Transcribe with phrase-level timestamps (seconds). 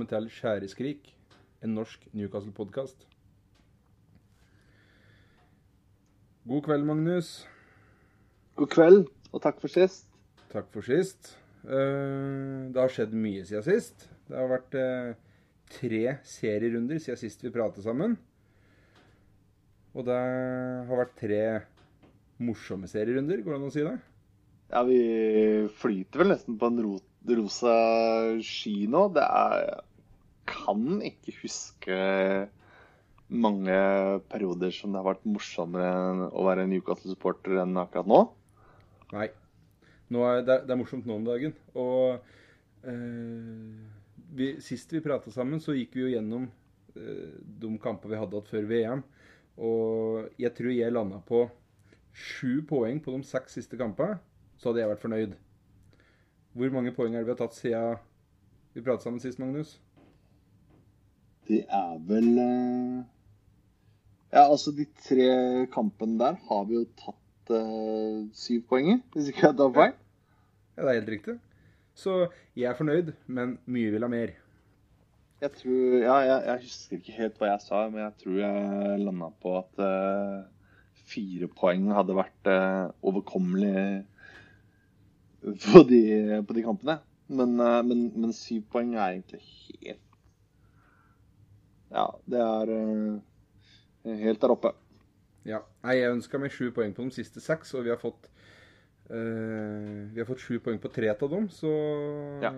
[0.00, 1.08] Velkommen til Skjæreskrik,
[1.60, 3.02] en norsk Newcastle-podkast.
[6.48, 7.28] God kveld, Magnus.
[8.56, 10.06] God kveld, og takk for sist.
[10.54, 11.34] Takk for sist.
[11.68, 14.08] Eh, Det har skjedd mye siden sist.
[14.24, 15.12] Det har vært eh,
[15.68, 18.16] tre serierunder siden sist vi pratet sammen.
[19.92, 21.42] Og det har vært tre
[22.40, 23.98] morsomme serierunder, går det an å si det?
[24.72, 27.76] Ja, vi flyter vel nesten på en rot rosa
[28.40, 29.08] ski nå.
[29.12, 29.80] Det er
[30.50, 32.00] Kan ikke huske
[33.30, 33.76] mange
[34.30, 38.24] perioder som det har vært morsommere å være Newcastle-supporter enn akkurat nå.
[39.14, 39.28] Nei.
[40.10, 41.54] Nå er det, det er morsomt nå om dagen.
[41.78, 42.18] Og
[42.90, 43.86] eh,
[44.34, 46.48] vi, sist vi prata sammen, så gikk vi jo gjennom
[46.96, 49.04] eh, de kamper vi hadde hatt før VM.
[49.60, 51.44] Og jeg tror jeg landa på
[52.16, 54.18] sju poeng på de seks siste kampene.
[54.58, 55.38] Så hadde jeg vært fornøyd.
[56.58, 58.00] Hvor mange poeng er det vi har tatt siden
[58.74, 59.78] vi pratet sammen sist, Magnus?
[61.50, 62.98] Det er vel eh,
[64.30, 65.24] Ja, altså de tre
[65.74, 69.96] kampene der har vi jo tatt uh, syv poeng i, hvis ikke jeg tar feil.
[70.76, 71.34] Ja, det er helt riktig.
[71.98, 72.14] Så
[72.54, 74.36] jeg er fornøyd, men mye vil ha mer.
[75.42, 79.00] Jeg tror Ja, jeg, jeg husker ikke helt hva jeg sa, men jeg tror jeg
[79.02, 80.46] landa på at uh,
[81.10, 84.04] fire poeng hadde vært uh, overkommelig
[85.66, 86.04] på de,
[86.46, 87.00] på de kampene.
[87.26, 90.09] Men, men, men syv poeng er egentlig helt
[91.90, 94.70] Ja, det er eh, helt der oppe.
[95.48, 95.62] Ja.
[95.82, 98.28] Nei, jeg ønska meg sju poeng på de siste seks, og vi har fått
[99.10, 101.70] eh, Vi har fått sju poeng på tre av dem, så
[102.44, 102.52] Ja.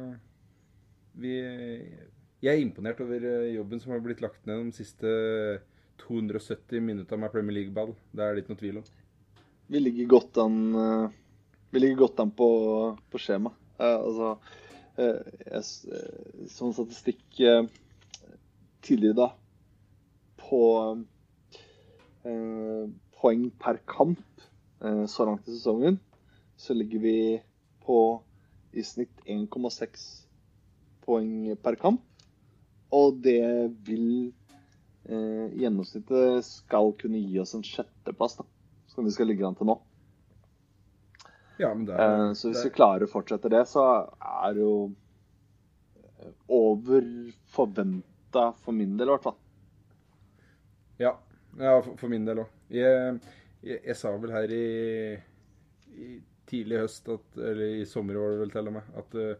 [1.15, 1.37] vi
[2.43, 5.13] Jeg er imponert over eh, jobben som har blitt lagt ned de siste
[6.03, 7.93] 270 minutter med Premier League-ball.
[8.11, 8.87] Det er det ikke noe tvil om.
[9.71, 10.57] Vi ligger godt an
[11.73, 12.49] Vi ligger godt an på,
[13.13, 13.53] på skjema.
[13.79, 14.33] Eh, altså
[14.99, 17.63] eh, jeg, s- eh, statistikk eh,
[18.83, 19.29] tidligere da
[20.43, 20.63] på
[22.27, 22.85] eh,
[23.21, 24.47] poeng per kamp
[24.85, 25.99] eh, så langt i sesongen,
[26.57, 27.17] så ligger vi
[27.87, 27.99] på
[28.73, 30.07] i snitt 1,6
[31.07, 32.03] poeng per kamp.
[32.93, 34.33] Og det vil
[35.09, 38.49] eh, gjennomsnittet skal kunne gi oss en sjetteplass, da
[38.95, 39.79] som vi skal ligge an til nå.
[41.61, 43.85] Ja, men det Eh, så hvis det, vi klarer å fortsette det, så
[44.21, 44.93] er det jo
[46.49, 47.05] over
[47.53, 49.39] over forventa for min del, i hvert fall.
[50.99, 51.19] ja,
[51.59, 52.49] ja, for, for min del òg.
[52.71, 53.19] Jeg,
[53.63, 55.19] jeg, jeg sa vel her i,
[55.93, 59.37] i tidlig høst, at, eller i sommer var det vel til og med, at uh,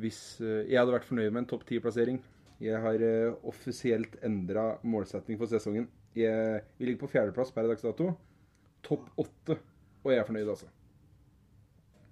[0.00, 2.20] hvis uh, jeg hadde vært fornøyd med en topp ti-plassering
[2.60, 5.88] Jeg har uh, offisielt endra målsetning for sesongen.
[6.14, 8.10] Jeg, vi ligger på fjerdeplass per dags dato.
[8.84, 9.56] Topp åtte.
[10.04, 10.68] Og jeg er fornøyd, altså.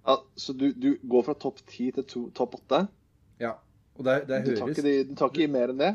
[0.07, 2.87] Ja, så du, du går fra topp ti til to, topp åtte?
[3.99, 5.91] Og det, det Du tar de, du tar ikke i mer enn det?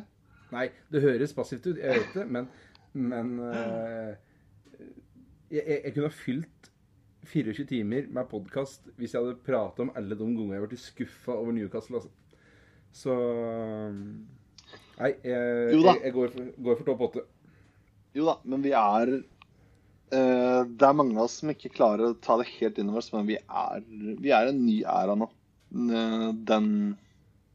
[0.52, 2.46] Nei, det høres passivt ut, jeg vet det, men,
[2.92, 4.12] men uh,
[5.50, 6.70] jeg, jeg, kunne ha fylt
[7.24, 11.38] 24 timer med podkast hvis jeg hadde prata om alle de gangene jeg blitt skuffa
[11.38, 12.02] over Newcastle.
[12.02, 12.12] Altså.
[12.94, 13.14] Så
[14.94, 17.24] Nei, jeg, jeg, jeg går, for, går for topp åtte.
[18.14, 22.18] Jo da, men vi er uh, Det er mange av oss som ikke klarer å
[22.22, 23.88] ta det helt innover oss, men vi er,
[24.20, 25.30] vi er en ny æra nå.
[25.74, 26.68] Eh, Den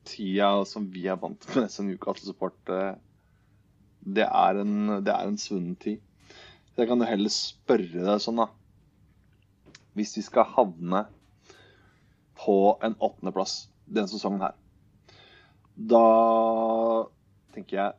[0.08, 2.96] tida som vi er vant med som Newcastle-support, eh,
[4.00, 6.00] det er en, det er en svunnen tid.
[6.72, 8.48] Så jeg kan jo heller spørre deg sånn, da.
[9.98, 11.04] Hvis vi skal havne
[12.40, 14.56] på en åttendeplass denne sesongen her,
[15.76, 16.06] da
[17.56, 17.96] tenker jeg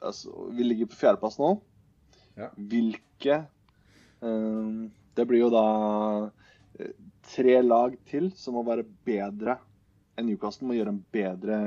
[0.00, 1.56] altså, Vi ligger på fjerdeplass nå.
[2.38, 2.50] Ja.
[2.54, 3.40] Hvilke
[4.22, 5.64] um, Det blir jo da
[6.78, 6.94] eh,
[7.26, 9.58] tre lag til som må være bedre
[10.18, 10.66] Newcastle.
[10.68, 11.58] Må gjøre en bedre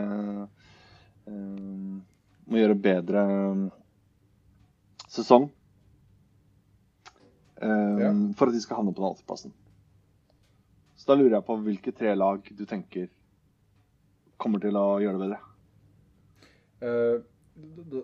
[1.28, 1.98] eh,
[2.46, 3.66] Må gjøre bedre eh,
[5.14, 5.50] sesong.
[7.62, 8.12] um, Ja.
[8.38, 9.54] For at de skal havne på den åttendeplassen.
[10.96, 13.08] Så da lurer jeg på hvilke tre lag du tenker
[14.38, 15.40] kommer til å gjøre det bedre.
[16.84, 17.18] Uh,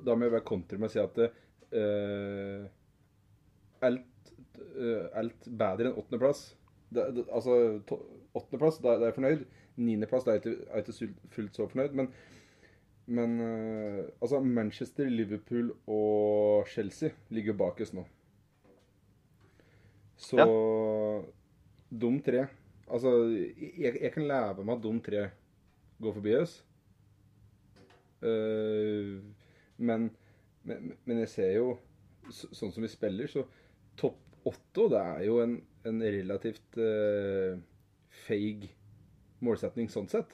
[0.05, 2.67] da, må jeg bare kontre med å si at uh,
[3.83, 4.31] alt,
[4.77, 6.45] uh, alt bedre enn åttendeplass
[6.89, 7.55] Altså
[8.33, 9.43] åttendeplass, da er jeg fornøyd.
[9.79, 11.95] Niendeplass, er jeg ikke- ikke fullt så fornøyd.
[11.95, 12.11] Men,
[13.07, 18.05] men eh, altså Manchester, Liverpool og Chelsea ligger bak oss nå.
[20.19, 20.43] Så
[21.89, 22.47] de tre
[22.89, 23.11] Altså,
[23.77, 25.27] jeg, jeg kan leve med at de tre
[26.01, 26.55] går forbi oss.
[28.19, 29.21] Uh,
[29.77, 30.09] men,
[30.63, 31.67] men, men jeg ser jo,
[32.33, 33.45] så, sånn som vi spiller, så
[33.99, 34.17] topp
[34.49, 35.53] åtte, det er jo en,
[35.85, 37.61] en relativt uh,
[38.25, 38.65] feig
[39.45, 40.31] målsetning sånn sett.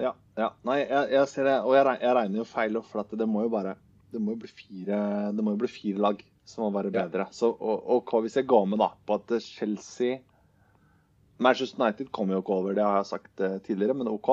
[0.00, 0.12] Ja.
[0.36, 0.48] ja.
[0.66, 3.50] Nei, jeg, jeg ser det, og jeg, jeg regner jo feil for det må jo
[3.52, 3.76] bare
[4.10, 4.96] Det må jo bli fire,
[5.34, 7.04] det må jo bli fire lag som må være Ja.
[7.06, 7.26] bedre.
[7.34, 10.18] Så, og, og hva hvis jeg går med da på at Chelsea
[11.38, 14.28] Manchester United kommer jo ikke over, det har jeg sagt eh, tidligere, men OK.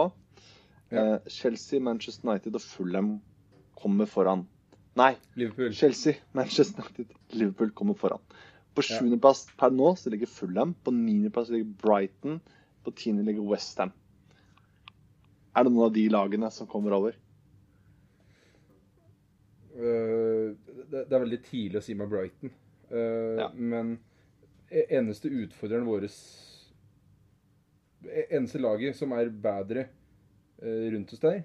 [0.92, 1.06] Ja.
[1.16, 3.12] Eh, Chelsea, Manchester United og Fulham
[3.82, 4.44] kommer foran.
[5.00, 5.72] Nei, Liverpool.
[5.74, 8.22] Chelsea, Manchester United, Liverpool kommer foran.
[8.76, 9.00] På Ja.
[9.00, 10.76] sjuendeplass per nå så ligger Fulham.
[10.86, 12.38] På niendeplass ligger Brighton.
[12.84, 13.92] På tiende ligger Westham.
[15.56, 17.18] Er det noen av de lagene som kommer over?
[19.72, 20.52] Uh,
[20.92, 22.52] det, det er veldig tidlig å si med Brighton.
[22.92, 23.48] Uh, Ja.
[23.56, 23.94] Men
[24.70, 26.08] e- eneste utfordreren vår
[28.10, 29.86] e- Eneste laget som er bedre
[30.64, 31.44] uh, rundt oss der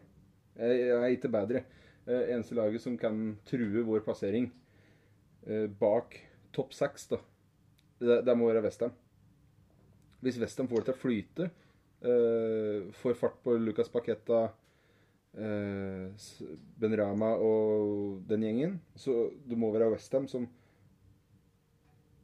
[0.57, 1.63] Jeg er ikke bedre.
[2.07, 4.47] Eh, eneste laget som kan true vår plassering
[5.47, 6.15] eh, bak
[6.55, 7.19] topp seks, da.
[7.99, 8.93] Det, det må være Westham.
[10.25, 11.49] Hvis Westham får det til å flyte,
[12.07, 16.29] uh, får fart på Lucas Paqueta uh,
[16.81, 18.79] Ben Rama og den gjengen.
[18.97, 20.49] Så det må være Westham som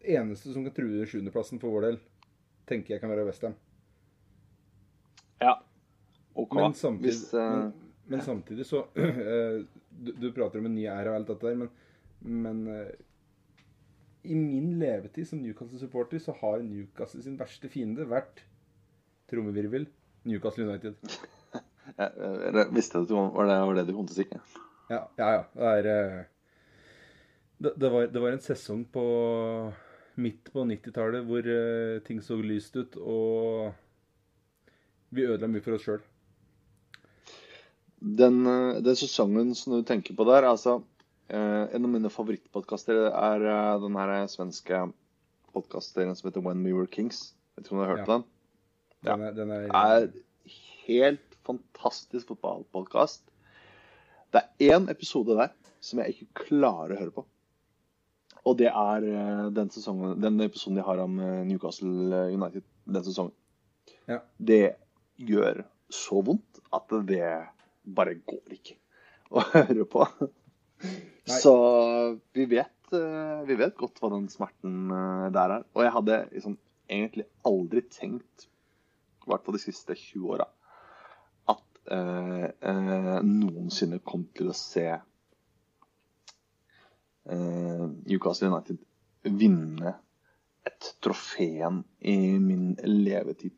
[0.03, 2.01] eneste som kan true sjuendeplassen for vår del,
[2.69, 3.55] tenker jeg kan være Westham.
[5.43, 5.57] Ja.
[6.35, 6.57] OK.
[6.59, 7.41] Men samtidig, Hvis, uh...
[7.41, 7.73] men,
[8.11, 11.59] men samtidig så eh, du, du prater om en ny æra og alt dette der,
[11.61, 11.71] men,
[12.21, 12.63] men
[14.23, 18.45] i min levetid som Newcastle-supporter så har Newcastle sin verste fiende vært
[19.31, 19.89] trommevirvel
[20.29, 20.99] Newcastle United.
[21.99, 24.29] jeg, visste at det var det, var det du kom til å si.
[24.93, 25.31] Ja, ja.
[25.39, 25.43] ja.
[25.57, 26.21] Det er eh,
[27.63, 29.07] det, det, var, det var en sesong på
[30.23, 33.73] midt på 90-tallet hvor eh, ting så lyst ut, og
[35.13, 36.03] vi ødela mye for oss sjøl.
[38.03, 40.81] Den, eh, den sesongen som du tenker på der, altså
[41.33, 44.83] En av mine favorittpodkaster er eh, den her svenske
[45.55, 47.33] podkasteren som heter When We Were Kings.
[47.57, 48.17] Vet ikke om du har hørt Ja.
[48.19, 48.25] den?
[49.03, 49.13] den?
[49.13, 50.09] Den er, den er, er
[50.87, 53.25] helt fantastisk fotballpodkast.
[54.33, 55.51] Det er én episode der
[55.83, 57.25] som jeg ikke klarer å høre på.
[58.49, 63.05] Og det er eh, den, sesongen, den episoden de har om eh, Newcastle United den
[63.07, 63.35] sesongen.
[64.11, 64.21] Ja.
[64.39, 64.75] Det
[65.23, 65.63] gjør
[65.93, 67.25] så vondt at det
[67.85, 68.77] bare går ikke
[69.37, 70.07] å høre på.
[71.29, 71.55] Så
[72.33, 75.67] vi vet, eh, vi vet godt hva den smerten eh, der er.
[75.77, 76.57] Og jeg hadde liksom
[76.91, 78.49] egentlig aldri tenkt
[79.23, 80.49] i hvert fall de siste 20 åra,
[81.53, 84.87] at eh, eh, noensinne kom til å se
[87.31, 87.85] eh,
[88.17, 88.83] United
[89.23, 89.95] vinne
[90.67, 93.55] et trofeen i min levetid.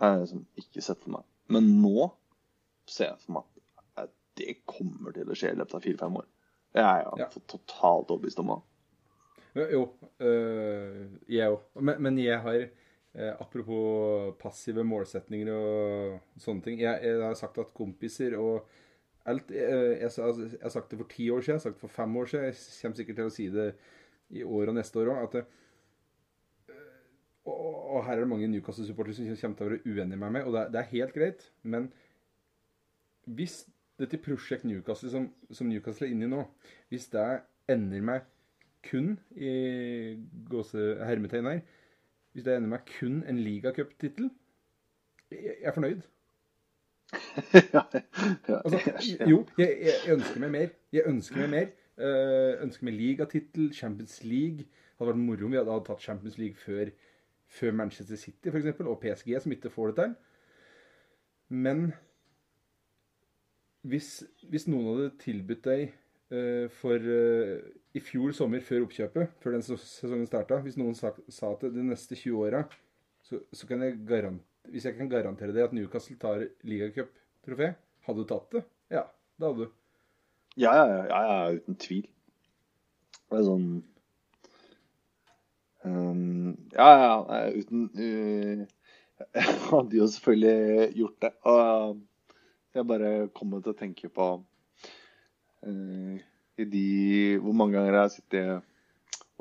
[0.00, 1.26] Jeg har liksom ikke sett for meg.
[1.54, 2.10] Men nå
[2.90, 3.53] ser jeg for meg
[4.38, 6.26] det kommer til å skje i løpet av fire-fem år.
[6.74, 7.12] Jeg er Ja.
[7.24, 7.28] ja.
[7.46, 8.60] totalt overbevist om det.
[9.72, 9.84] Jo,
[10.20, 11.60] øh, jeg òg.
[11.80, 12.56] Men, men jeg har
[13.14, 16.80] eh, Apropos passive målsetninger og sånne ting.
[16.82, 18.66] Jeg, jeg har sagt at kompiser og
[19.30, 21.84] alt eh, jeg, jeg har sagt det for ti år siden, jeg har sagt det
[21.86, 22.48] for fem år siden.
[22.50, 23.68] Jeg kommer sikkert til å si det
[24.34, 25.38] i år og neste år òg.
[27.44, 27.56] Og,
[27.94, 30.54] og her er det mange Newcastle-supportere som kommer til å være uenige med meg, og
[30.56, 31.42] det, er- det er helt greit.
[31.62, 31.90] Men
[33.36, 33.60] hvis
[34.00, 36.44] dette prosjekt Newcastle som, som Newcastle er inne i nå,
[36.90, 37.26] hvis det
[37.70, 38.24] ender meg
[38.84, 39.52] kun i
[40.50, 41.60] gåse hermetegn her
[42.34, 44.30] Hvis det ender meg kun en ligacuptittel,
[45.30, 46.02] jeg er fornøyd.
[48.64, 48.78] Altså,
[49.28, 50.72] jo, jeg, jeg, ønsker meg mer.
[50.92, 51.68] Jeg ønsker meg mer.
[51.94, 54.66] Uh, ønsker meg ligatittel, Champions League.
[54.66, 56.90] Det hadde vært moro om vi hadde, hadde tatt Champions League før,
[57.58, 60.16] før Manchester City for eksempel, og PSG, som ikke får det til.
[61.54, 61.84] Men
[63.84, 64.08] hvis,
[64.48, 65.82] hvis noen hadde tilbudt deg
[66.32, 67.58] uh, for uh,
[67.94, 71.84] i fjor sommer, før oppkjøpet, før den sesongen starta Hvis noen sa, sa at de
[71.84, 72.64] neste 20 åra,
[73.24, 77.74] så, så kan jeg garantere Hvis jeg kan garantere deg at Newcastle tar ligacuptrofé,
[78.08, 78.64] hadde du tatt det?
[78.94, 79.04] Ja,
[79.38, 79.74] det hadde du.
[80.56, 82.06] Ja, ja, ja, ja, uten tvil.
[83.28, 83.68] Det er sånn
[85.84, 88.64] um, ja, ja, uten uh,
[89.36, 91.32] Jeg hadde jo selvfølgelig gjort det.
[91.50, 92.00] Og
[92.74, 94.28] jeg bare kommer til å tenke på
[95.66, 96.14] uh,
[96.54, 96.88] i de
[97.42, 98.70] Hvor mange ganger jeg har sittet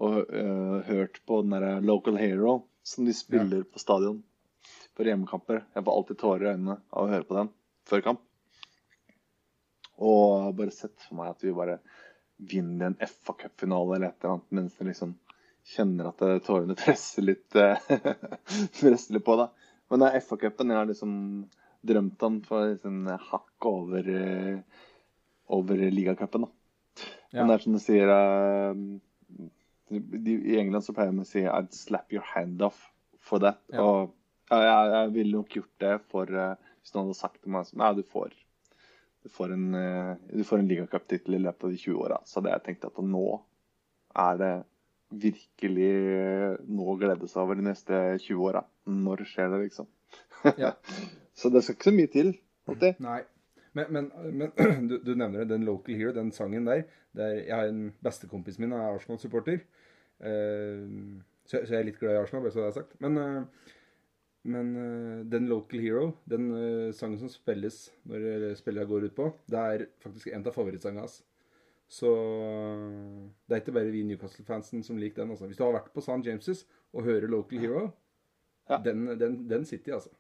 [0.04, 4.24] og uh, hørt på den derre Local Hero som de spiller på stadion
[4.94, 5.64] for hjemmekamper.
[5.74, 7.52] Jeg får alltid tårer i øynene av å høre på den
[7.90, 8.24] før kamp.
[10.02, 11.78] Og bare sett for meg at vi bare
[12.38, 15.14] vinner en FA Cup-finale eller et eller annet, mens jeg liksom
[15.76, 17.48] kjenner at eh, tårene presser litt,
[18.80, 19.38] presser litt på.
[19.40, 19.52] da.
[19.94, 21.14] Men FA-cupen har liksom
[21.88, 24.84] drømt han for sånn hakk over, eh,
[25.54, 26.48] over ligacupen.
[27.34, 27.42] Ja.
[27.42, 28.74] Men det er som du sier uh,
[29.90, 32.78] de, I England så pleier de å si I'd slap your hand off
[33.24, 33.62] for that.
[33.74, 33.86] Ja.
[33.86, 34.20] Og
[34.52, 37.66] Ja, jeg, jeg ville nok gjort det for uh, Hvis noen hadde sagt til meg
[37.66, 38.36] som du får,
[39.24, 42.40] du får en, uh, du får en ligacuptittel i løpet av de 20 åra, så
[42.40, 43.26] hadde jeg tenkt at nå
[44.24, 44.54] er det
[45.24, 45.92] virkelig
[46.70, 48.64] noe å glede seg over de neste 20 åra.
[48.90, 49.90] Når skjer det, liksom?
[50.60, 50.76] Ja.
[51.44, 52.34] så det skal ikke så mye til.
[52.72, 53.00] alltid.
[53.04, 53.22] Nei.
[53.74, 54.52] Men, men, men
[54.90, 56.86] du, du, nevner det, den Local Hero, den sangen der.
[57.18, 59.64] der jeg har en bestekompis min er Arsenal-supporter.
[60.24, 62.96] Uh, så, så, jeg er litt glad i Arsenal, bare så det er sagt.
[63.04, 63.74] Men, uh,
[64.54, 66.48] men uh, den Local Hero, den
[66.94, 71.22] sangen som spilles når spillerne går ut på, det er faktisk en av favorittsangene hans.
[71.94, 72.10] Så
[73.46, 75.34] det er ikke bare vi Newcastle-fansen som liker den.
[75.34, 75.50] Altså.
[75.50, 76.24] Hvis du har vært på St.
[76.26, 77.84] James' og hører Local Hero,
[78.70, 78.80] ja.
[78.86, 80.14] den, den, den sitter i, altså.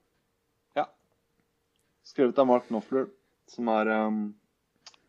[2.03, 3.07] Skrevet av Mark Knopfler
[3.51, 4.23] som er um,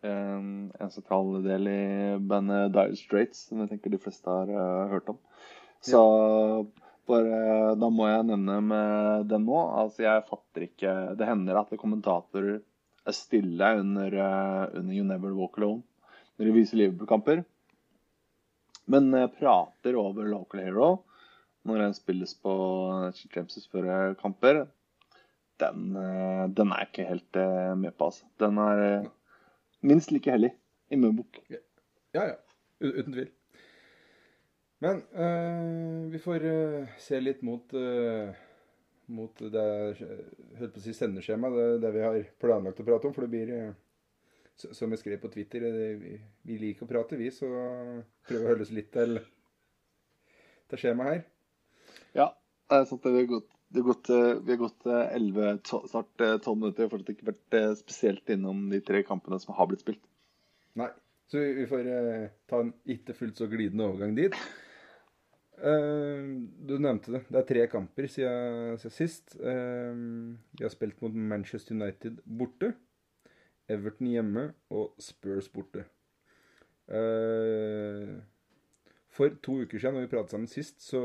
[0.04, 0.48] en,
[0.80, 1.84] en sentral del i
[2.20, 5.20] bandet Dire Straits, som jeg tenker de fleste har uh, hørt om.
[5.84, 6.60] Så ja.
[7.08, 7.40] bare
[7.80, 9.58] Da må jeg nevne med den nå.
[9.82, 12.62] Altså, jeg fatter ikke Det hender at kommentatorer
[13.04, 15.84] er stille under, uh, under You Never Walk Alone
[16.34, 17.44] når de viser Liverpool-kamper.
[18.90, 20.88] Men jeg prater over Local Hero
[21.64, 22.54] når den spilles på
[23.14, 24.64] Champions før kamper
[25.60, 28.26] den, eh, den, er jeg ikke helt uh, med på, altså.
[28.42, 29.08] Den er uh,
[29.86, 30.50] minst like hellig
[30.90, 31.38] i min bok.
[31.50, 32.34] Ja, ja.
[32.80, 33.30] Uten tvil.
[34.82, 36.44] Men uh, vi får
[37.00, 37.72] se litt mot,
[39.06, 39.68] mot det
[40.58, 43.14] holdt på å si sendeskjema, det, det, vi har planlagt å prate om.
[43.16, 43.72] For det blir,
[44.66, 46.18] som jeg skrev på Twitter, det, vi,
[46.50, 47.30] vi, liker å prate, vi.
[47.32, 47.48] Så
[48.26, 49.22] prøver å holde oss litt til,
[50.68, 51.24] til skjemaet her.
[52.18, 52.28] Ja,
[52.74, 53.06] er sant.
[53.06, 57.14] Det godt gått, eh, vi har gått 11, eh, snart 12 minutter, minutter og fortsatt
[57.14, 60.04] ikke vært spesielt innom de tre kampene som har blitt spilt.
[60.78, 60.90] Nei,
[61.30, 61.88] så vi får
[62.50, 64.36] ta en ikke fullt så glidende overgang dit.
[65.56, 67.22] du nevnte det.
[67.30, 69.36] Det er tre kamper siden, siden sist.
[69.38, 72.74] vi har spilt mot Manchester United borte,
[73.68, 75.84] Everton hjemme og Spurs borte.
[79.08, 81.00] for to uker siden, når vi pratet sammen sist, så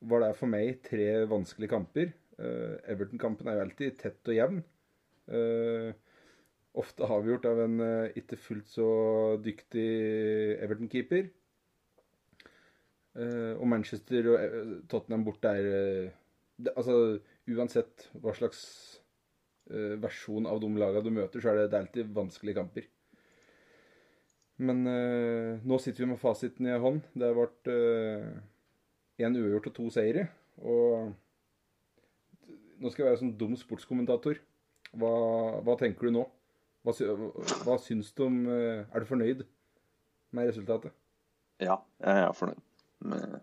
[0.00, 2.12] var det for meg tre vanskelige kamper.
[2.38, 4.60] Uh, Everton-kampen er jo alltid tett og jevn.
[5.28, 5.90] Uh,
[6.78, 8.88] ofte avgjort av en uh, ikke fullt så
[9.42, 9.88] dyktig
[10.62, 11.34] Everton-keeper.
[13.18, 14.42] og Manchester og
[14.86, 16.12] Tottenham borte er
[16.76, 17.18] Altså,
[17.50, 18.60] uansett hva slags
[20.02, 22.86] versjon av de lagene du møter, så er det, det er alltid vanskelige kamper.
[24.58, 24.82] Men
[25.66, 27.02] nå sitter vi med fasiten i hånd.
[27.14, 27.70] Det har vært
[29.18, 30.28] én uavgjort og to seire.
[30.58, 31.12] Og
[32.78, 34.40] nå skal jeg være sånn dum sportskommentator.
[34.98, 35.12] Hva,
[35.66, 36.24] hva tenker du nå?
[36.86, 36.94] Hva,
[37.66, 39.42] hva syns du om eh, Er du fornøyd
[40.36, 40.94] med resultatet?
[41.60, 42.62] Ja, jeg er fornøyd
[43.10, 43.38] med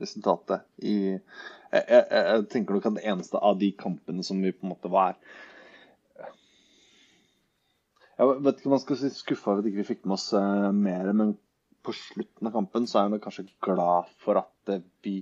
[0.00, 0.64] resultatet.
[0.80, 4.66] I, jeg, jeg, jeg, tenker nok at det eneste av de kampene som vi på
[4.66, 5.18] en måte var
[8.18, 10.28] Jeg vet ikke om man skal si skuffa over at ikke vi fikk med oss
[10.36, 11.32] uh, mer, men
[11.82, 14.72] på slutten av kampen så er jeg kanskje glad for at
[15.04, 15.20] vi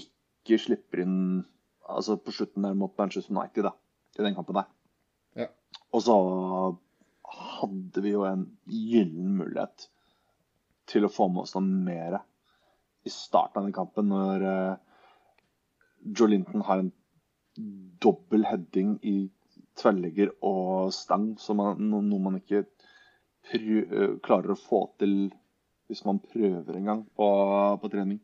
[0.00, 1.16] ikke slipper inn
[1.90, 3.72] Altså på slutten der mot Manchester United, da,
[4.14, 4.66] i den kampen der.
[5.34, 5.46] Ja.
[5.90, 6.14] Og så
[7.58, 9.88] hadde vi jo en gyllen mulighet
[10.86, 12.20] til å få med oss noe mer
[13.02, 14.78] i starten av den kampen, når uh,
[16.14, 16.92] Joe Linton har en
[18.02, 19.16] dobbel heading i
[19.80, 22.68] tverrlegger og stang, som man, noe man ikke
[24.22, 25.30] klarer å få til
[25.90, 27.28] hvis man prøver en gang på,
[27.82, 28.20] på, trening.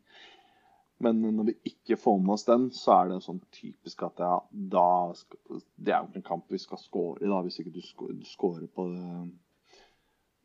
[1.03, 4.37] Men når vi ikke får med oss den, så er det sånn typisk at ja,
[4.73, 4.87] da
[5.19, 7.83] skal, Det er jo en kamp vi skal score i, da, hvis ikke du
[8.25, 8.87] scorer på,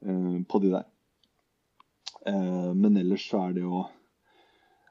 [0.03, 0.89] uh, på de der.
[2.27, 3.85] Uh, men ellers så er det jo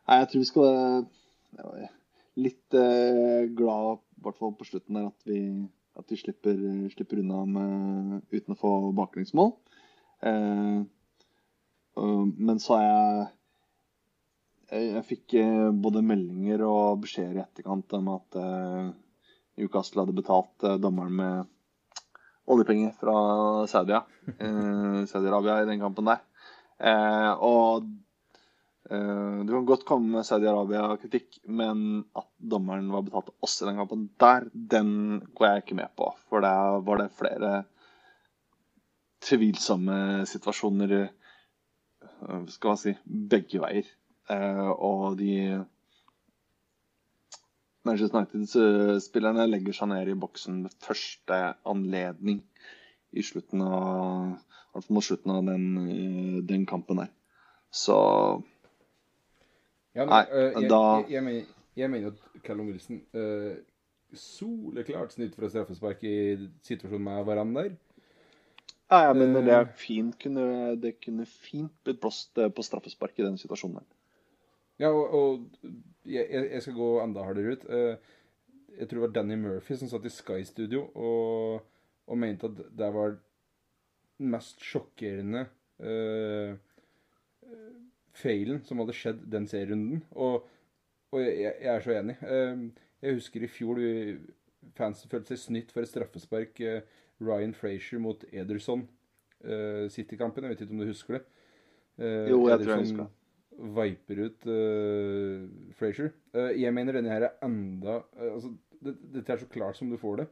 [0.09, 0.71] Nei, jeg tror vi skal
[1.61, 1.91] uh,
[2.41, 5.41] litt eh, glad, i hvert fall på slutten der, at vi,
[5.99, 6.57] at vi slipper,
[6.95, 9.53] slipper, unna med, uten å få baklengsmål.
[12.00, 13.28] Eh, men så er jeg
[14.71, 18.92] Jeg fikk øh, både meldinger og beskjeder i etterkant om at øh,
[19.59, 21.49] Newcastle hadde betalt dommeren med
[22.50, 23.16] oljepenger fra
[23.71, 26.23] Saudi-Arabia i den kampen der.
[27.42, 27.85] Og
[28.90, 33.78] du kan godt komme med Saudi-Arabia-kritikk, men at dommeren var betalt til oss i den
[33.83, 34.90] kampen der, den
[35.35, 36.11] går jeg ikke med på.
[36.30, 37.52] For der var det flere
[39.28, 41.20] tvilsomme situasjoner Eh,
[42.53, 42.95] skal jeg si,
[43.31, 43.89] begge veier.
[44.31, 45.65] Eh, og de
[47.89, 52.43] Manchester United-spillerne legger seg ned i boksen ved første anledning
[53.17, 54.37] i slutten av,
[54.77, 57.11] i mot slutten av den, eh, den kampen der.
[57.71, 57.97] Så
[59.95, 61.47] ja, men, Nei, jeg, da jeg, jeg,
[61.77, 63.57] jeg mener at Callum Wilson øh,
[64.15, 66.17] soleklart snytt fra straffespark i
[66.67, 67.79] situasjonen med hverandre der.
[68.90, 73.38] Ja, ja men det fint kunne, det kunne fint blitt blåst på straffespark i den
[73.38, 73.88] situasjonen der.
[74.80, 77.66] Ja, og, og jeg, jeg, skal gå enda hardere ut.
[78.80, 81.66] Jeg tror det var Danny Murphy som satt i Sky Studio og,
[82.09, 83.18] og mente at det var
[84.20, 85.44] den mest sjokkerende
[85.85, 86.56] uh,
[88.16, 90.02] feilen som hadde skjedd den serierunden.
[90.16, 90.49] Og,
[91.12, 92.16] og jeg, jeg, er så enig.
[93.00, 93.80] Jeg husker i fjor
[94.76, 96.61] fansen følte seg snytt for et straffespark.
[97.21, 98.89] Uh, Ryan Frazier mot Ederson.
[99.89, 100.45] City-kampen.
[100.45, 101.21] Jeg vet ikke om du husker det.
[102.29, 103.12] jo, jeg Ederson tror jeg husker det.
[103.77, 104.49] Viper ut
[105.79, 106.11] Frazier.
[106.57, 108.50] jeg mener denne her er enda altså,
[108.85, 110.27] det, Dette er så klart som du får det.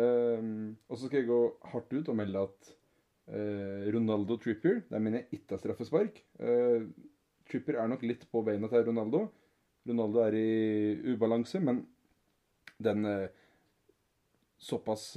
[0.00, 1.42] og så skal jeg gå
[1.74, 2.72] hardt ut og melde at
[3.28, 4.82] Uh, Ronaldo Trippier.
[4.90, 6.18] Der mener jeg ikke straffespark.
[6.42, 6.88] Uh,
[7.48, 9.26] Trippier er nok litt på beina til Ronaldo.
[9.88, 11.84] Ronaldo er i ubalanse, men
[12.82, 13.28] den uh,
[14.62, 15.12] såpass,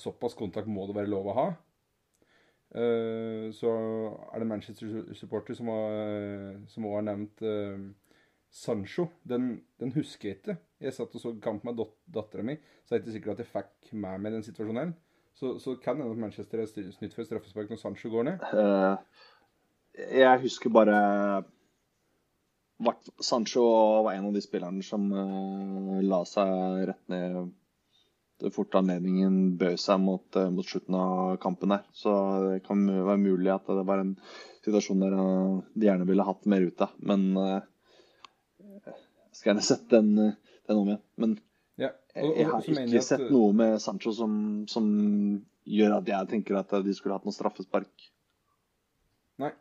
[0.00, 1.48] såpass, kontakt må det være lov å ha.
[3.54, 3.70] så
[4.34, 5.70] er det Manchester-supporter som,
[6.68, 7.44] som har nevnt
[8.50, 9.08] Sancho.
[9.22, 10.56] Den, den, husker jeg ikke.
[10.80, 11.78] Jeg satt og så kamp med
[12.14, 14.94] dattera mi, så er det ikke sikkert at jeg fikk med meg den situasjonen.
[15.38, 18.42] Så, så kan hende at Manchester er snytt for straffespark når Sancho går ned?
[19.98, 20.96] Jeg husker bare
[23.22, 23.62] Sancho
[24.06, 25.06] var en av de spillerne som
[26.02, 27.38] la seg rett ned
[28.54, 31.84] fort anledningen bød seg mot, uh, mot, slutten av kampen der.
[31.96, 32.12] Så
[32.46, 34.14] det kan være mulig at det var en
[34.64, 35.16] situasjon der
[35.74, 36.94] de gjerne ville hatt mer ut av.
[37.10, 38.96] Men jeg
[39.34, 40.12] skal gjerne sett den,
[40.68, 41.04] den om igjen.
[41.20, 41.36] Men
[41.78, 44.34] ja, og, og, jeg har ikke sett at, noe med Sancho som,
[44.70, 44.88] som,
[45.68, 48.06] gjør at jeg tenker at de skulle hatt noe straffespark.
[49.42, 49.52] Nei.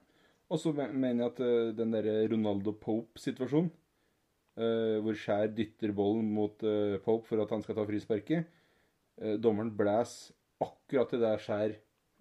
[0.48, 1.42] Og så mener jeg at
[1.76, 3.68] den derre Ronaldo Pope-situasjonen,
[5.04, 6.64] hvor Skjær dytter bollen mot
[7.04, 8.48] Pope for at han skal ta frisparket
[9.18, 11.74] Dommeren blæs akkurat til der Skjær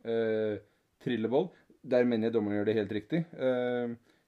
[0.09, 0.63] eh,
[1.05, 1.51] trilleball.
[1.85, 3.21] Der mener jeg dommeren gjør det helt riktig.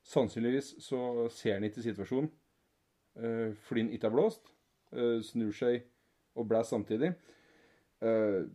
[0.05, 2.31] sannsynligvis så ser han ikke situasjonen
[3.67, 4.53] fordi han ikke har blåst.
[4.97, 5.83] Eh, snur seg
[6.39, 7.13] og blæs samtidig.
[7.99, 8.47] Uh,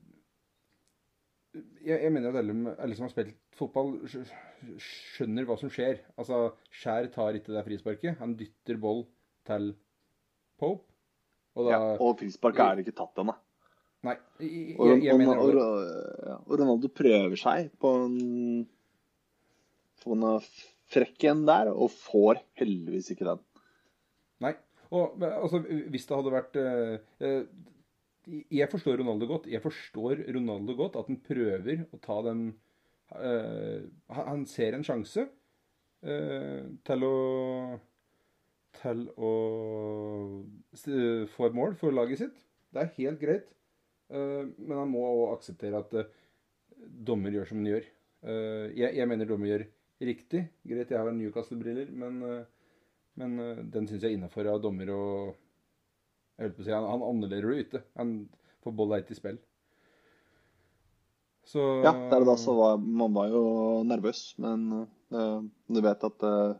[1.83, 3.97] jeg, jeg, mener at alle, alle, som har spilt fotball,
[4.81, 5.99] skjønner hva som skjer.
[6.17, 8.17] Altså, Skjær tar ikke det frisparket.
[8.21, 9.03] Han dytter boll
[9.45, 9.73] til
[10.57, 10.87] Pope.
[11.53, 13.35] Og, da, ja, og frisparket er ikke tatt ennå.
[14.03, 15.57] Nei, jeg, jeg, jeg mener og,
[16.35, 18.65] og, Ronaldo prøver seg på en,
[20.03, 20.25] på en
[20.93, 23.43] frekk en der, og får heldigvis ikke den.
[24.43, 24.53] Nei.
[24.93, 29.47] Og altså, hvis det hadde vært eh, eh, Jeg forstår Ronaldo godt.
[29.49, 32.43] Jeg forstår Ronaldo godt at han prøver å ta den
[33.17, 33.87] eh,
[34.19, 35.25] Han ser en sjanse
[36.03, 37.15] eh, til å
[38.83, 39.33] til å
[41.31, 42.39] få et mål for laget sitt.
[42.73, 43.51] Det er helt greit.
[44.13, 46.11] Eh, men han må òg akseptere at eh,
[46.77, 47.91] dommer gjør som han gjør.
[48.23, 49.63] Jeg, jeg, mener dommer gjør
[50.07, 50.45] riktig.
[50.63, 52.45] Greit, jeg har Newcastle-briller, men
[53.19, 53.33] men
[53.69, 55.33] den syns jeg er innafor av dommer og
[56.39, 57.81] Jeg holdt på å si, han, han det ute.
[57.99, 58.13] Han
[58.63, 59.35] får bolla ett i spill.
[61.43, 63.43] Så Ja, der og da så var man var jo
[63.87, 66.55] nervøs, men uh, du vet at uh,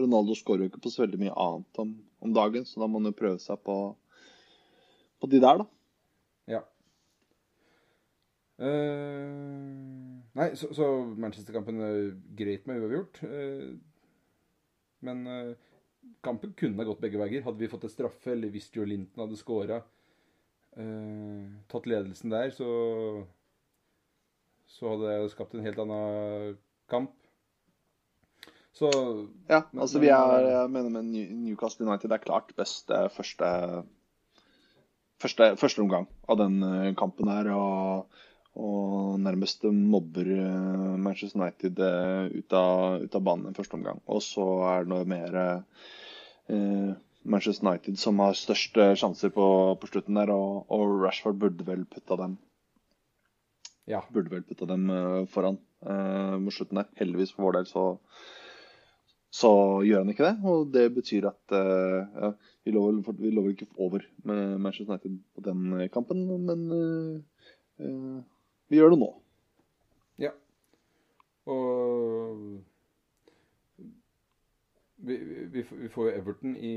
[0.00, 1.92] Ronaldo skårer jo ikke på så veldig mye annet om,
[2.24, 3.76] om, dagen, så da må man jo prøve seg på,
[5.20, 5.68] på de der, da.
[6.56, 6.62] Ja.
[8.62, 11.98] Uh, nei, så, så Manchester-kampen er
[12.38, 13.22] greit med uavgjort.
[13.26, 13.74] Uh,
[15.02, 15.72] men uh,
[16.22, 17.44] kampen kunne ha gått begge veier.
[17.46, 19.80] Hadde vi fått et straffe, eller hvis Joe Linton hadde
[20.76, 22.68] eh, tatt ledelsen der, så
[24.72, 26.54] så hadde det skapt en helt annen
[26.88, 27.12] kamp.
[28.72, 28.88] Så
[29.50, 33.50] Ja, men, altså vi er jeg mener med Newcastle United er klart beste første
[35.20, 37.50] første, første omgang av den eh, kampen her.
[37.52, 38.22] Og,
[38.60, 44.02] og nærmest mobber eh, Manchester United eh, ut av, ut av banen i første omgang.
[44.12, 45.38] Og så er det noe mer
[46.46, 49.44] Eh, Manchester United som har størst sjanser på,
[49.78, 52.38] på slutten der, og, og, Rashford burde vel putta dem
[53.86, 54.02] Ja.
[54.14, 56.90] Burde vel putta dem uh, foran eh, mot slutten der.
[56.98, 57.84] Heldigvis for vår del så,
[59.34, 59.50] så
[59.86, 60.34] gjør han ikke det.
[60.50, 62.30] Og det betyr at uh, ja,
[62.62, 66.62] vi, lover, vi lover ikke over med Manchester United på den kampen, men
[68.72, 69.08] vi gjør det nå.
[70.22, 70.30] Ja.
[71.52, 72.38] Og
[75.02, 75.16] vi,
[75.52, 76.76] vi, vi, får jo Everton i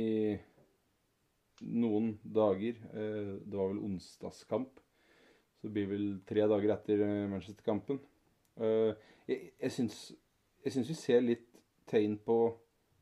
[1.72, 2.82] noen dager.
[2.92, 4.82] Eh, det var vel onsdagskamp.
[5.56, 8.02] Så det blir vel tre dager etter eh, Manchester-kampen.
[8.60, 8.92] Eh,
[9.30, 9.72] jeg jeg
[10.74, 11.48] syns, vi ser litt
[11.88, 12.38] tegn på,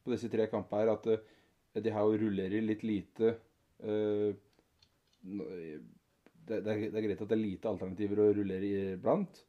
[0.03, 3.37] på disse tre kampene her at de her rullerer litt lite.
[6.43, 9.43] Det, det, er, det, er, greit at det er lite alternativer å rullere iblant.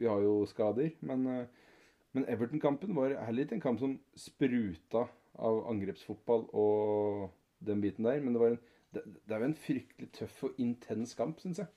[0.00, 0.92] Vi har jo skader.
[1.06, 1.76] Men, uh,
[2.16, 5.06] men Everton-kampen var heller ikke en kamp som spruta
[5.40, 7.28] av angrepsfotball og
[7.64, 8.22] den biten der.
[8.24, 8.60] Men det, var en,
[8.96, 11.70] det, det er jo en fryktelig tøff og intens kamp, syns jeg.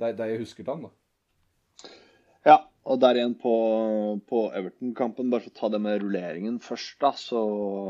[0.00, 1.90] Det er jeg husker til han, da.
[2.46, 2.56] Ja,
[2.88, 3.52] og der igjen på,
[4.28, 7.42] på Everton-kampen, bare for å ta det med rulleringen først, da, så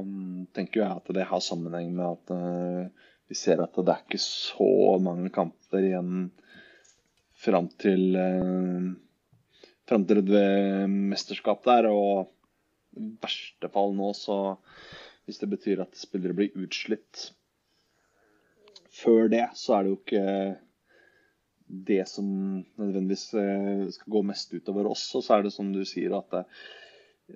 [0.02, 4.02] um, tenker jeg at det har sammenheng med at uh, vi ser at det er
[4.04, 6.30] ikke så mange kamper igjen
[7.40, 8.90] fram til eh,
[9.90, 10.32] fram til et
[10.90, 11.88] mesterskap der.
[11.90, 12.30] Og
[12.98, 14.56] i verste fall nå, så
[15.26, 17.30] hvis det betyr at spillere blir utslitt
[18.90, 20.26] før det, så er det jo ikke
[21.70, 22.26] det som
[22.80, 25.06] nødvendigvis eh, skal gå mest utover oss.
[25.14, 26.44] Og så er det som du sier, at det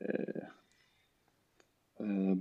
[0.00, 0.48] eh,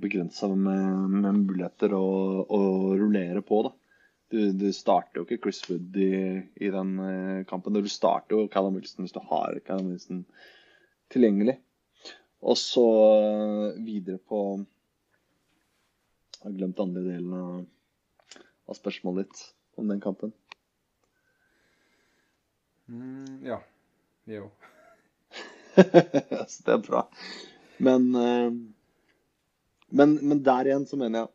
[0.01, 2.05] begrensa med, med, muligheter å,
[2.49, 2.59] å,
[2.97, 3.61] rullere på.
[3.67, 3.73] da.
[4.33, 7.75] Du, du, starter jo ikke Chris Wood i, i den eh, kampen.
[7.77, 10.23] Du starter jo Callum Wilson hvis du har Callum Wilson
[11.13, 11.59] tilgjengelig.
[12.43, 12.87] Og så
[13.79, 14.39] videre på
[16.39, 17.61] Jeg har glemt andre delen av,
[18.67, 19.43] av spørsmålet ditt
[19.79, 20.33] om den kampen.
[22.89, 23.61] Mm, ja.
[24.27, 24.49] Jo.
[26.51, 27.05] så det er bra.
[27.83, 28.49] Men, eh,
[29.93, 31.31] men, men, der igjen så mener jeg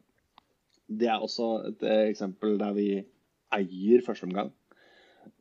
[1.01, 2.88] Det er også et eksempel der vi
[3.55, 4.51] eier første omgang.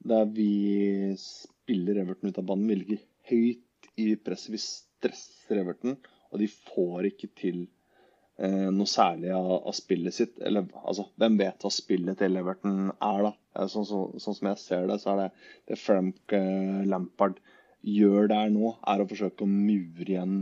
[0.08, 2.68] Der vi spiller Everton ut av banen.
[2.68, 3.02] Vi ligger
[3.32, 4.54] høyt i presset.
[4.54, 5.98] Vi stresser Everton,
[6.32, 10.38] og de får ikke til eh, noe særlig av, av, spillet sitt.
[10.44, 13.34] Eller altså, hvem vet hva spillet til Everton er, da?
[13.72, 15.30] Sånn, så, sånn, som jeg ser det, så er det
[15.72, 17.40] det Frank eh, Lampard
[17.88, 20.40] gjør der nå, er å forsøke å mure igjen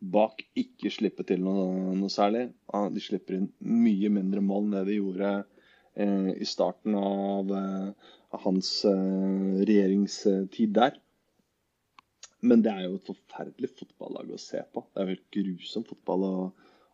[0.00, 0.42] bak.
[0.58, 2.48] Ikke slippe til noe, noe særlig.
[2.92, 5.32] De slipper inn mye mindre mål enn det de gjorde
[5.96, 10.98] eh, i starten av, eh, av hans eh, regjeringstid der.
[12.46, 14.84] Men det er jo et forferdelig fotballag å se på.
[14.92, 16.34] Det er jo helt grusom fotball å,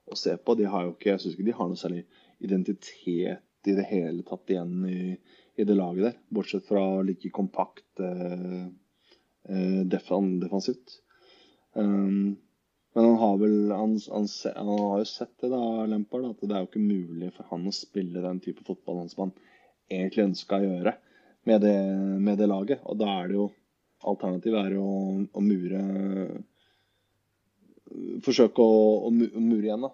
[0.06, 0.56] å se på.
[0.58, 2.04] De har jo ikke, jeg syns ikke de har noe særlig
[2.42, 5.16] identitet i det hele tatt igjen i,
[5.58, 6.16] i det laget der.
[6.34, 8.64] Bortsett fra like kompakt eh,
[9.50, 11.00] eh defensivt.
[11.74, 12.38] Um,
[12.92, 14.26] men han har vel han, han,
[14.56, 17.64] han, har jo sett det, da, Lampard, at det er jo ikke mulig for han
[17.68, 19.32] å spille den type fotball som han
[19.88, 20.92] egentlig ønska å gjøre
[21.48, 21.76] med det,
[22.20, 22.84] med det, laget.
[22.84, 23.50] Og da er det jo
[24.02, 25.02] Alternativet er jo å,
[25.38, 25.80] å mure
[28.24, 29.90] Forsøke å, å, mure igjen, da.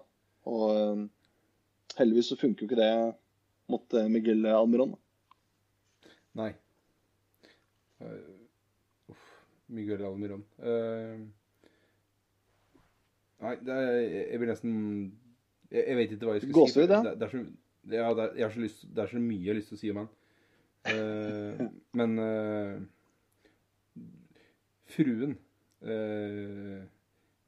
[0.49, 1.01] Og um,
[1.99, 2.93] heldigvis så funker jo ikke det
[3.69, 4.93] mot Miguel Almiron.
[4.95, 6.13] Da.
[6.39, 6.53] Nei.
[7.99, 9.27] Uh, uff.
[9.75, 10.45] Miguel Almiron.
[10.63, 11.27] Uh,
[13.43, 13.89] nei, er,
[14.33, 14.77] jeg blir nesten
[15.69, 16.93] jeg, jeg, vet ikke hva jeg skal Gåsehud, si.
[16.93, 17.43] Det, det, er så,
[17.93, 19.91] ja, det, er, så lyst, det er så mye jeg har lyst til å si
[19.93, 20.09] om han.
[20.89, 21.63] Uh,
[21.99, 22.75] men uh,
[24.89, 25.35] fruen
[25.83, 26.79] uh,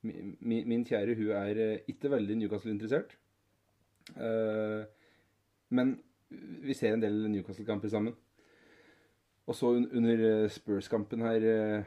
[0.04, 3.18] min, min, kjære, hun er ikke veldig Newcastle-interessert.
[5.70, 5.92] men
[6.66, 8.16] vi ser en del Newcastle-kamper sammen.
[9.52, 11.84] Og så under eh, Spurs-kampen her eh,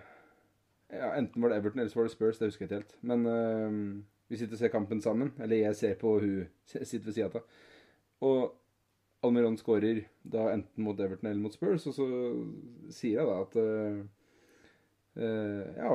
[0.92, 2.97] ja, Enten var det Everton eller så var det Spurs, det husker jeg ikke helt.
[3.03, 5.33] Men uh, vi sitter og ser kampen sammen.
[5.42, 7.40] Eller jeg ser på hun sitter ved sida av.
[8.25, 8.55] Og
[9.25, 12.07] Almiron skårer da enten mot Everton eller mot Spurs, og så
[12.92, 14.03] sier jeg da at uh,
[15.16, 15.94] uh, Ja,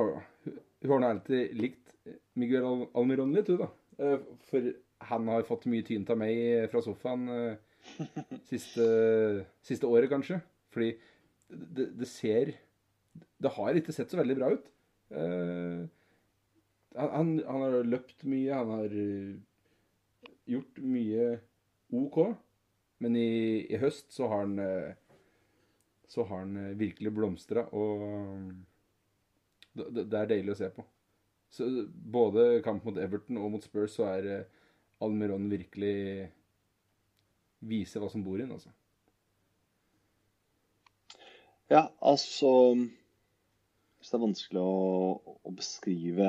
[0.80, 1.94] hun har nå alltid likt
[2.38, 4.16] Miguel Al Almiron litt, hun, da.
[4.48, 4.70] for
[5.10, 7.28] han har fått mye tyn av meg fra sofaen
[8.50, 8.86] siste,
[9.64, 10.40] siste året, kanskje.
[10.72, 10.90] Fordi
[11.50, 12.52] det, det, ser
[13.42, 14.68] Det har ikke sett så veldig bra ut.
[15.10, 15.86] Uh,
[16.94, 17.10] han,
[17.46, 21.26] han, har løpt mye, han har uh, gjort mye
[21.96, 22.20] OK.
[23.00, 23.30] Men i,
[23.66, 24.92] i, høst så har han uh,
[26.10, 28.50] Så har han virkelig blomstra, og
[29.78, 30.82] det, det, er deilig å se på.
[31.54, 34.48] Så både kamp mot Everton og mot Spurs så er
[34.98, 36.26] Almiron virkelig
[37.62, 38.72] viser hva som bor inn, altså.
[41.70, 42.50] Ja, altså
[44.00, 46.28] Hvis det er vanskelig å, å, beskrive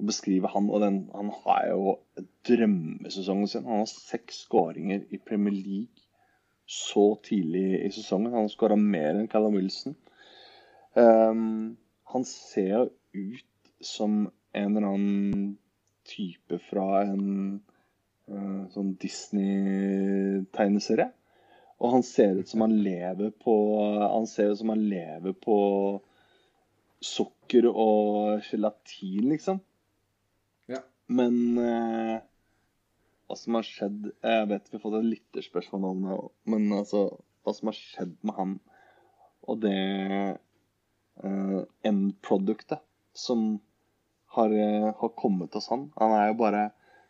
[0.00, 2.00] å beskrive han og den Han har jo
[2.48, 3.68] drømmesesongen sin.
[3.68, 6.00] Han har seks skåringer i Premier League
[6.70, 8.32] så tidlig i sesongen.
[8.32, 9.94] Han har skåra mer enn Callum Wilson.
[10.94, 11.76] Um,
[12.08, 13.46] han ser jo ut
[13.84, 15.58] som en eller annen
[16.08, 17.60] type fra en
[18.30, 21.10] uh, sånn Disney-tegneserie.
[21.80, 23.54] Og han ser ut som han lever på
[24.00, 25.56] Han ser ut som han lever på
[27.04, 29.60] sukker og gelatin, liksom.
[30.70, 30.82] Ja.
[31.08, 32.18] Men eh,
[33.30, 36.20] hva som har skjedd Jeg vet vi har fått et lytterspørsmål om det,
[36.52, 37.06] men altså
[37.44, 38.58] hva som har skjedd med han
[39.48, 39.76] og det
[41.24, 42.82] eh, end-produktet
[43.16, 43.58] som
[44.36, 45.88] har, uh, har, kommet hos han.
[45.96, 46.66] Han er jo bare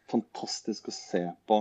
[0.08, 1.60] fantastisk å se på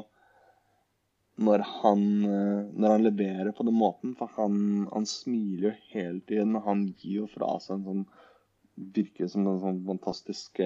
[1.39, 4.15] når han, uh, når han leverer på den måten.
[4.19, 6.57] For han, han smiler jo hele tiden.
[6.59, 8.09] og Han gir jo fra seg en sånn
[8.95, 10.61] Virker som en sånn fantastisk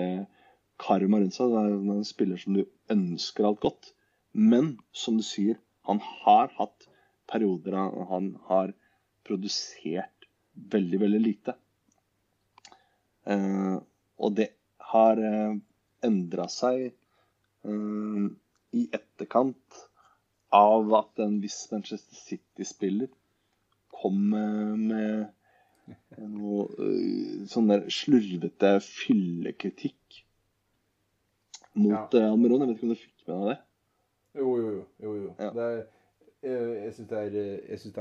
[0.78, 1.50] karma rundt seg.
[1.50, 2.60] Det er en spiller som du
[2.94, 3.88] ønsker alt godt.
[4.38, 5.58] Men som du sier,
[5.90, 6.86] han har hatt
[7.26, 7.74] perioder
[8.12, 8.76] han har
[9.26, 11.56] produsert veldig, veldig lite.
[13.26, 13.78] Eh,
[14.20, 14.50] og det
[14.92, 15.56] har eh,
[16.04, 18.26] endra seg eh,
[18.76, 19.84] i etterkant
[20.54, 23.10] av at en viss Manchester City-spiller
[23.94, 25.32] kom med
[26.22, 30.22] noe uh, sånn der slurvete fyllekritikk
[31.80, 32.30] mot ja.
[32.30, 32.64] Almeron.
[32.64, 33.58] Jeg vet ikke om du fikk med deg det?
[34.40, 34.86] Jo, jo, jo.
[35.06, 35.34] jo, jo.
[35.40, 35.50] Ja.
[35.54, 35.84] Det er,
[36.44, 37.44] jeg jeg syns det, det,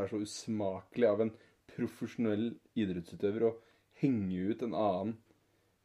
[0.02, 1.34] er så usmakelig av en
[1.72, 3.52] profesjonell idrettsutøver å
[4.02, 5.12] henge ut en annen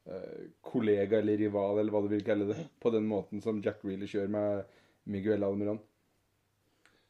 [0.09, 3.85] uh, kollega eller rival, eller hva du vil kalle det, på den måten som Jack
[3.85, 5.79] Reeley kjører med Miguel Almiron.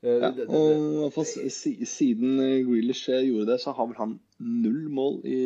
[0.06, 5.40] Ja, og Siden Grealish gjorde det, så har vel han null mål i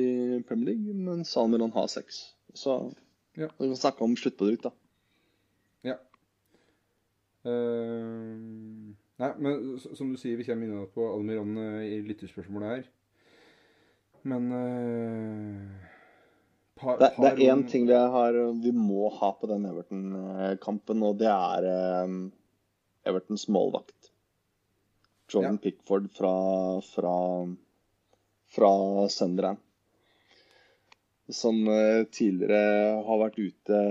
[0.48, 2.34] Premier League, mens Almiron har seks.
[2.54, 2.92] Så
[3.38, 3.48] ja.
[3.58, 4.74] vi kan snakke om sluttprodukt, da.
[5.88, 5.96] Ja.
[7.48, 8.92] Uh,
[9.24, 11.56] nei, men som du sier, vi kommer inn på Almiron
[11.88, 12.84] i lytterspørsmålet her.
[14.28, 15.88] Men uh,
[16.76, 21.20] par, det, det, er én ting vi, har, vi, må ha på den Everton-kampen, og
[21.22, 21.68] det er
[22.04, 22.24] um,
[23.08, 24.11] Evertons målvakt.
[25.32, 25.64] Jordan ja.
[25.64, 26.34] Pickford fra,
[26.82, 27.16] fra,
[28.56, 28.72] fra
[29.10, 29.60] Sunderland.
[31.32, 33.82] Som uh, tidligere har vært ute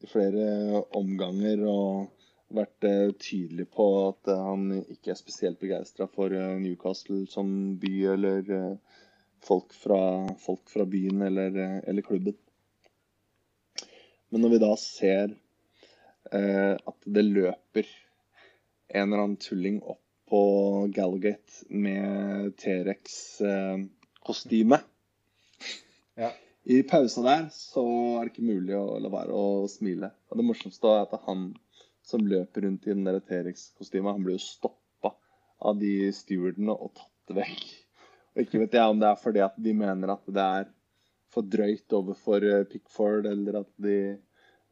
[0.00, 6.32] i flere omganger og vært uh, tydelig på at han ikke er spesielt begeistra for
[6.62, 7.50] Newcastle som
[7.82, 8.54] by eller
[9.40, 12.34] folk fra, folk fra byen eller, eller, klubben.
[14.28, 15.32] Men når vi da ser
[16.32, 17.88] eh, at det løper
[18.88, 20.42] en eller annen tulling opp på
[20.94, 24.84] Gallagate med T-rex-kostyme eh,
[26.22, 26.30] ja.
[26.70, 30.08] I pausa der så er det ikke mulig å la være å smile.
[30.30, 31.40] Og det morsomste er at han
[32.06, 35.10] som løper rundt i den T-rex-kostymet, han blir jo stoppa
[35.60, 37.64] av de stewardene og tatt vekk
[38.34, 40.68] og ikke vet jeg om det er fordi at de mener at det er
[41.30, 43.98] for drøyt overfor eh, Pickford, eller at de,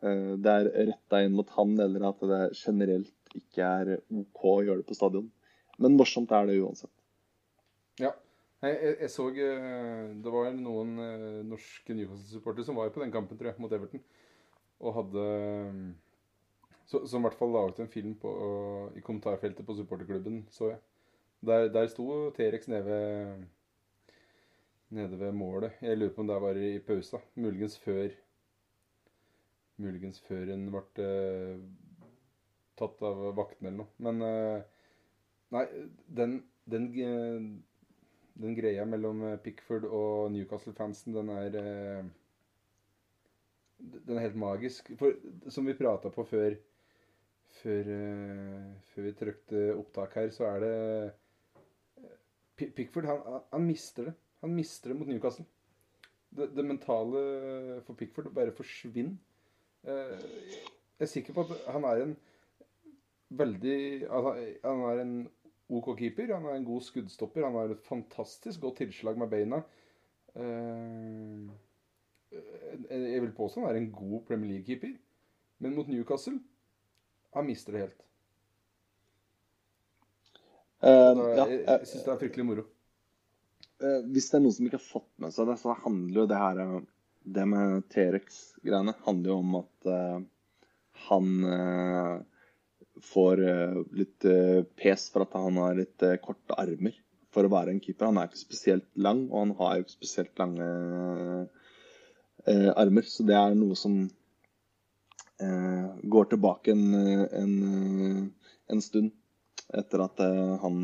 [0.02, 3.92] uh, det er retta inn mot han, eller at det generelt ikke er
[4.22, 5.28] OK å gjøre det på stadion.
[5.78, 6.92] Men morsomt er det uansett.
[8.02, 8.12] Ja.
[8.58, 13.14] Jeg, jeg, jeg så uh, Det var noen uh, norske Newcastle-supportere som var på den
[13.14, 14.02] kampen, tror jeg, mot Everton.
[14.82, 15.26] Og hadde
[16.88, 18.30] så, Som i hvert fall la ut en film på,
[18.96, 20.82] i kommentarfeltet på supporterklubben, så jeg.
[21.46, 23.42] Der, der sto T-rex nede ved,
[24.96, 25.76] nede ved målet.
[25.84, 27.20] Jeg lurer på om det var i pausa.
[27.38, 28.08] Muligens før
[29.78, 31.10] Muligens før hun ble
[32.80, 33.92] tatt av vaktene eller noe.
[34.02, 34.64] Men
[35.54, 35.64] Nei,
[36.12, 42.08] den, den, den, greia mellom Pickford og Newcastle-fansen, den er uh,
[43.78, 44.90] Den er helt magisk.
[45.00, 45.16] For
[45.48, 46.58] som vi prata på før
[47.62, 47.88] før,
[48.92, 50.74] før vi trykte opptak her, så er det
[52.58, 54.14] Pickford han, han, mister det.
[54.42, 55.46] Han mister det mot Newcastle.
[56.28, 57.20] Det, det mentale
[57.86, 59.14] for Pickford bare forsvinner.
[59.86, 60.26] Eh,
[60.98, 62.16] jeg er sikker på at han er en
[63.38, 65.12] veldig Han er en
[65.68, 66.34] OK keeper.
[66.34, 67.44] Han er en god skuddstopper.
[67.44, 69.62] Han har et fantastisk godt tilslag med beina.
[70.38, 71.48] Eh,
[72.88, 74.94] jeg vil påstå han er en god Premier League-keeper.
[75.58, 76.38] Men mot Newcastle
[77.34, 78.04] han mister det helt.
[80.78, 80.88] Uh,
[81.34, 82.64] ja, jeg jeg syns det er fryktelig moro.
[83.82, 86.26] Uh, hvis det er noen som ikke har fått med seg det, så handler jo
[86.30, 86.76] det her eh,
[87.34, 90.20] Det med T-rex-greiene handler jo om at uh,
[91.08, 91.26] han
[93.04, 93.42] får
[93.96, 94.26] litt
[94.78, 96.96] pes for at han har litt korte armer
[97.34, 98.08] for å være en keeper.
[98.08, 100.68] Han er ikke spesielt lang, og han har jo ikke spesielt lange
[102.74, 103.06] armer.
[103.06, 104.00] Så det er noe som
[105.38, 106.86] går tilbake en,
[107.38, 108.32] en,
[108.72, 109.12] en stund
[109.76, 110.78] etter at eh, han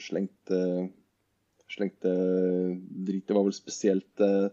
[0.00, 0.58] slengte
[1.72, 2.10] slengte
[3.06, 3.26] drit.
[3.26, 4.48] Det var vel spesielt eh,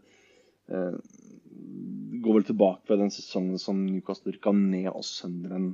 [2.19, 5.71] Går vel tilbake ved den sesongen som Newcastle rykka ned og Sønderen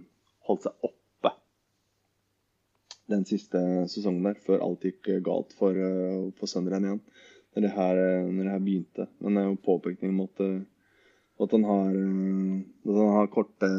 [0.47, 1.04] holdt seg oppe.
[3.11, 3.59] Den siste
[3.91, 7.03] sesongen der, før alt gikk galt for, uh, for Sunderland igjen.
[7.55, 9.05] Når det, her, når det her begynte.
[9.23, 13.69] Men det er jo påpekning om at han har, at han har korte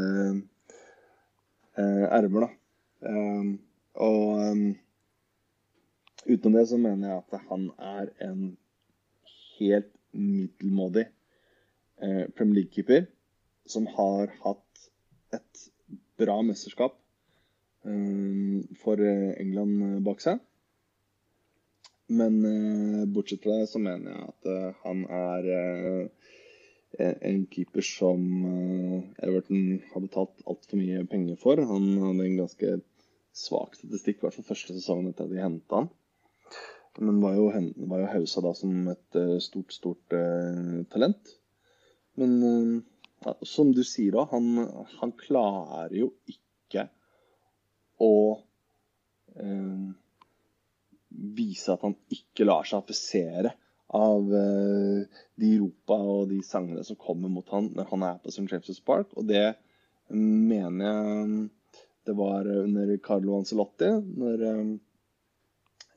[1.76, 2.48] eh, ermer, da.
[3.06, 3.50] Um,
[4.00, 4.64] og um,
[6.26, 8.56] utenom det så mener jeg at han er en
[9.58, 11.06] helt middelmådig
[12.02, 13.06] eh, Premier League-keeper
[13.68, 14.86] som har hatt
[15.36, 15.66] et
[16.16, 16.96] bra mesterskap
[18.82, 20.40] for England bak seg.
[22.06, 22.38] Men
[23.14, 25.48] bortsett fra det så mener jeg at han er
[26.96, 28.20] en keeper som
[29.22, 31.58] Everton har betalt altfor mye penger for.
[31.58, 32.76] Han hadde en ganske
[33.36, 35.90] svak statistikk, i hvert fall første sesongen etter at de henta han.
[37.02, 37.50] Men var jo,
[37.90, 40.14] var jo hausa da som et stort, stort
[40.94, 41.34] talent.
[42.16, 42.38] Men
[43.42, 44.58] som du sier da, han,
[45.00, 46.45] han, klarer jo ikke
[48.02, 48.14] å
[51.36, 53.52] vise at han ikke lar seg affisere
[53.96, 58.32] av eh, de ropa og de sangene som kommer mot han når han er på
[58.32, 58.48] St.
[58.50, 59.14] James' Park.
[59.16, 59.54] Og det
[60.10, 61.46] mener jeg
[62.06, 63.88] det var under Carlo Ancelotti,
[64.20, 64.74] når eh,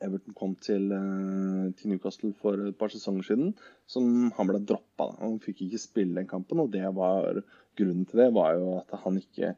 [0.02, 3.50] Everton kom til, uh, til, Newcastle for et par sesonger siden,
[3.86, 5.10] som han ble droppa.
[5.20, 7.42] Han fikk ikke spille den kampen, og var,
[7.76, 9.52] grunnen til det var jo at han ikke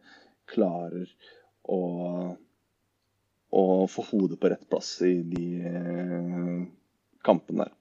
[0.50, 1.06] klarer
[1.68, 1.80] å
[3.52, 6.60] og få hodet på rett plass i de eh,
[7.24, 7.74] kampene der.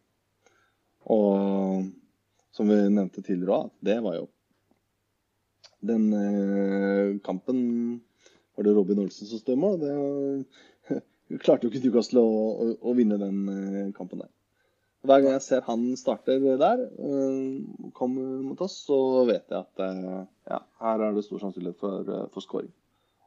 [1.11, 1.87] Og
[2.51, 4.27] som vi nevnte tidligere òg, det var jo
[5.81, 7.61] Den eh, kampen
[8.53, 9.81] var det Robin Olsen som stod.
[9.81, 14.29] Det klarte jo ikke Newcastle å, å, å, vinne den eh, kampen der.
[15.01, 16.83] Hver gang jeg ser han starter der,
[17.97, 19.81] kommer mot oss, så vet jeg at
[20.45, 22.69] ja, her er det stor sannsynlighet for, for scoring.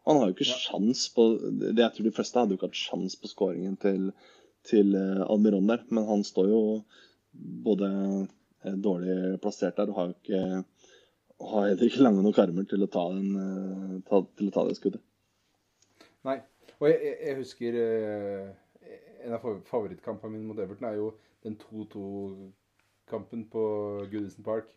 [0.05, 0.59] Han har jo ikke ja.
[0.61, 1.27] sjans på
[1.61, 4.11] det Jeg tror de fleste hadde jo ikke hatt sjans på skåringen til,
[4.69, 5.85] til eh, Almiron der.
[5.88, 6.62] Men han står jo
[7.64, 10.43] både eh, dårlig plassert der og har jo ikke
[11.45, 14.67] har heller ikke lange nok armer til å ta, den, eh, ta, til å ta
[14.69, 15.03] det skuddet.
[16.29, 16.38] Nei.
[16.81, 17.77] Og jeg, jeg husker
[19.25, 21.07] En av favorittkampene mine mot Everton er jo
[21.47, 23.62] den 2-2-kampen på
[24.12, 24.69] Goodison Park.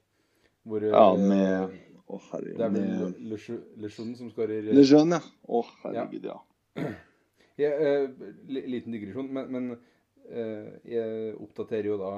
[0.68, 1.78] Hvor, ja, med
[2.08, 2.58] å, herregud.
[2.60, 3.36] Det er vel
[3.84, 5.36] Lejeune som skårer eh, Lejeune, ja.
[5.48, 6.38] Å, herregud, ja.
[7.64, 7.72] ja.
[7.72, 12.12] uh, liten digresjon, men, men uh, jeg oppdaterer jo da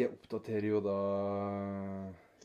[0.00, 0.98] Jeg oppdaterer jo da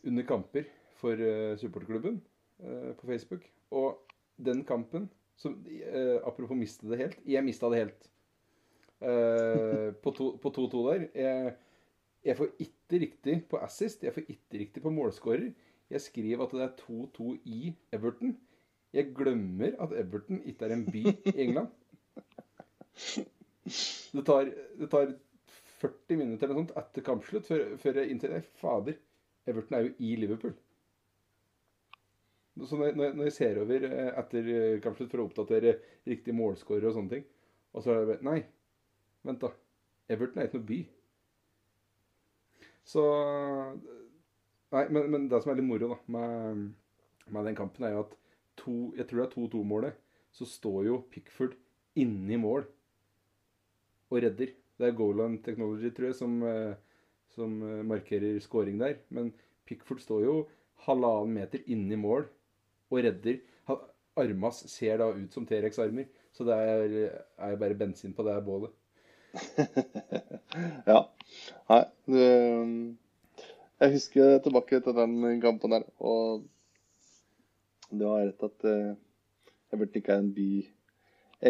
[0.05, 0.67] under kamper
[0.99, 2.21] for uh, supporterklubben
[2.55, 3.41] på Facebook.
[3.75, 3.97] Og
[4.39, 5.57] den kampen som,
[6.23, 7.17] Apropos miste det helt.
[7.27, 8.05] Jeg mista det helt.
[9.99, 10.13] på
[10.55, 11.03] 2-2 der.
[11.11, 11.51] Jeg,
[12.25, 14.03] jeg får ikke riktig på assist.
[14.03, 15.51] Jeg får ikke riktig på målskårer.
[15.89, 18.33] Jeg skriver at det er 2-2 i Everton.
[18.95, 21.67] Jeg glemmer at Everton ikke er en by i England.
[24.15, 25.13] Det tar, det tar
[25.81, 28.97] 40 minutter eller sånt etter kampslutt før, før jeg innser at fader,
[29.45, 30.53] Everton er jo i Liverpool.
[32.63, 34.51] Så når, når jeg ser over eh, etter
[34.83, 35.75] kampslutt for å oppdatere
[36.07, 37.25] riktig målskårer og sånne ting,
[37.75, 38.39] og så er det Nei,
[39.27, 39.51] vent, da.
[40.15, 40.79] Everton er ikke noe by.
[42.85, 43.03] Så
[44.75, 46.63] Nei, men, men, det som er litt moro da, med,
[47.31, 48.15] med den kampen, er jo at
[48.59, 49.99] to, jeg tror det er 2-2-målet,
[50.35, 51.53] så står jo Pickford
[52.01, 52.65] inni mål
[54.11, 54.51] og redder.
[54.75, 56.73] Det er Golan Technology, tror jeg, som, eh,
[57.31, 58.97] som eh, markerer scoring der.
[59.15, 59.31] Men
[59.67, 60.35] Pickford står jo
[60.89, 62.27] halvannen meter inni mål
[62.91, 63.39] og redder.
[64.15, 66.93] Armas ser da ut som T-rex-armer, så det er,
[67.47, 68.71] er bare bensin på det bålet.
[70.91, 70.99] ja.
[71.69, 72.21] Nei, du
[73.75, 76.45] jeg husker tilbake til den kampen der, og
[77.91, 78.93] det var rett at jeg
[79.75, 80.49] Everton ikke er en by,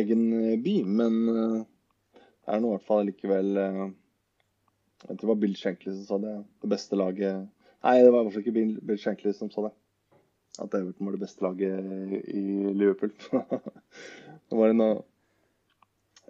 [0.01, 1.61] egen eh, by, men uh,
[2.17, 3.85] det er nå i hvert fall likevel uh,
[5.05, 6.35] Jeg tror det var Bill Shankly som sa det.
[6.63, 7.45] Det beste laget
[7.85, 9.73] Nei, det var i hvert fall ikke Bill, Shankly som sa det.
[10.63, 13.11] At Everton var det beste laget i Liverpool.
[14.49, 15.03] det var en av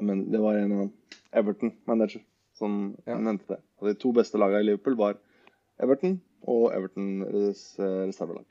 [0.03, 0.75] Men det var en
[1.35, 2.23] Everton-manager
[2.55, 3.17] som ja.
[3.17, 3.61] nevnte det.
[3.81, 5.17] Og de to beste lagene i Liverpool var
[5.81, 8.45] Everton og Evertons reservelag.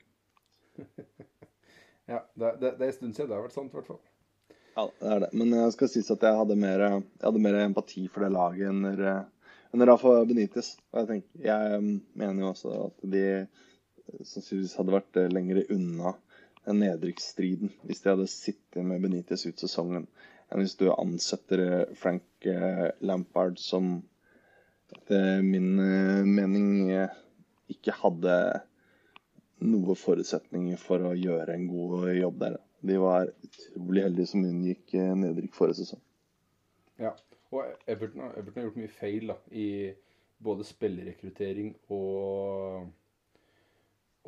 [2.12, 4.02] ja, det, det, det, er en stund siden det har vært sant, i hvert fall.
[4.74, 5.30] Ja, det er det.
[5.38, 8.72] Men jeg skal sies at jeg hadde mer, jeg hadde mer empati for det laget
[8.72, 8.82] enn
[9.74, 10.74] under Rafa Benitez.
[10.92, 13.24] Og jeg, tenker, jeg um, mener jo også at de
[14.26, 16.12] sannsynligvis hadde vært eh, lenger unna
[16.64, 20.06] den nedrykksstriden hvis de hadde sittet med Benitez ut sesongen,
[20.50, 23.96] enn hvis du ansetter eh, Frank eh, Lampard som
[24.94, 27.18] etter min eh, mening eh,
[27.72, 28.36] ikke hadde
[29.64, 32.58] noen forutsetninger for å gjøre en god jobb der.
[32.84, 36.02] De var utrolig heldige som unngikk nedrykk forrige sesong.
[37.00, 37.14] Ja,
[37.54, 39.94] og Everton, Everton, har gjort mye feil da, i
[40.44, 42.90] både spillerekruttering og,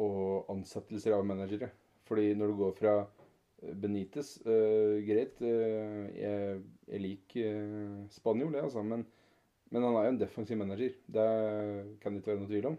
[0.01, 1.69] og ansettelser av managere.
[2.09, 2.95] Fordi når du går fra
[3.63, 5.39] Benitez, uh, greit.
[5.41, 6.59] Uh, jeg,
[6.91, 8.83] jeg liker uh, spanjol, jeg, altså.
[8.85, 9.07] Men,
[9.71, 10.99] men, han er jo en defensiv manager.
[11.09, 11.29] Det
[12.03, 12.79] kan det ikke være noe tvil om.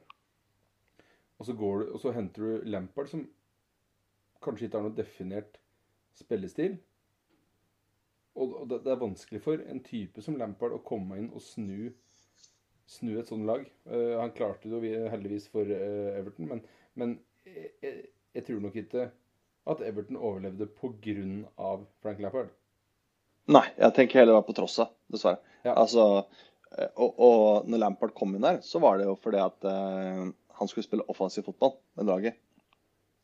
[1.37, 3.25] Og så, går du, og så henter du Lampard, som
[4.41, 5.59] kanskje ikke har noe definert
[6.17, 6.77] spillestil.
[8.37, 11.41] Og, og det, det, er vanskelig for en type som Lampard å komme inn og
[11.41, 11.89] snu,
[12.89, 13.65] snu et sånt lag.
[13.89, 16.61] han klarte det jo heldigvis for Everton, men,
[16.93, 17.15] men
[17.45, 19.07] jeg, jeg tror nok ikke
[19.71, 21.77] at Everton overlevde pga.
[22.01, 22.49] Frank Lampard?
[23.47, 25.39] Nei, jeg tenker heller på tross av, dessverre.
[25.63, 25.77] Ja.
[25.77, 26.25] Altså,
[26.75, 30.25] eh, og, og, når Lampard kom inn der, så var det jo fordi at uh,
[30.59, 32.41] han skulle spille offensiv fotball med laget.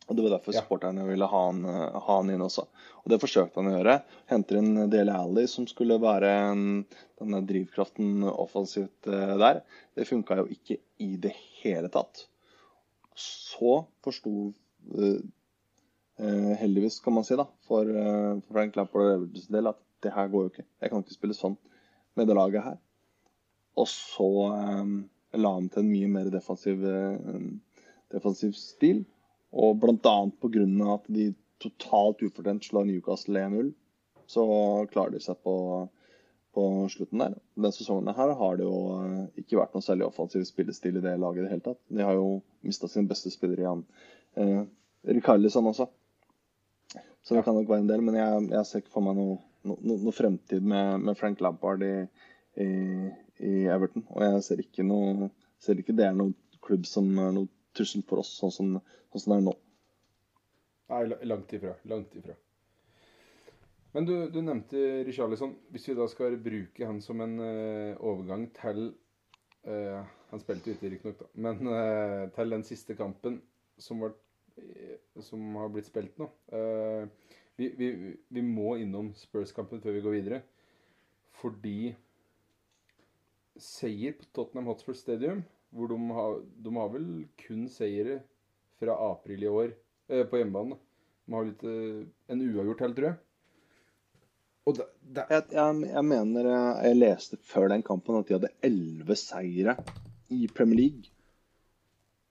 [0.07, 2.65] Og Det var derfor supporterne ville ha han, uh, ha han, inn også.
[3.03, 3.97] Og Det forsøkte han å gjøre.
[4.31, 6.81] Henter inn Dele Alli, som skulle være um,
[7.19, 9.63] denne drivkraften offensivt uh, der.
[9.95, 12.25] Det funka jo ikke i det hele tatt.
[13.19, 14.53] Så forsto
[16.23, 19.79] Eh, heldigvis, kan man si, da, for, eh, for Frank Lampard og Evertons del, at
[20.03, 20.67] det her går jo ikke.
[20.81, 21.57] Jeg kan ikke spille sånn
[22.15, 22.77] med det laget her.
[23.75, 24.93] Og så eh,
[25.43, 27.41] la han til en mye mer defensiv, eh,
[28.13, 29.03] defensiv stil.
[29.53, 30.15] Og bl.a.
[30.41, 30.67] pga.
[30.93, 33.73] at de totalt ufortjent slår Newcastle 1-0,
[34.27, 34.45] så
[34.91, 35.55] klarer de seg på,
[36.55, 36.63] på
[36.93, 37.35] slutten der.
[37.57, 41.17] Denne sesongen her har det jo eh, ikke vært noen særlig offensiv spillestil i det
[41.19, 41.81] laget i det hele tatt.
[41.89, 43.83] De har jo mista sin beste spiller i han.
[44.39, 44.63] Eh,
[45.17, 45.89] Rikarlison også.
[47.23, 48.03] Så det kan nok være en del.
[48.05, 51.83] Men jeg, jeg ser ikke for meg noe, no, noe fremtid med, med, Frank Lampard
[51.87, 51.93] i,
[52.59, 52.69] i,
[53.39, 54.05] i, Everton.
[54.11, 55.29] Og jeg ser ikke, noe,
[55.63, 58.73] ser ikke det er noen klubb som er noe trussel for oss, sånn som,
[59.11, 59.53] sånn som det er nå.
[60.93, 61.77] Nei, langt ifra.
[61.89, 62.35] Langt ifra.
[63.93, 65.53] Men du, du nevnte Richarlison.
[65.73, 68.87] Hvis vi da skal bruke han som en uh, overgang til
[69.69, 71.29] uh, Han spilte ute, riktignok, da.
[71.45, 73.37] Men uh, til den siste kampen
[73.81, 74.11] som ble
[75.21, 76.29] som har blitt spilt nå.
[76.53, 77.05] Uh,
[77.55, 77.89] vi, vi,
[78.27, 80.41] vi, må innom Spurs-kampen før vi går videre.
[81.41, 81.93] Fordi
[83.59, 85.43] seier på Tottenham Hotspur Stadium,
[85.73, 87.11] hvor de har, de har vel
[87.43, 88.21] kun seire
[88.81, 89.69] fra april i år
[90.11, 90.79] uh, på hjemmebane.
[91.23, 92.01] De har litt uh,
[92.33, 93.21] en uavgjort her, tror jeg.
[94.63, 94.85] Og da.
[95.01, 95.23] det...
[95.29, 99.75] Jeg, jeg, jeg, mener jeg leste før den kampen at de hadde elleve seire
[100.31, 101.11] i Premier League.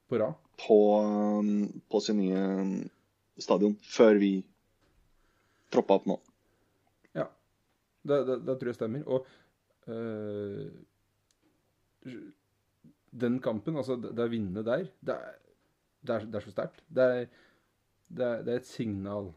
[0.08, 0.41] På rad?
[0.60, 0.80] På,
[1.90, 2.42] på sin nye
[3.40, 4.32] stadion før vi
[5.72, 6.18] troppa opp nå.
[7.16, 7.26] Ja,
[8.04, 9.06] det, det, det tror jeg stemmer.
[9.08, 9.26] Og
[9.88, 10.68] øh,
[13.12, 15.38] den kampen, altså det, å vinne der, det er,
[16.02, 16.84] det er, det er så sterkt.
[16.88, 17.26] Det er,
[18.12, 19.32] det det et signal.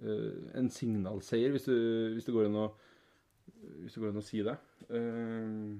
[0.00, 1.74] Uh, en signalseier, hvis, du,
[2.14, 2.68] hvis, det går an å,
[3.82, 4.54] hvis det går an å si det.
[4.88, 5.76] Uh,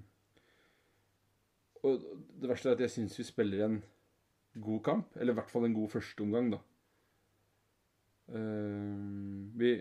[1.89, 2.05] og
[2.37, 3.79] det verste er at jeg syns vi spiller en
[4.59, 5.17] god kamp.
[5.17, 6.61] Eller i hvert fall en god førsteomgang, da.
[8.31, 9.81] Uh, vi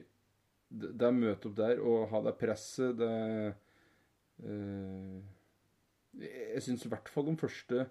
[0.69, 3.53] Det er møte opp der og ha det presset, det
[4.41, 5.19] uh,
[6.17, 7.83] Jeg syns i hvert fall de første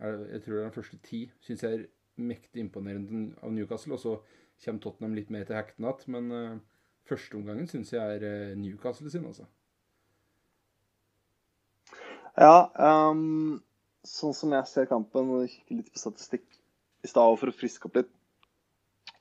[0.00, 1.86] Jeg tror det er den første ti syns jeg er
[2.20, 3.96] mektig imponerende av Newcastle.
[3.96, 4.18] Og så
[4.64, 6.12] kommer Tottenham litt mer til hektene igjen.
[6.16, 6.60] Men uh,
[7.08, 9.48] førsteomgangen syns jeg er Newcastle sin, altså.
[12.36, 12.68] Ja,
[13.12, 13.62] um
[14.06, 16.46] sånn som jeg ser kampen, og kikker litt på statistikk
[17.02, 18.10] i stad for å friske opp litt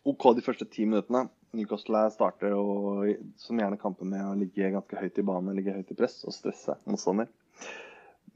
[0.10, 1.28] OK de første ti minuttene.
[1.54, 3.10] Newcastle starter og,
[3.42, 6.34] som gjerne kampen med å ligge ganske høyt i banen, ligge høyt i press og
[6.34, 7.28] stresse motstander.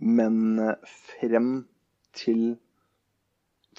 [0.04, 1.50] Men eh, frem
[2.16, 2.58] til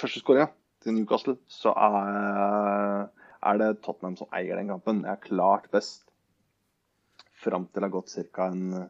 [0.00, 0.48] første skåringa
[0.82, 3.06] til Newcastle, så er,
[3.42, 5.04] er, det Tottenham som eier den kampen.
[5.04, 6.08] Det er klart best.
[7.36, 8.48] Fram til det har gått ca.
[8.48, 8.88] En,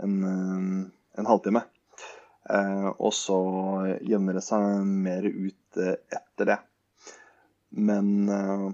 [0.00, 0.16] en,
[1.18, 1.66] en halvtime.
[2.50, 3.38] Eh, og så
[4.02, 6.58] jevner det seg mer ut eh, etter det.
[7.78, 8.64] Men eh,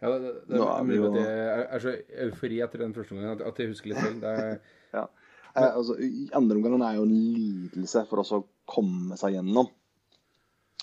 [0.00, 1.96] ja, det, det, nå er mulig at jeg er, så
[2.26, 4.24] eufori etter den første omgangen at, jeg husker litt selv.
[4.96, 5.04] ja.
[5.50, 5.66] Men...
[5.66, 5.98] altså,
[6.38, 9.68] andre omgangen er jo en lidelse for oss å komme seg gjennom.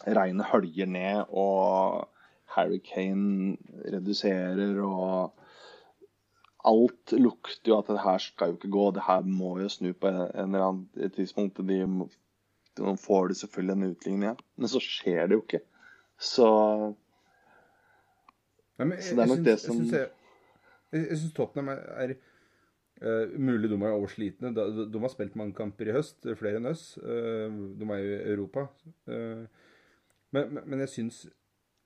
[0.05, 2.05] Regnet høljer ned, og
[2.53, 3.55] Harry Kane
[3.89, 5.33] reduserer, og
[6.67, 8.85] alt lukter jo at det her skal jo ikke gå.
[8.93, 11.63] Det her må jo snu på en, eller annen tidspunkt.
[11.65, 11.81] De
[12.83, 15.61] nå får du selvfølgelig en utligning, men så skjer det jo ikke.
[16.17, 16.47] Så,
[18.77, 20.09] Nei, jeg, så det er nok det som Jeg,
[20.93, 22.13] jeg syns Tottenham er, er
[23.03, 24.53] uh, Mulig de er overslitne.
[24.55, 26.89] De, de, har spilt mange kamper i høst, flere enn oss.
[27.01, 28.67] Uh, de er jo i Europa.
[29.09, 29.45] Uh,
[30.35, 31.25] men, men, jeg syns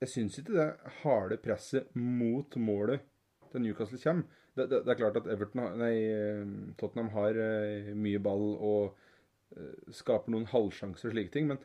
[0.02, 0.70] jeg syns ikke det
[1.04, 3.04] harde presset mot målet
[3.52, 4.40] til Newcastle kommer.
[4.56, 5.94] Det, det, det er klart at Everton, nei,
[6.80, 7.38] Tottenham har
[7.96, 9.11] mye ball og Eh,
[9.92, 11.48] skaper noen halvsjanser og slike ting.
[11.50, 11.62] Men,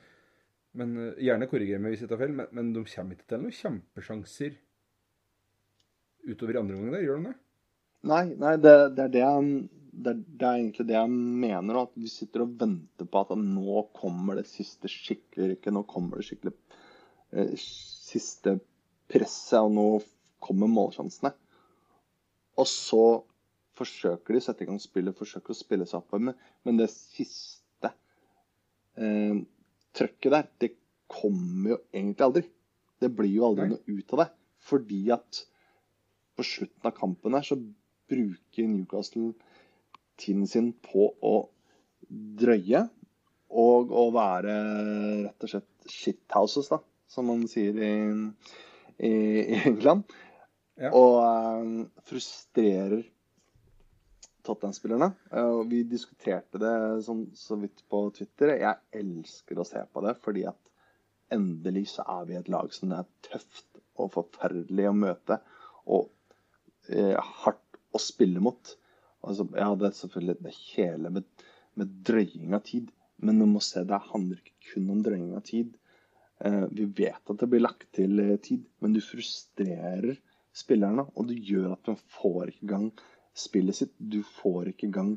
[0.78, 3.44] men eh, gjerne korriger meg hvis jeg tar feil, men, men, de kommer ikke til
[3.44, 4.58] noen kjempesjanser
[6.28, 7.38] utover andre omgang der, gjør de det?
[8.08, 9.22] Nei, nei det, det, er det,
[9.92, 11.82] det, er, det er egentlig det jeg mener.
[11.86, 15.74] At vi sitter og venter på at nå kommer det siste skikkelig rykket.
[15.76, 16.54] Nå kommer det skikkelig
[17.32, 18.58] eh, siste
[19.08, 19.88] presset, og nå
[20.44, 21.32] kommer målsjansene.
[22.58, 23.06] Og så
[23.78, 26.18] forsøker de å sette i gang spillet, forsøker å spille seg opp.
[26.18, 27.57] Men, men det siste
[28.98, 29.40] eh,
[29.98, 30.72] trøkket der, det
[31.12, 32.44] kommer jo egentlig aldri.
[33.02, 34.30] Det blir jo aldri noe ut av det.
[34.68, 35.44] Fordi at
[36.38, 37.58] på slutten av kampen her så
[38.08, 39.32] bruker Newcastle
[40.18, 41.36] tiden sin på å
[42.10, 42.88] drøye
[43.48, 44.54] og å være
[45.24, 47.94] rett og slett shithouses, da, som man sier i,
[49.00, 49.12] i,
[49.56, 50.08] i England.
[50.78, 50.92] Ja.
[50.94, 53.06] Og um, frustrerer
[54.48, 55.12] Tottenham-spillerne.
[55.34, 56.74] Uh, vi diskuterte det
[57.06, 58.56] sånn, så vidt på Twitter.
[58.62, 60.60] Jeg elsker å se på det, fordi at
[61.36, 65.40] endelig så er vi et lag som det er tøft og forferdelig å møte.
[65.86, 66.08] Og
[66.94, 68.76] uh, hardt å spille mot.
[69.28, 71.48] Altså, ja, det er selvfølgelig det hele med,
[71.80, 72.94] med drøying av tid.
[73.18, 75.74] Men du må se, det handler ikke kun om drøying av tid.
[76.46, 80.20] Eh, vi vet at det blir lagt til eh, tid, men du frustrerer
[80.58, 81.08] spillerne.
[81.18, 82.92] Og du gjør at de får ikke gang
[83.38, 83.94] spillet sitt.
[83.98, 85.16] Du får ikke i gang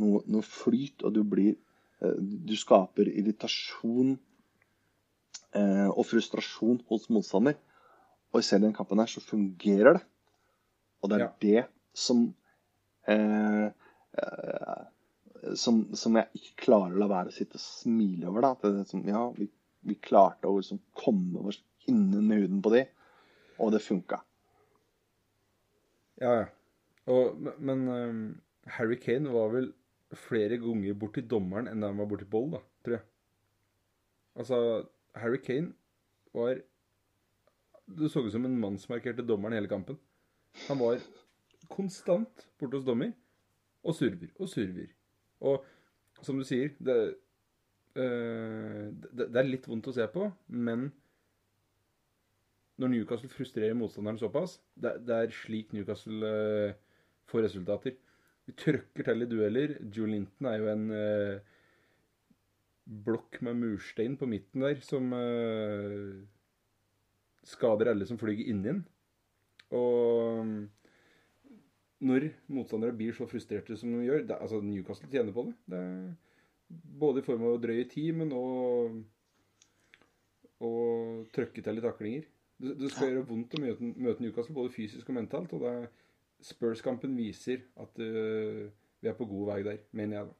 [0.00, 4.16] noe, noe flyt, og du blir eh, Du skaper irritasjon
[5.54, 7.58] eh, og frustrasjon hos motstander.
[8.34, 10.04] Og i selv den kampen her så fungerer det.
[11.02, 11.32] Og det er ja.
[11.44, 12.26] det som
[13.06, 14.84] eh, eh,
[15.60, 18.46] som, som, jeg ikke klarer å la være å sitte og smile over.
[18.46, 19.48] da, det, som, ja, vi,
[19.84, 22.84] vi, klarte å liksom komme oss innen huden på de,
[23.60, 24.22] og det funka.
[26.22, 26.46] Ja, ja.
[27.10, 28.20] Og, men um,
[28.76, 29.72] Harry Kane var vel
[30.14, 33.04] flere ganger borti dommeren enn da han var borti Boll, da, tror jeg.
[34.40, 34.58] Altså,
[35.14, 35.74] Harry Kane
[36.34, 36.58] var
[37.84, 39.98] Det så ut som en mann som markerte dommeren hele kampen.
[40.70, 41.02] Han var
[41.68, 43.12] konstant borte hos dommer
[43.84, 44.88] og surver og surver.
[45.44, 45.64] Og
[46.24, 46.96] som du sier, det,
[48.00, 50.86] øh, det, det, er litt vondt å se på, men
[52.80, 56.78] når Newcastle frustrerer motstanderen såpass, det, det er slik Newcastle uh,
[57.30, 57.96] får resultater.
[58.44, 59.76] Vi trøkker til i dueller.
[59.94, 61.52] Joe Linton er jo en eh,
[62.84, 65.12] blokk med murstein på midten der som
[67.48, 68.82] skader alle som flyger inni den.
[69.74, 70.44] Og
[72.04, 75.54] når motstandere blir så frustrerte som de gjør det, altså Newcastle tjener på det.
[75.72, 76.14] det er,
[77.00, 79.02] både i form av å drøye tid, men òg
[80.64, 80.72] å
[81.34, 82.24] trøkke til i taklinger.
[82.60, 85.52] Det, det skal gjøre vondt å møte, møte, Newcastle, både fysisk og mentalt.
[85.52, 85.74] og det
[86.44, 88.64] Spurs-kampen viser at uh,
[89.00, 90.38] vi er på god vei der, mener jeg da.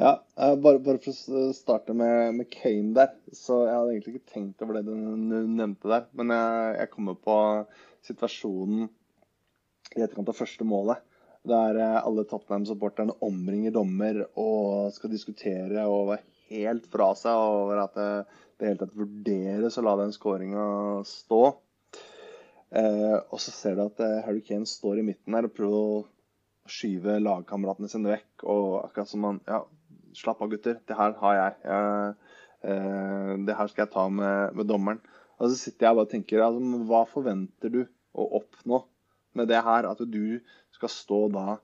[0.00, 0.14] Ja,
[0.56, 3.10] bare, bare, for å starte med, med, Kane der.
[3.36, 6.06] Så jeg hadde egentlig ikke tenkt over det du nevnte der.
[6.16, 7.36] Men jeg, jeg kommer på
[8.08, 8.86] situasjonen
[9.98, 11.04] i etterkant av første målet.
[11.50, 17.84] Der eh, alle Tottenham-supporterne omringer dommer og skal diskutere og være helt fra seg over
[17.84, 18.10] at det,
[18.56, 20.64] det hele tatt vurderes å la den skåringa
[21.08, 21.42] stå.
[22.70, 25.78] Eh, og så ser du at eh, Harry Kane står i midten her og prøver
[25.80, 28.44] å skyve lagkameratene sine vekk.
[28.46, 29.64] Og akkurat som han Ja,
[30.16, 30.78] slapp av, gutter.
[30.86, 31.56] Det her har jeg.
[31.64, 32.14] jeg
[32.70, 35.02] eh, det her skal jeg ta med, med dommeren.
[35.40, 38.84] Og så sitter jeg og bare tenker altså, Hva forventer du å oppnå
[39.38, 40.40] med det her at du
[40.74, 41.60] skal stå da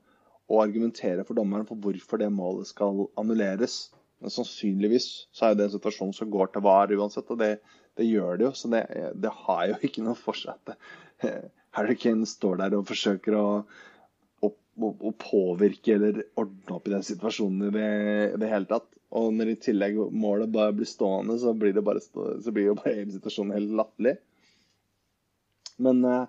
[0.47, 3.89] og argumentere for dommeren for hvorfor det målet skal annulleres.
[4.23, 7.57] Men sannsynligvis så er det en situasjon som går til VAR uansett, og det,
[7.97, 8.53] det gjør det jo.
[8.57, 8.83] Så det,
[9.17, 10.77] det, har jo ikke noe for seg at
[11.77, 13.47] Harry Kane står der og forsøker å,
[14.45, 17.89] å, å, påvirke eller ordne opp i den situasjonen i det,
[18.41, 18.89] det, hele tatt.
[19.17, 22.79] Og når i tillegg målet bare blir stående, så blir, det bare, så blir jo
[22.79, 24.17] bare hele situasjonen helt latterlig.
[25.85, 26.25] Men uh,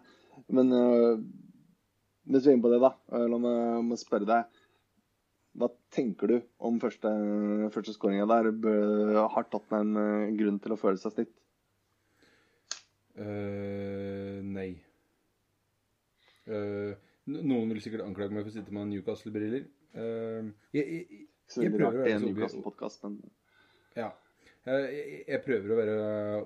[0.46, 0.72] men
[2.28, 4.62] mens vi er inne på det, da, eh, la meg spørre deg.
[5.58, 7.10] Hva tenker du om første,
[7.74, 8.50] første skåringa der?
[9.32, 11.32] Har Tottenham en grunn til å føle seg snitt?
[13.18, 14.70] Uh, nei.
[16.48, 16.94] Uh,
[17.28, 19.66] noen vil sikkert anklage meg for å sitte med Newcastle-briller.
[19.96, 21.26] Uh, jeg, jeg, jeg,
[21.64, 23.20] jeg, prøver å være Newcastle-podkast, men
[23.98, 24.12] Ja.
[24.68, 25.92] Jeg, prøver å være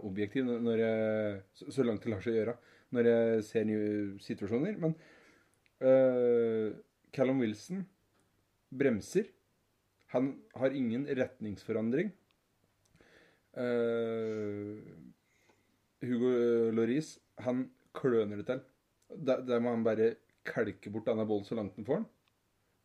[0.06, 2.52] objektiv når jeg, så, så langt det lar seg gjøre
[2.94, 3.86] når jeg ser nye
[4.22, 4.76] situasjoner.
[4.78, 4.94] Men
[5.82, 6.68] uh,
[7.14, 7.82] Callum Wilson
[8.72, 9.30] bremser.
[10.12, 12.12] Han har ingen retningsforandring.
[13.56, 14.78] Uh,
[16.02, 16.32] Hugo
[16.74, 18.62] Loris, han kløner det til.
[19.12, 20.14] Der, der, må han bare
[20.48, 22.08] kelke bort denne bollen så langt han får den.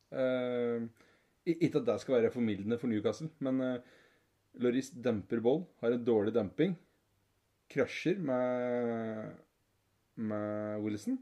[0.08, 1.08] Uh,
[1.48, 3.96] ikke at det skal være formildende for Newcastle, men uh,
[4.62, 6.76] Loris demper ball, har en dårlig demping.
[7.72, 9.36] Krasjer med
[10.18, 11.20] med Wilson.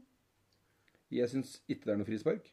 [1.12, 2.48] Jeg syns ikke det er noe frispark.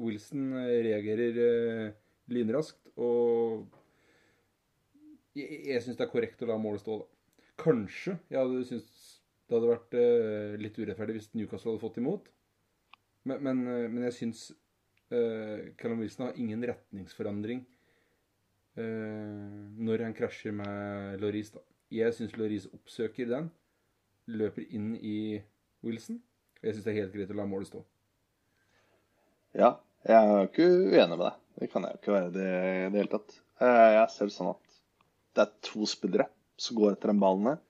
[0.00, 1.96] Wilson eh, reagerer uh,
[2.32, 3.66] lynraskt, og
[5.36, 7.13] jeg, jeg syns det er korrekt å la målet stå, da.
[7.60, 9.10] Kanskje jeg hadde syntes
[9.44, 12.28] det hadde vært uh, litt urettferdig hvis Newcastle hadde fått imot.
[13.28, 14.46] Men, men, uh, men jeg syns
[15.12, 17.64] uh, Callum Wilson har ingen retningsforandring
[18.74, 21.52] når han krasjer med Loris.
[21.54, 21.60] da.
[21.94, 23.44] Jeg syns Loris oppsøker den,
[24.26, 25.38] løper inn i
[25.86, 26.16] Wilson.
[26.58, 27.84] Og jeg syns det er helt greit å la målet stå.
[29.54, 31.38] Ja, jeg er jo ikke uenig med deg.
[31.60, 32.50] Det kan jeg jo ikke være i det,
[32.96, 33.38] det hele tatt.
[33.62, 34.80] Jeg ser det sånn at
[35.38, 36.26] det er to spillere
[36.56, 37.62] som går etter den ballen her.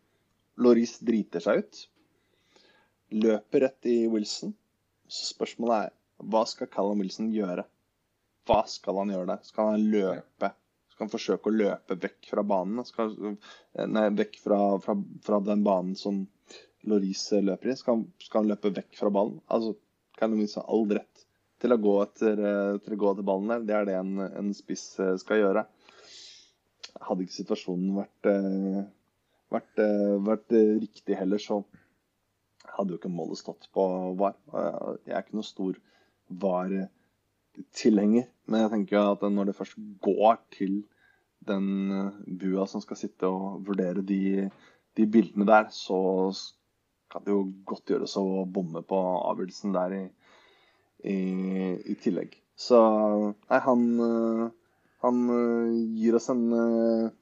[0.61, 1.81] Loris driter seg ut.
[3.15, 4.55] Løper rett i Wilson.
[5.09, 5.95] Så spørsmålet er
[6.31, 7.65] hva skal Callum Wilson gjøre?
[8.49, 9.43] Hva skal han gjøre der?
[9.47, 10.51] Skal han løpe?
[10.93, 12.85] Skal han forsøke å løpe vekk fra banen?
[12.87, 13.15] Skal,
[13.91, 14.95] nei, vekk fra, fra,
[15.27, 16.23] fra den banen som
[16.87, 17.77] Loris løper i?
[17.81, 19.41] Skal han, skal han løpe vekk fra ballen?
[19.53, 19.75] Altså,
[20.21, 21.25] Callum Wilson har all rett
[21.65, 23.65] til å gå etter, eh, til å gå etter ballen der.
[23.67, 25.65] Det er det en, en spiss eh, skal gjøre.
[27.03, 28.85] Hadde ikke situasjonen vært, eh,
[29.51, 31.65] vært, eh, vært eh, riktig heller, så
[32.77, 33.83] hadde jo ikke målet stått på
[34.19, 34.37] VAR.
[35.05, 35.79] Jeg er ikke noe stor
[36.31, 40.85] VAR-tilhenger, men jeg tenker at når det først går til
[41.45, 41.67] den
[42.41, 44.51] bua som skal sitte og vurdere de,
[44.97, 46.31] de bildene der, så
[47.13, 50.05] kan det jo godt gjøres å bomme på avgjørelsen der i,
[51.05, 51.17] i,
[51.85, 52.35] i tillegg.
[52.57, 52.81] Så
[53.35, 53.85] nei, han,
[55.05, 57.13] han eh, gir oss en eh,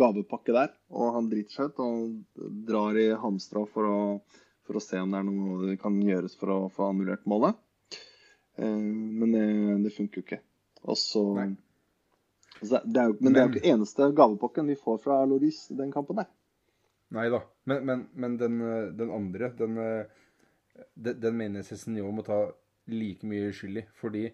[0.00, 4.00] gavepakke der, og han driter seg ut og drar i hamstra for å,
[4.66, 7.58] for å se om det er noe det kan gjøres for å få annullert målet.
[8.58, 9.46] Eh, Men det,
[9.86, 10.42] det funker jo ikke.
[10.88, 15.02] Og så altså, det er jo, Men det er jo ikke eneste gavepakken vi får
[15.04, 16.30] fra Loris i den kampen der.
[17.14, 17.42] Nei da.
[17.66, 18.60] Men, men, men den,
[18.96, 19.78] den andre, den,
[20.94, 22.44] den, den mener jeg Cézinho må ta
[22.90, 23.84] like mye skyld i.
[23.98, 24.28] Fordi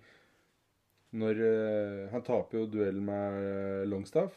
[1.17, 4.35] når uh, Han taper jo duellen med Longstaff.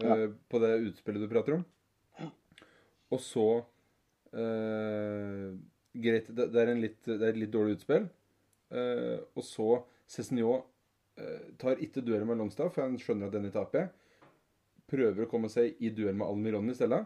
[0.00, 1.66] Longstaff eh, på det utspillet du prater om.
[3.12, 3.46] Og så
[4.32, 5.52] uh,
[5.92, 8.06] Greit, det, det, er en litt, det er et litt dårlig utspill.
[8.72, 9.66] Eh, og så
[10.08, 10.54] Cézinho
[11.20, 13.90] eh, tar ikke duellen med Longstaff, for han skjønner at denne taper
[14.88, 17.02] prøver å komme seg i duell med Almiron i stedet,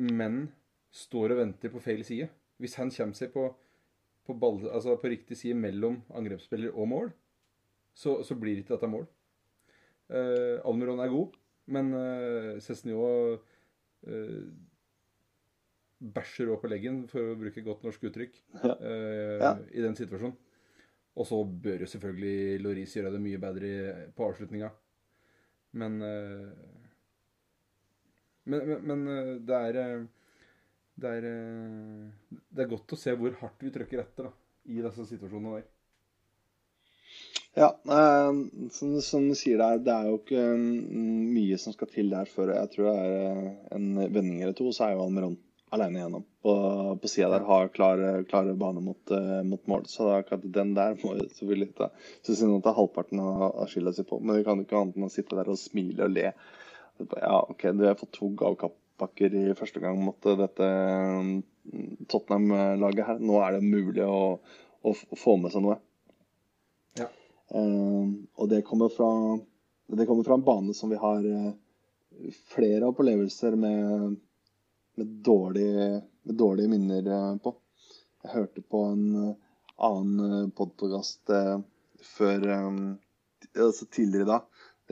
[0.00, 0.46] men
[0.92, 2.28] står og venter på feil side.
[2.60, 3.46] Hvis han kommer seg på,
[4.28, 7.10] på, ball, altså på riktig side mellom angrepsspiller og mål,
[7.94, 9.06] så, så blir ikke dette mål.
[10.10, 11.36] Uh, Almiron er god,
[11.70, 14.44] men uh, Cézinho uh,
[16.00, 18.72] bæsjer òg på leggen, for å bruke godt norsk uttrykk, Ja.
[18.80, 19.50] eh, Ja.
[19.76, 20.36] i den situasjonen.
[21.20, 24.70] Og så bør jo selvfølgelig Loris gjøre det mye bedre på avslutninga.
[25.76, 25.98] Men
[28.44, 30.06] Men, men, men det er
[31.00, 31.26] det er,
[32.50, 34.32] det er godt å se hvor hardt vi trykker etter da,
[34.72, 35.68] i disse situasjonene der.
[37.60, 38.32] Ja, eh,
[38.72, 42.28] som, som du sier der, det er jo ikke mm, mye som skal til der
[42.30, 45.36] før jeg tror det er eh, en vending eller to, så er jo Almeron
[45.76, 46.24] alene igjennom.
[46.42, 46.54] På,
[47.02, 49.84] på sida der har klare, klare bane mot, eh, mot mål.
[49.92, 51.90] Så det er akkurat den der må jo selvfølgelig ta
[52.22, 54.22] Så synd at det er halvparten av, skylda si på.
[54.24, 56.32] Men vi kan jo ikke annet enn å sitte der og smile og le.
[57.12, 61.36] Ja, OK, du har fått to gavepakker i første gang mot dette mm,
[62.08, 63.22] Tottenham-laget her.
[63.22, 64.40] Nå er det mulig å,
[64.80, 65.78] å få med seg noe.
[66.98, 67.12] Ja.
[67.50, 69.10] Eh, og det kommer fra
[69.90, 71.52] det kommer fra en bane som vi har eh,
[72.54, 74.16] flere opplevelser med,
[74.94, 75.88] med, dårlige,
[76.22, 77.54] med dårlige minner eh, på.
[78.22, 79.06] Jeg hørte på en
[79.80, 81.30] annen podkast
[82.04, 84.36] før altså tidligere da.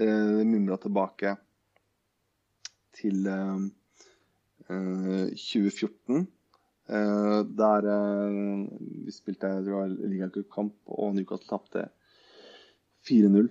[0.01, 1.35] Uh, Mimra tilbake
[2.99, 3.61] til eh,
[4.71, 6.27] eh, 2014.
[6.89, 7.89] eh, der
[9.05, 9.69] vi spilte jeg
[10.87, 11.89] og Newcastle tapte
[13.09, 13.49] 4-0.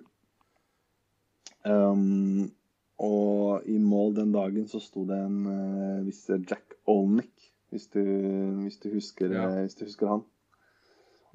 [1.67, 2.51] Um,
[2.97, 8.01] og i mål den dagen så sto det en uh, viss Jack Olnick, hvis du,
[8.63, 9.49] hvis du, husker, Ja.
[9.49, 10.23] eh, hvis du husker han.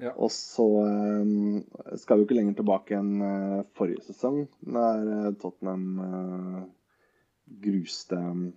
[0.01, 0.11] Ja.
[0.17, 1.63] Og så um,
[1.95, 6.63] skal vi jo ikke lenger tilbake enn uh, forrige sesong, der uh, Tottenham uh,
[7.63, 8.47] gruste um,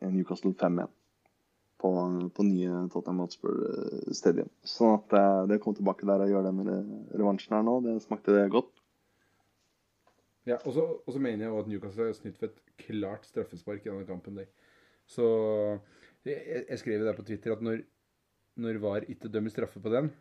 [0.00, 0.88] Newcastle 5-1
[1.78, 1.92] på,
[2.34, 3.60] på nye Tottenham Hotspur
[4.16, 4.48] Stadium.
[4.64, 5.14] Sånn at
[5.50, 6.62] det kom tilbake der og gjør den
[7.12, 8.72] revansjen her nå, det smakte det godt.
[10.46, 13.90] Ja, og så mener jeg også at Newcastle har snytt for et klart straffespark i
[13.90, 14.36] denne kampen.
[14.38, 14.46] Der.
[15.10, 15.24] Så
[16.26, 17.82] jeg, jeg skrev jo der på Twitter at når,
[18.62, 20.12] når VAR ikke dømmer straffe på den,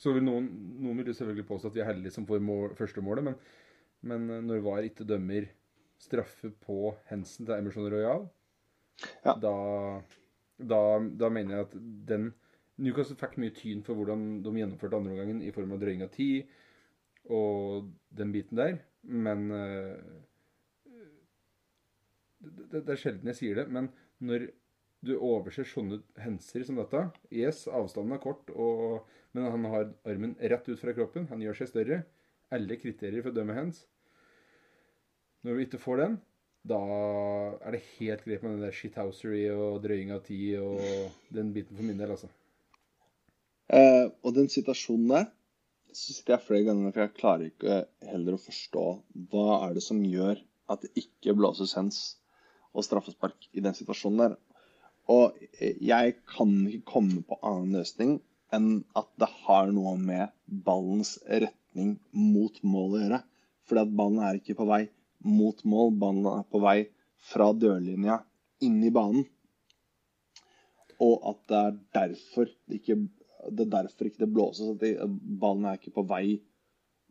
[0.00, 0.48] så vil noen,
[0.82, 3.36] noen vil selvfølgelig påstå at vi er heldige som får mål, første målet, men,
[4.02, 5.46] men når VAR ikke dømmer
[6.00, 8.26] straffe på Hensen til Emerson Royal,
[9.24, 9.32] Ja.
[9.42, 9.54] da,
[10.62, 10.80] da,
[11.18, 11.72] da, mener jeg at
[12.06, 12.28] den
[12.78, 16.46] Newcastle fikk mye tyn for hvordan de gjennomførte andreomgangen i form av drøying av tid
[17.32, 19.96] og den biten der, men uh,
[22.44, 23.88] det, det, er sjelden jeg sier det, men
[24.24, 24.48] når
[25.04, 27.02] du overser sånne henser som dette
[27.34, 31.28] Yes, avstanden er kort, og, men han har armen rett ut fra kroppen.
[31.32, 31.98] Han gjør seg større.
[32.54, 33.82] Alle kriterier for å dømme hens.
[35.44, 36.16] Når du ikke får den,
[36.64, 36.80] da
[37.60, 40.80] er det helt greit med den der shithousery og drøying av tid og
[41.34, 42.30] den biten for min del, altså.
[43.68, 45.28] Eh, og den situasjonen der
[45.94, 47.78] jeg flere ganger for jeg klarer ikke
[48.10, 48.84] heller å forstå
[49.30, 50.40] hva er det som gjør
[50.72, 51.98] at det ikke blåses hens
[52.74, 54.36] og straffespark i den situasjonen der.
[55.12, 58.16] Og jeg kan ikke komme på annen løsning
[58.54, 60.32] enn at det har noe med
[60.66, 63.20] ballens retning mot mål å gjøre.
[63.64, 64.82] Fordi at ballen er ikke på vei
[65.24, 66.78] mot mål, ballen er på vei
[67.30, 68.18] fra dørlinja
[68.64, 69.24] inn i banen.
[71.02, 72.98] Og at det er derfor det ikke,
[73.50, 74.74] det er derfor ikke det blåses.
[74.74, 75.08] At de,
[75.40, 76.40] ballen er ikke på vei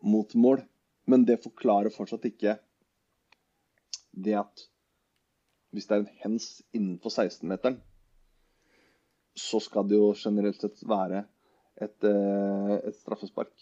[0.03, 0.63] mot mål.
[1.09, 2.57] Men det forklarer fortsatt ikke
[4.13, 4.67] det at
[5.73, 7.79] hvis det er en hens innenfor 16-meteren,
[9.33, 11.23] så skal det jo generelt sett være
[11.81, 13.53] et, eh, et straffespark.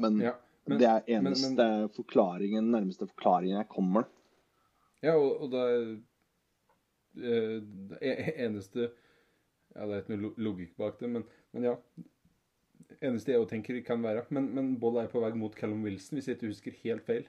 [0.00, 0.34] Men, ja,
[0.68, 4.04] men, det er eneste men, men, forklaringen, nærmeste forklaringen jeg kommer.
[5.00, 5.78] Ja, og, og det er
[7.16, 7.56] eh,
[7.94, 8.90] det eneste
[9.70, 11.24] Ja, det er ikke noe logikk bak det, men,
[11.54, 11.76] men ja.
[13.00, 16.28] Eneste jeg tenker kan være Men, men Boll er på vei mot Callum Wilson, hvis
[16.28, 17.28] jeg ikke husker helt feil.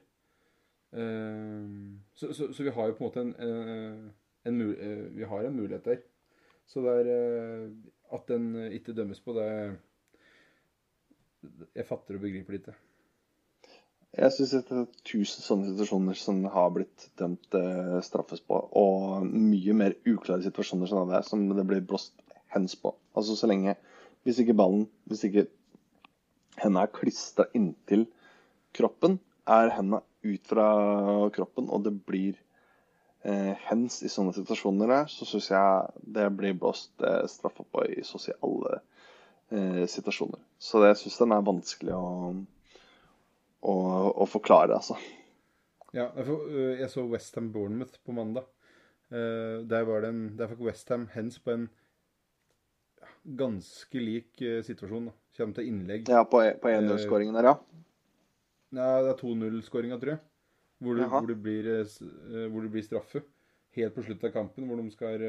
[0.92, 4.12] Uh, så, så, så, vi har jo på en måte en, en,
[4.52, 6.02] en, vi har en mulighet der.
[6.68, 7.72] Så det er uh,
[8.12, 9.48] At den ikke dømmes på, det
[11.76, 12.76] Jeg fatter og begriper det ikke.
[14.12, 19.24] Jeg syns det er tusen sånne situasjoner som har blitt dømt eh, straffes på, og
[19.24, 22.20] mye mer uklare situasjoner som det, som det blir blåst
[22.52, 22.92] hens på.
[23.16, 23.78] Altså så lenge
[24.26, 25.48] Hvis ikke ballen Hvis ikke
[26.62, 28.06] henda er klistra inntil
[28.76, 29.20] kroppen,
[29.50, 30.66] er henda ut fra
[31.34, 32.36] kroppen, og det blir
[33.26, 37.86] eh, hens i sånne situasjoner der, så syns jeg det blir blåst eh, straffa på
[37.90, 38.78] i så å si alle
[39.50, 40.44] eh, situasjoner.
[40.62, 42.06] Så jeg syns den er vanskelig å,
[43.66, 43.76] å,
[44.12, 45.00] å forklare, altså.
[45.92, 48.48] Ja, jeg eh, så Westham Bournemouth på mandag.
[49.12, 51.68] Eh, der, var det en, der fikk Westham hens på en
[53.24, 55.10] ganske lik eh, situasjon.
[55.12, 55.18] da.
[55.38, 56.10] Kommer til innlegg.
[56.12, 57.56] Ja, på, på 1-0-skåringen der, ja.
[58.76, 60.24] Nei, det er 2-0-skåringa, tror jeg.
[60.82, 63.24] Hvor det, hvor, det blir, eh, hvor det, blir, straffe.
[63.78, 65.24] Helt på slutten av kampen, hvor de skal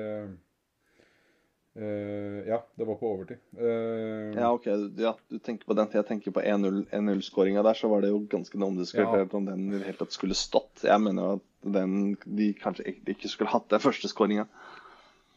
[1.73, 3.39] Uh, ja, det var på overtid.
[3.57, 4.67] Uh, ja, OK.
[5.01, 5.89] Ja, du tenker på den.
[5.95, 9.39] Jeg tenker på 1-0-skåringa der, så var det jo ganske omdiskutert ja.
[9.39, 10.85] om den i det hele tatt skulle stått.
[10.85, 11.95] Jeg mener jo at den,
[12.29, 14.45] de kanskje ikke skulle hatt den første skåringa.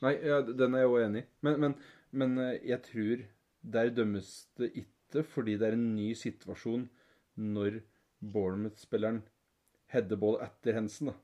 [0.04, 1.28] Nei, ja, den er jeg jo enig i.
[1.48, 1.78] Men, men,
[2.18, 3.24] men, jeg tror
[3.76, 6.88] der dømmes det ikke fordi det er en ny situasjon
[7.40, 7.80] når
[8.20, 9.22] Bournemouth-spilleren
[9.94, 11.12] headeball etter hensen.
[11.12, 11.16] da.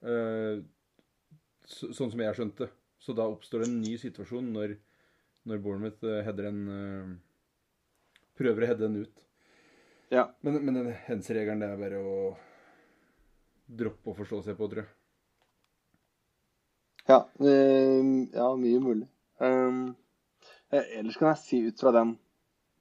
[0.00, 0.62] Uh,
[1.66, 2.70] sånn som jeg skjønte.
[3.00, 4.74] Så da oppstår det en ny situasjon når,
[5.48, 6.62] når Bournemouth header en
[8.40, 9.26] Prøver å heade den ut.
[10.08, 10.22] Ja.
[10.40, 12.14] Men, men den hens-regelen, det er bare å
[13.80, 14.90] droppe å forstå seg på, tror jeg.
[17.08, 19.08] Ja, ja mye mulig.
[19.40, 19.96] Um,
[20.70, 22.14] ellers kan jeg si ut fra den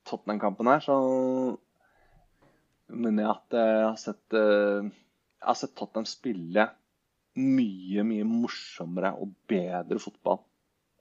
[0.09, 0.97] Tottenham-kampen her, så
[2.89, 4.89] mener jeg at jeg har sett, eh,
[5.39, 6.65] jeg har sett Tottenham spille
[7.39, 10.41] mye, mye morsommere og bedre fotball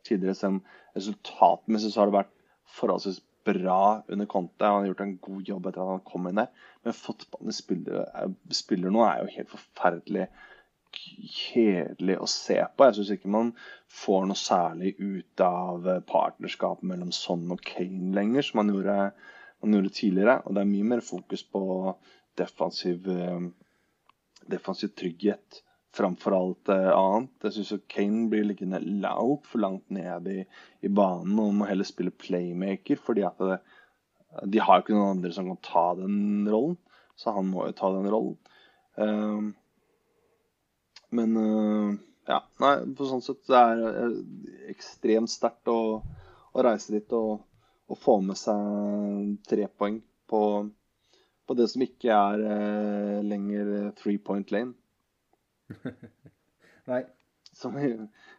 [0.06, 0.36] tidligere.
[0.36, 0.60] Selv om
[0.96, 2.34] resultatmessig så har det vært
[2.78, 3.80] forholdsvis bra
[4.12, 4.64] under Conte.
[4.66, 6.52] Han har gjort en god jobb etter at han kom inn der.
[6.84, 8.04] Men fotballen spiller,
[8.54, 10.28] spiller nå er jo helt forferdelig
[11.32, 12.86] kjedelig å se på.
[12.86, 13.54] Jeg syns ikke man
[14.02, 18.98] får noe særlig ut av partnerskapet mellom Son og Kane lenger, som man gjorde
[19.60, 20.40] man gjorde tidligere.
[20.44, 21.62] Og det er mye mer fokus på
[22.38, 23.48] defensiv, eh,
[24.50, 25.62] defensiv trygghet
[25.94, 27.32] framfor alt eh, annet.
[27.42, 28.80] Jeg syns Kane blir liggende
[29.48, 30.44] for langt ned i,
[30.82, 33.58] i, banen og må heller spille playmaker, fordi at det,
[34.46, 36.78] de har jo ikke noen andre som kan ta den rollen.
[37.18, 38.36] Så han må jo ta den rollen.
[38.98, 39.50] Uh,
[41.14, 41.92] men uh,
[42.28, 44.16] ja, nei, på sånn sett det er
[44.72, 45.78] ekstremt sterkt å,
[46.52, 47.48] å reise dit og
[47.88, 50.40] og, få med seg tre poeng på,
[51.48, 54.74] på det som ikke er eh, lenger three point lane.
[56.90, 57.04] Nei.
[57.58, 57.94] Som vi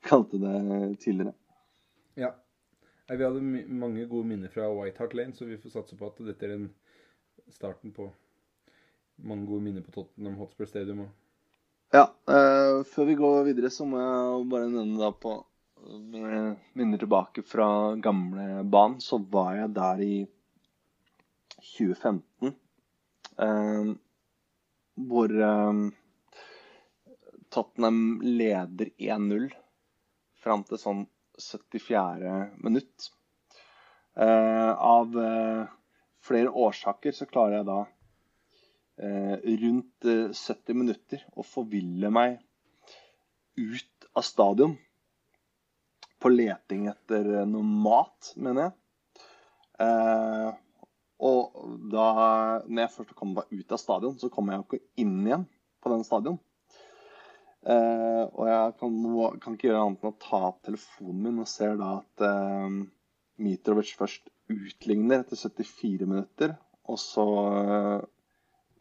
[0.05, 0.59] kalte det
[1.01, 1.34] tidligere.
[2.15, 2.36] Ja.
[3.09, 6.22] Vi hadde mange gode minner fra White Hart Lane, så vi får satse på at
[6.28, 6.67] dette er en
[7.49, 8.05] starten på
[9.26, 11.07] mange gode minner på Tottenham Hotspur Stadium.
[11.94, 12.06] Ja.
[12.30, 15.40] Uh, før vi går videre, så må jeg bare nevne da på
[15.80, 20.16] minner tilbake fra gamle banen, så var jeg der i
[21.60, 22.54] 2015.
[23.40, 23.96] Uh,
[25.00, 25.74] hvor eh,
[27.50, 29.48] Tottenham leder 1-0
[30.44, 31.06] fram til sånn
[31.40, 32.34] 74.
[32.60, 33.10] minutt.
[34.20, 35.64] Eh, av eh,
[36.26, 37.94] flere årsaker så klarer jeg da eh,
[39.00, 42.39] rundt 70 minutter og forville meg
[43.60, 44.74] ut av stadion
[46.20, 48.74] på leting etter noe mat, mener jeg.
[49.80, 50.50] Eh,
[51.20, 51.56] og
[51.91, 52.10] da
[52.68, 55.47] når jeg først kom meg ut av stadion, så kom jeg jo ikke inn igjen
[55.84, 56.39] på den stadion.
[57.68, 59.00] Eh, og jeg kan,
[59.43, 62.78] kan, ikke gjøre annet enn å ta opp telefonen min og ser da at eh,
[63.43, 66.56] Mitrovic først utligner etter 74 minutter.
[66.89, 68.08] Og så eh,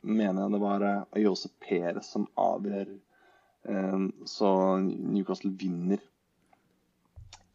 [0.01, 2.93] mener jeg det var Ayose Jose Perez som avgjør.
[3.69, 4.51] Eh, så
[4.85, 6.03] Newcastle vinner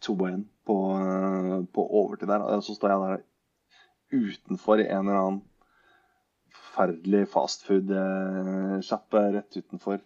[0.04, 0.78] 2-1 på,
[1.72, 2.44] på overtid der.
[2.44, 3.24] Og så står jeg der
[4.14, 5.42] utenfor i en eller annen
[6.54, 9.98] forferdelig fastfood-sjappe rett utenfor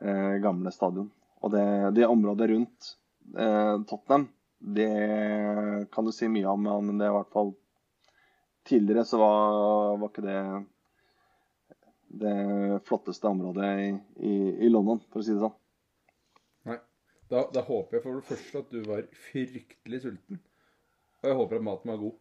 [0.00, 1.10] eh, gamle stadion.
[1.44, 1.66] Og det,
[1.98, 2.96] det området rundt
[3.36, 7.52] eh, Tottenham det kan du si mye om, men det er i hvert fall
[8.66, 10.40] Tidligere så var, var ikke det
[12.08, 13.88] det flotteste området i,
[14.20, 14.34] i,
[14.66, 15.56] i, London, for å si det sånn.
[16.70, 16.78] Nei.
[17.32, 20.40] Da, da, håper jeg for det første at du var fryktelig sulten.
[21.22, 22.16] Og jeg håper at maten var god.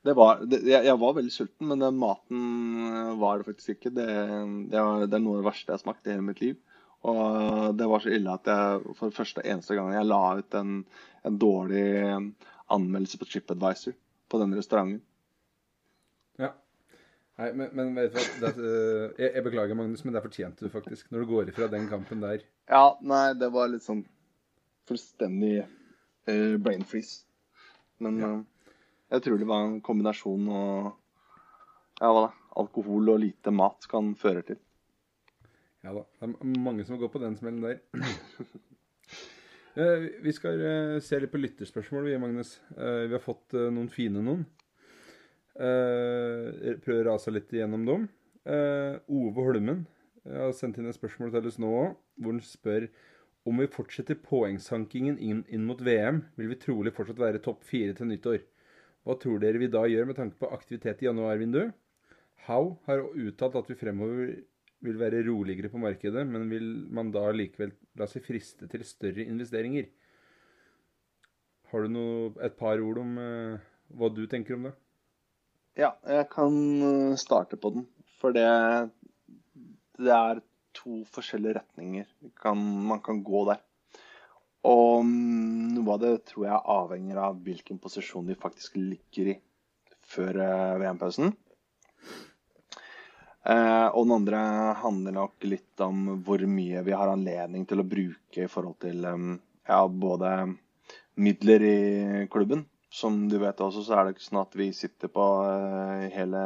[0.00, 2.44] Det var, det, jeg, jeg, var veldig sulten, men den maten
[3.20, 3.92] var det faktisk ikke.
[3.94, 4.08] Det,
[4.72, 6.56] det, var, det er noe av det verste jeg har smakt i hele mitt liv.
[7.10, 10.72] Og det var så ille at jeg for første eneste gang jeg la ut en,
[11.24, 11.84] en dårlig
[12.70, 13.96] anmeldelse på TripAdvisor
[14.30, 15.00] på den restauranten.
[17.40, 20.72] Nei, men, men vet du hva eh, jeg, jeg, beklager, Magnus, men det fortjente du
[20.72, 21.06] faktisk.
[21.08, 22.42] Når du går ifra den kampen der.
[22.68, 24.02] Ja, nei, det var litt sånn
[24.88, 27.22] fullstendig uh, brain freeze.
[28.04, 28.30] Men ja.
[28.34, 28.74] uh,
[29.14, 30.90] jeg tror det var en kombinasjon og
[32.00, 32.28] ja, hva da,
[32.60, 34.60] alkohol og lite mat kan føre til.
[35.80, 36.04] Ja da.
[36.20, 37.80] Det er mange som går på den smellen der.
[39.80, 40.60] uh, vi skal
[41.00, 42.58] se litt på lytterspørsmål, vi, Magnus.
[42.76, 44.44] Vi har fått noen fine noen.
[45.60, 48.04] Prøver å rase litt igjennom dem.
[48.48, 49.84] Ove Holmen
[50.24, 52.86] har sendt inn et spørsmål til oss nå òg, hvor han spør
[53.48, 57.94] om vi fortsetter poengsankingen inn, inn, mot VM, vil vi trolig fortsatt være topp fire
[57.96, 58.42] til nyttår.
[59.06, 61.72] Hva tror dere vi da gjør med tanke på aktivitet i januarvinduet?
[62.44, 64.34] How har uttalt at vi fremover
[64.84, 69.24] vil være roligere på markedet, men vil man da likevel la seg friste til større
[69.24, 69.88] investeringer?
[71.72, 73.60] Har du noe, et par ord om uh,
[73.96, 74.76] hva du tenker om det?
[75.80, 76.54] Ja, jeg kan
[76.84, 77.86] eh, starte på den.
[78.20, 78.44] For det,
[79.96, 80.42] det er
[80.76, 82.60] to forskjellige retninger kan,
[82.90, 83.62] man kan gå der.
[84.68, 89.38] Og mm, noe av det tror jeg avhenger av hvilken posisjon de faktisk ligger i
[90.10, 91.32] før uh, VM-pausen.
[93.48, 94.40] Eh, og den andre
[94.82, 99.06] handler nok litt om hvor mye vi har anledning til å bruke i forhold til
[99.08, 99.30] um,
[99.64, 100.34] ja, både
[101.16, 101.78] midler i
[102.32, 102.66] klubben.
[102.90, 106.42] Som du vet også, så er det ikke sånn at vi sitter på uh, hele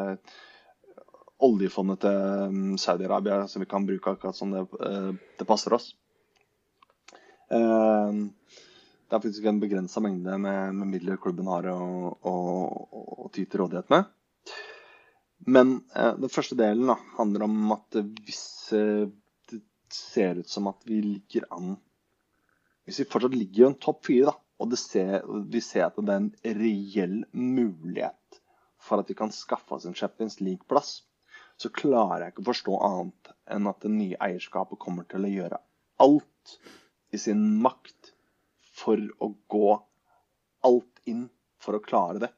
[1.44, 5.94] oljefondet til um, Saudi-Arabia som vi kan bruke akkurat som det, uh, det passer oss.
[7.48, 8.28] Uh,
[9.08, 11.80] det er faktisk en begrensa mengde med, med, midler klubben har å,
[12.12, 12.36] å,
[13.24, 14.08] å ty til rådighet med.
[15.46, 18.44] Men eh, den første delen da, handler om at hvis
[18.76, 19.04] eh,
[19.50, 19.60] det
[19.92, 21.76] ser ut som at vi ligger an
[22.84, 26.12] Hvis vi fortsatt ligger i en topp fire, da, og ser, vi ser at det
[26.14, 28.40] er en reell mulighet
[28.84, 31.02] for at vi kan skaffe oss en Champions League-plass,
[31.56, 35.32] så klarer jeg ikke å forstå annet enn at det nye eierskapet kommer til å
[35.32, 35.60] gjøre
[36.04, 36.56] alt
[37.14, 38.12] i sin makt
[38.74, 39.74] for å gå
[40.66, 41.28] alt inn
[41.62, 42.32] for å klare det.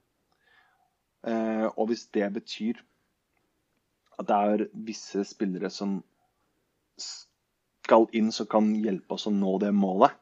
[1.27, 2.83] Eh, og hvis det betyr
[4.17, 5.99] at det er visse spillere som
[7.01, 10.15] skal inn, som kan hjelpe oss å nå det målet.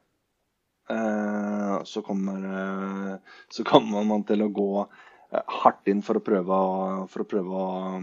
[0.91, 3.17] Eh, så kommer, eh,
[3.49, 6.59] så kommer man til å gå eh, hardt inn for å prøve,
[7.09, 8.01] for å, prøve å,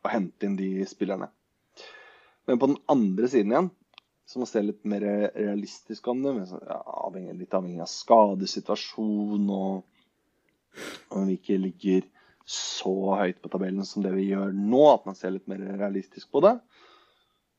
[0.00, 1.28] å, hente inn de spillerne.
[2.48, 3.70] Men på den andre siden igjen,
[4.24, 5.04] så man ser litt mer
[5.36, 12.06] realistisk om det, ja, avhengig, litt avhengig av skadesituasjon og om vi ikke ligger
[12.48, 16.32] så høyt på tabellen som det vi gjør nå, at man ser litt mer realistisk
[16.32, 16.56] på det,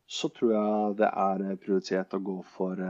[0.10, 2.82] så tror jeg det er prioritert å gå for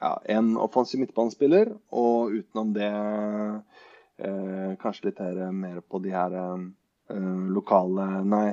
[0.00, 6.34] ja, en offensiv midtbanespiller, og utenom det eh, kanskje litt her, mer på de her
[6.40, 8.48] eh, lokale Nei,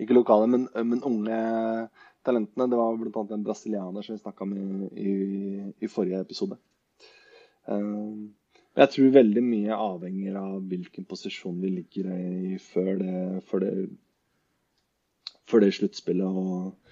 [0.00, 1.38] ikke lokale, men, men, unge
[2.24, 2.68] talentene.
[2.70, 3.24] Det var bl.a.
[3.34, 4.54] en brasilianer som vi snakka om
[4.90, 5.14] i,
[5.78, 6.58] i, forrige episode.
[7.68, 8.28] Eh,
[8.80, 13.74] jeg tror veldig mye avhenger av hvilken posisjon vi ligger i før det, før det,
[15.50, 16.89] det sluttspillet, og,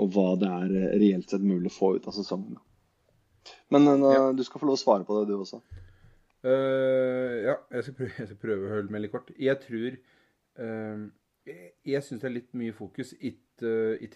[0.00, 2.56] og hva det er reelt sett mulig å få ut av sesongen.
[3.72, 4.30] Men ja.
[4.32, 5.60] du skal få lov å svare på det, du også.
[6.42, 9.30] Uh, ja, jeg skal, prøve, jeg skal, prøve, å holde meg litt kort.
[9.38, 9.98] Jeg tror
[10.58, 11.04] uh,
[11.46, 13.42] Jeg, jeg syns det er litt mye fokus, ikke,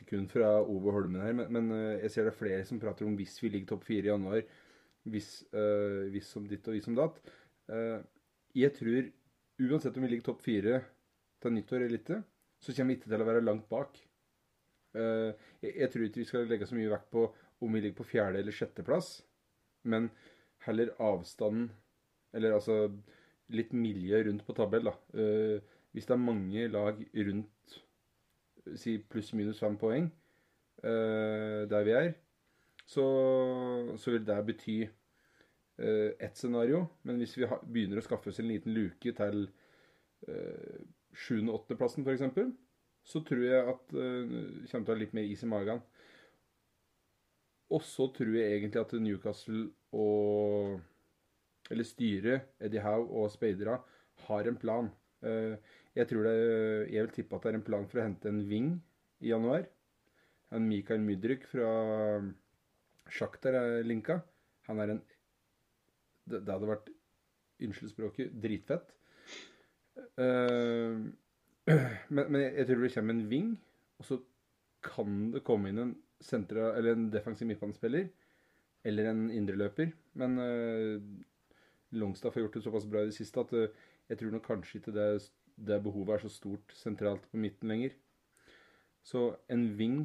[0.09, 3.07] kun fra Ove Holmen her, men, men uh, jeg ser det er flere som prater
[3.07, 4.43] om hvis vi ligger topp fire i januar,
[5.07, 5.29] hvis,
[6.11, 7.21] hvis som ditt og hvis som datt.
[8.59, 9.05] jeg tror
[9.63, 10.81] uansett om vi ligger topp fire
[11.39, 12.17] til nyttår eller ikke,
[12.59, 14.01] så kommer vi ikke til å være langt bak.
[14.97, 17.27] Jeg, jeg, tror ikke vi skal legge så mye vekt på
[17.61, 19.21] om vi ligger på fjerde- eller sjetteplass,
[19.89, 20.11] men
[20.67, 21.71] heller avstanden
[22.37, 22.77] eller altså
[23.55, 24.95] litt miljø rundt på tabell, da.
[25.17, 27.77] Uh, hvis det er mange lag rundt
[28.77, 30.09] si pluss-minus fem poeng
[30.85, 32.11] uh, der vi er,
[32.87, 33.07] så,
[33.97, 34.79] så, vil det bety
[35.77, 36.87] ett scenario.
[37.05, 39.43] Men hvis vi begynner å skaffe oss en liten luke til
[40.25, 42.23] sjuende-åttendeplassen f.eks.,
[43.07, 44.35] så tror jeg at uh,
[44.71, 45.83] kommer til å ha litt mer is i magen.
[47.75, 50.77] Og så tror jeg egentlig at Newcastle og
[51.67, 53.81] eller styret, Eddie Howe og speiderne,
[54.27, 54.91] har en plan.
[55.23, 55.55] Uh,
[55.97, 56.37] jeg tror det,
[56.93, 58.75] jeg vil tippe at det er en plan for å hente en wing
[59.23, 59.67] i januar.
[60.55, 61.71] En Mikael Mydryk fra
[63.11, 64.21] Sjaktar er linka.
[64.71, 65.05] Han er en
[66.27, 66.89] Det, det hadde vært,
[67.63, 68.89] unnskyld språket, dritfett.
[70.19, 71.07] Uh,
[71.67, 73.55] men, men, jeg tror det kommer en wing,
[73.99, 74.19] og så
[74.87, 78.09] kan det komme inn en, sentra, en defensiv midtbanespiller.
[78.87, 79.91] Eller en indreløper.
[80.15, 81.03] Men uh,
[81.99, 83.67] Longstaff har gjort det såpass bra i det siste at uh,
[84.07, 85.09] jeg tror nok kanskje ikke det,
[85.57, 87.97] det, behovet er så stort sentralt på midten lenger.
[89.03, 90.05] Så en wing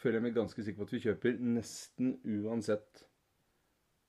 [0.00, 3.04] føler jeg meg ganske sikker på at vi kjøper nesten uansett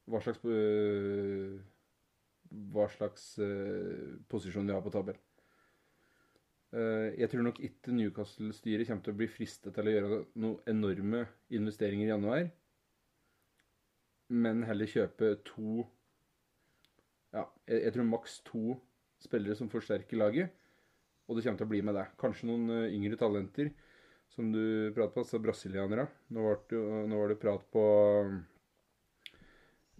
[0.07, 1.59] hva slags, uh,
[2.71, 3.33] hva slags
[4.31, 5.19] posisjon vi har på tabell.
[6.67, 11.21] Jeg tror nok ikke Newcastle-styret kommer til å bli fristet til å gjøre noen enorme
[11.55, 12.49] investeringer i januar,
[14.35, 15.85] men heller kjøpe to
[17.35, 18.77] ja, jeg, tror maks to
[19.23, 20.53] spillere som forsterker laget.
[21.27, 22.05] Og det kommer til å bli med det.
[22.19, 23.71] Kanskje noen uh, yngre talenter,
[24.31, 26.07] som du prater på, altså brasilianere.
[26.35, 27.83] Nå var det, nå var det prat på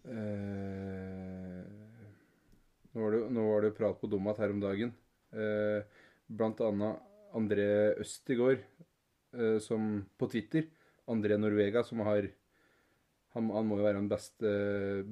[0.08, 1.62] eh,
[2.92, 4.94] nå, var det, nå var det prat på Domat her om dagen.
[5.36, 5.84] Uh,
[6.28, 7.04] blant annet
[7.38, 7.70] André
[8.40, 8.60] går,
[9.64, 10.68] som på Twitter.
[11.08, 12.30] André Norvega, som har
[13.36, 14.52] han, han, må jo være den beste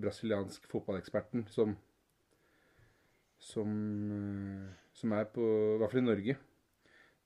[0.01, 1.75] brasiliansk fotballeksperten som
[3.45, 3.71] som,
[4.11, 6.37] eh, som, er på I hvert fall i Norge.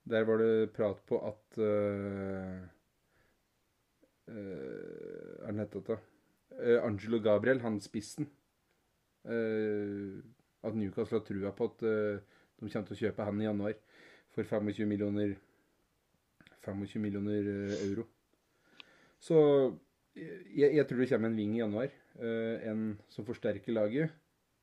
[0.10, 2.56] Der var det prat på at uh,
[4.32, 6.00] uh, den hette da?
[6.56, 8.30] Uh, Angelo Gabriel, han spissen
[9.30, 11.84] At Newcastle har trua på at
[12.68, 13.78] de kommer til å kjøpe han i januar
[14.36, 15.36] for 25 millioner
[16.66, 17.47] 25 millioner
[17.86, 18.05] euro.
[19.20, 19.38] Så
[20.16, 21.93] jeg, jeg, tror det kommer en ving i januar.
[22.20, 24.12] en som forsterker laget.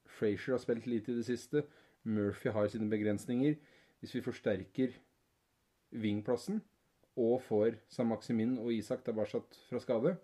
[0.07, 1.65] Frazier har spilt lite i det siste.
[2.05, 3.57] Murphy har sine begrensninger.
[4.01, 4.97] Hvis vi forsterker
[5.91, 6.61] wingplassen
[7.17, 9.41] og får Sam Maximin og Isak tilbake
[9.71, 10.17] fra skade,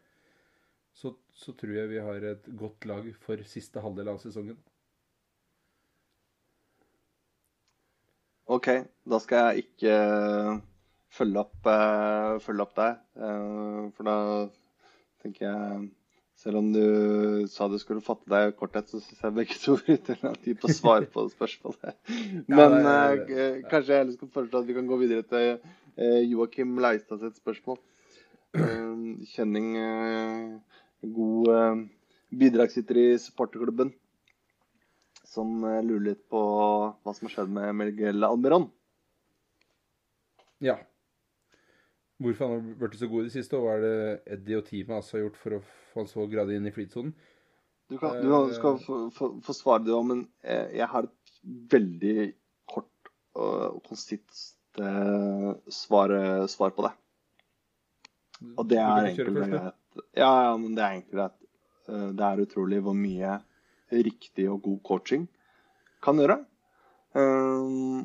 [0.92, 4.58] så, så, tror jeg vi har et godt lag for siste halvdel av sesongen.
[8.52, 8.68] OK,
[9.08, 10.60] da skal jeg ikke eh,
[11.12, 13.00] følge opp, uh, følge opp deg.
[13.16, 14.16] Uh, for da
[15.22, 15.90] tenker jeg
[16.42, 19.76] selv om du sa du skulle fatte deg i korthet, så syns jeg begge to
[19.84, 21.94] brukte tid på å svare på spørsmålet.
[22.50, 22.82] Men ja, det,
[23.28, 27.22] det, eh, kanskje jeg skal foreslå at vi kan gå videre til eh, Joakim Leistad
[27.22, 27.78] sitt spørsmål.
[28.58, 30.80] Eh, kjenning eh,
[31.14, 31.84] god eh,
[32.42, 33.94] bidragsyter i supporterklubben,
[35.32, 38.68] som eh, lurer litt på hva som har skjedd med Miguel Almiron.
[40.62, 40.76] Ja.
[42.22, 44.66] Hvorfor han har blitt så god i det siste, og hva er det Eddie og
[44.68, 47.14] teamet altså har gjort for å få han så gradig inn i flytsonen?
[47.90, 50.20] Du, kan, du skal få, få, få svare det òg, men
[50.72, 51.40] jeg har et
[51.72, 52.14] veldig
[52.70, 54.30] kort og konsist
[54.80, 56.14] uh, svar,
[56.48, 56.92] svar, på det.
[58.54, 59.76] Og det er egentlig greit.
[60.16, 61.36] Ja, ja, men det er egentlig greit.
[61.90, 63.34] Det er utrolig hvor mye
[63.92, 65.28] riktig og god coaching
[66.02, 66.40] kan gjøre.
[67.12, 68.02] Uh,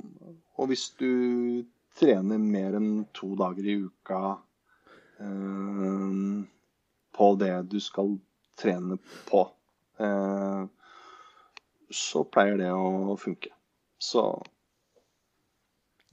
[0.60, 1.64] og hvis du
[1.98, 4.22] trener mer enn to dager i uka
[5.24, 6.12] eh,
[7.18, 8.18] på det du skal
[8.58, 8.98] trene
[9.30, 9.44] på,
[10.02, 10.64] eh,
[11.90, 13.54] så pleier det å funke.
[13.98, 14.24] Så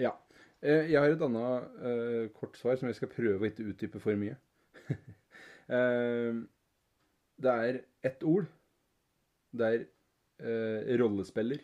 [0.00, 0.14] Ja.
[0.62, 4.00] Eh, jeg har et annet uh, kort svar som jeg skal prøve å ikke utdype
[4.00, 4.36] for mye.
[7.44, 8.48] det er ett ord
[9.54, 9.84] der
[10.42, 11.60] eh, rollespiller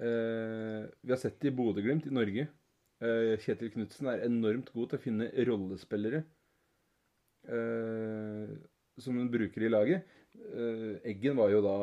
[0.00, 2.48] eh, Vi har sett det i Bodø-Glimt i Norge.
[3.04, 6.22] Eh, Kjetil Knutsen er enormt god til å finne rollespillere
[7.52, 8.56] eh,
[8.96, 10.08] som hun bruker i laget.
[10.36, 11.76] Eh, Eggen var jo da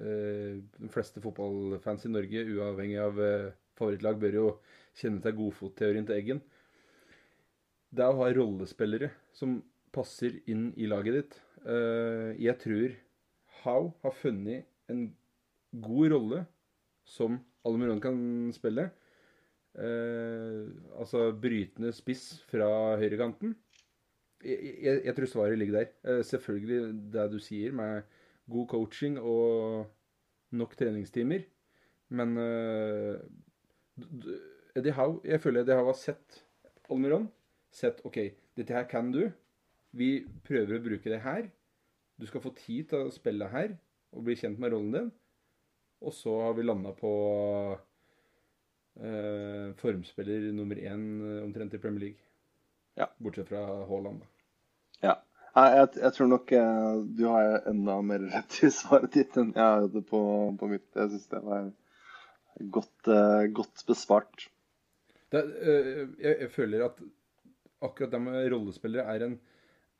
[0.00, 3.20] eh, De fleste fotballfans i Norge, uavhengig av
[3.76, 4.50] favorittlag, bør jo
[4.96, 6.44] kjenne til godfotteorien til Eggen.
[7.92, 9.58] Det er å ha rollespillere som
[9.94, 11.36] passer inn i laget ditt.
[12.40, 12.92] Jeg tror
[13.66, 15.08] How har funnet en
[15.82, 16.44] god rolle
[17.06, 18.18] som Almiron kan
[18.54, 18.88] spille.
[19.76, 23.54] Eh, altså brytende spiss fra høyrekanten.
[24.44, 25.92] Jeg, jeg, jeg tror svaret ligger der.
[26.06, 28.06] Eh, selvfølgelig det du sier, med
[28.50, 29.86] god coaching og
[30.56, 31.44] nok treningstimer.
[32.08, 33.18] Men eh,
[34.76, 36.44] Eddie Howe Jeg føler Eddie Howe har sett
[36.90, 37.28] Almiron.
[37.72, 38.18] Sett OK,
[38.56, 39.26] dette her kan du.
[39.96, 41.48] Vi prøver å bruke det her.
[42.16, 43.76] Du skal få tid til å spille her
[44.16, 45.10] og bli kjent med rollen din.
[46.04, 47.10] Og så har vi landa på
[49.00, 52.22] eh, formspiller nummer én eh, omtrent i Premier League.
[52.96, 53.08] Ja.
[53.20, 54.32] Bortsett fra Haaland, da.
[55.04, 55.16] Ja.
[55.56, 59.82] Jeg, jeg tror nok eh, du har enda mer rett i svaret ditt enn jeg
[59.86, 60.20] hadde på,
[60.60, 60.88] på mitt.
[60.92, 61.70] Jeg syns det var
[62.76, 64.48] godt, eh, godt besvart.
[65.32, 67.00] Det, eh, jeg, jeg føler at
[67.84, 69.38] akkurat det med rollespillere er en,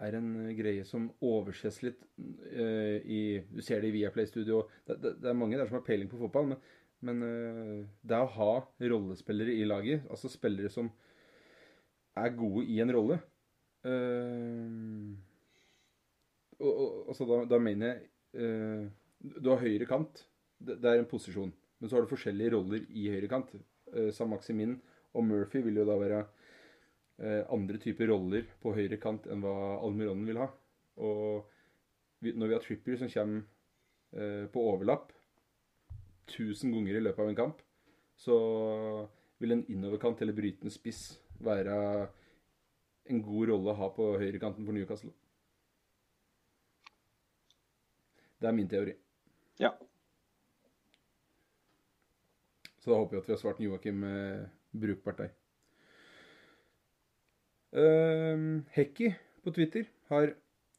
[0.04, 4.64] er en greie som overses litt uh, i Du ser det i Viaplay-studio.
[4.84, 6.66] Det, det, det er mange der som har peiling på fotball, men,
[7.08, 8.50] men uh, det å ha
[8.92, 10.90] rollespillere i laget, altså spillere som
[12.16, 13.20] er gode i en rolle
[13.86, 15.16] uh,
[16.60, 18.00] og, og, altså da, da mener jeg
[18.40, 18.88] eh,
[19.42, 20.24] Du har høyre kant.
[20.58, 21.52] Det, det er en posisjon.
[21.80, 23.52] Men så har du forskjellige roller i høyre kant.
[23.92, 24.76] Eh, Sam Maximin
[25.16, 26.35] og Murphy vil jo da være eh,
[27.16, 30.50] andre typer roller på høyre kant enn hva Almironen vil ha.
[31.00, 31.46] Og
[32.20, 33.44] når vi har Trippier som kommer
[34.16, 35.12] eh, på overlapp
[36.26, 37.60] 1000 ganger i løpet av en kamp,
[38.16, 38.36] så
[39.38, 41.76] vil en innoverkant eller brytende spiss være
[43.12, 45.12] en god rolle å ha på høyrekanten for Newcastle.
[48.40, 48.96] Det er min teori.
[49.62, 49.70] Ja.
[52.80, 55.34] Så da håper jeg at vi har svart Joakim eh, brukbart der.
[57.76, 59.10] Uh, Hekki
[59.44, 60.30] på Twitter har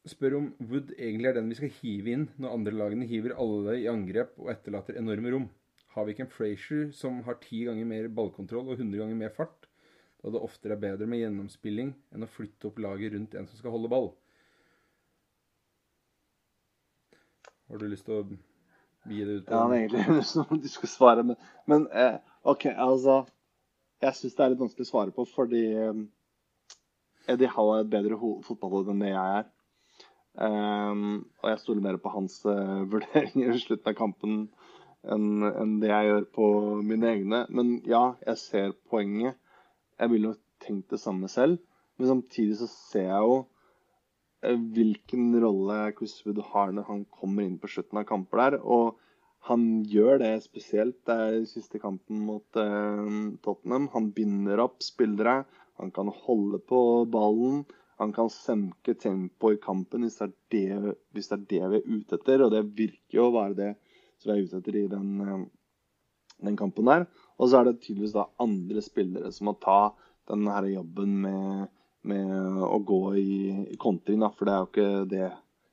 [0.08, 3.76] spør om Wood egentlig er den vi skal hive inn når andre lagene hiver alle
[3.78, 5.46] i angrep og etterlater enorme rom.
[5.94, 9.32] Har vi ikke en Frazier som har ti ganger mer ballkontroll og 100 ganger mer
[9.34, 9.68] fart,
[10.22, 13.60] da det oftere er bedre med gjennomspilling enn å flytte opp laget rundt en som
[13.60, 14.10] skal holde ball?
[17.68, 18.22] Har du lyst til å
[19.06, 21.38] gi det ut Ja, er egentlig som du skal svare, men,
[21.70, 23.24] men eh, OK, altså
[24.02, 26.06] Jeg syns det er litt vanskelig å svare på, fordi eh,
[27.28, 29.48] Eddie Howe er et bedre ho- fotballhode enn det jeg er.
[30.38, 34.36] Um, og jeg stoler mer på hans uh, vurderinger i slutten av kampen
[35.08, 36.46] enn en det jeg gjør på
[36.86, 37.44] mine egne.
[37.54, 39.38] Men ja, jeg ser poenget.
[39.98, 41.58] Jeg ville jo tenkt det samme selv.
[41.98, 43.36] Men samtidig så ser jeg jo
[44.46, 48.58] eh, hvilken rolle Chris Wood har når han kommer inn på slutten av kamper der.
[48.62, 48.98] Og
[49.48, 53.08] han gjør det spesielt Det i siste kampen mot eh,
[53.46, 53.88] Tottenham.
[53.94, 55.40] Han binder opp spillere.
[55.78, 56.80] Han kan holde på
[57.10, 57.64] ballen.
[57.98, 61.88] Han kan senke tempoet i kampen hvis det, det, hvis det er det vi er
[61.98, 62.44] ute etter.
[62.44, 63.72] Og det virker jo å være det
[64.18, 65.42] som vi er ute etter i den, eh,
[66.46, 67.08] den kampen der.
[67.38, 69.80] Og så er det tydeligvis da andre spillere som må ta
[70.30, 71.68] den her jobben med,
[72.06, 73.36] med å gå i,
[73.74, 74.30] i kontring, da.
[74.34, 75.28] For det er jo ikke det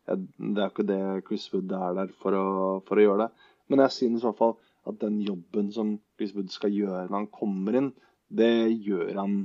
[0.06, 2.48] det er jo ikke det Chris Wood er der for å,
[2.86, 3.46] for å gjøre det.
[3.72, 4.56] Men jeg synes i hvert fall
[4.86, 7.88] at den jobben som Chris Wood skal gjøre når han kommer inn,
[8.30, 9.40] det gjør han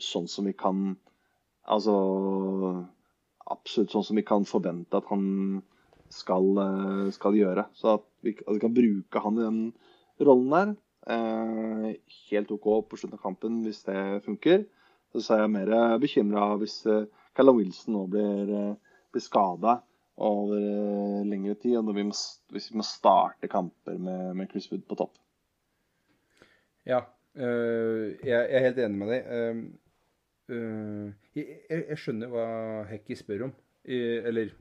[0.00, 0.94] sånn som vi kan
[1.64, 1.92] Altså
[3.48, 5.62] absolutt sånn som vi kan forvente at han
[6.12, 7.64] skal, eh, skal gjøre.
[7.72, 9.60] Så at vi, at vi kan bruke han i den
[10.20, 10.74] rollen der.
[11.14, 11.86] Eh,
[12.28, 14.66] helt OK på slutten av kampen hvis det funker.
[15.16, 19.78] Så er jeg mer bekymra hvis eh, Callum Wilson nå blir, eh, blir skada
[20.16, 22.14] over eh, lengre tid, og vi må,
[22.54, 25.16] hvis vi må starte kamper med, med Chris Wood på topp.
[26.86, 27.00] Ja,
[27.34, 29.26] øh, jeg, er helt enig med deg.
[29.26, 29.62] Øh,
[30.48, 32.46] jeg, jeg jeg skjønner hva
[32.90, 33.54] Hekki spør om.
[33.84, 34.52] I- eller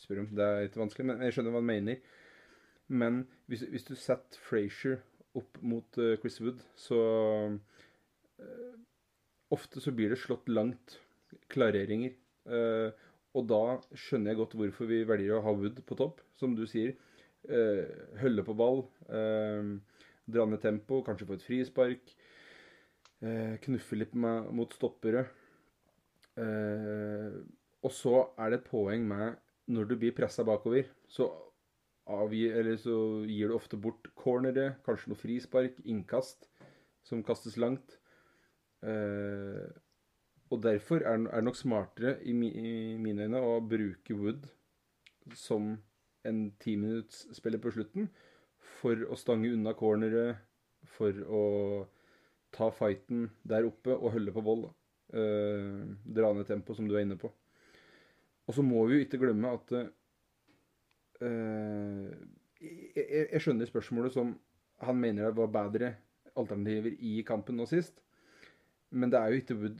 [0.00, 2.00] spør om, det er litt vanskelig, men jeg skjønner hva han mener.
[2.88, 4.98] Men hvis, hvis du setter Frazier
[5.38, 7.00] opp mot uh, Chris Wood, så
[8.40, 8.72] uh,
[9.50, 11.00] Ofte så blir det slått langt
[11.50, 12.12] klareringer.
[13.34, 13.62] Og da
[13.98, 16.92] skjønner jeg godt hvorfor vi velger å ha Wood på topp, som du sier.
[17.50, 17.82] Uh,
[18.20, 18.84] hølle på ball.
[19.10, 19.74] uh,
[20.30, 22.12] dra ned tempo, kanskje få et frispark.
[23.20, 25.26] Eh, knuffe litt mot stoppere.
[26.40, 27.36] Eh,
[27.84, 29.36] og så er det et poeng med
[29.70, 31.28] når du blir pressa bakover, så
[32.10, 32.96] avgir, så
[33.28, 36.48] gir du ofte bort cornere, kanskje noe frispark, innkast
[37.06, 37.98] som kastes langt.
[38.82, 39.68] Eh,
[40.50, 44.48] og derfor er det nok smartere i mine øyne å bruke Wood
[45.36, 45.76] som
[46.26, 48.08] en timinuttsspiller på slutten
[48.80, 50.40] for å stange unna cornere,
[50.96, 51.44] for å
[52.54, 54.68] ta fighten der oppe og holde på vold.
[55.10, 57.30] Uh, dra ned tempo, som du er inne på.
[58.46, 59.88] Og så må vi jo ikke glemme at uh,
[62.60, 64.32] jeg, jeg, skjønner spørsmålet som
[64.86, 65.94] han mener det var bedre
[66.38, 68.00] alternativer i kampen nå sist.
[68.90, 69.78] Men det er jo ikke Wood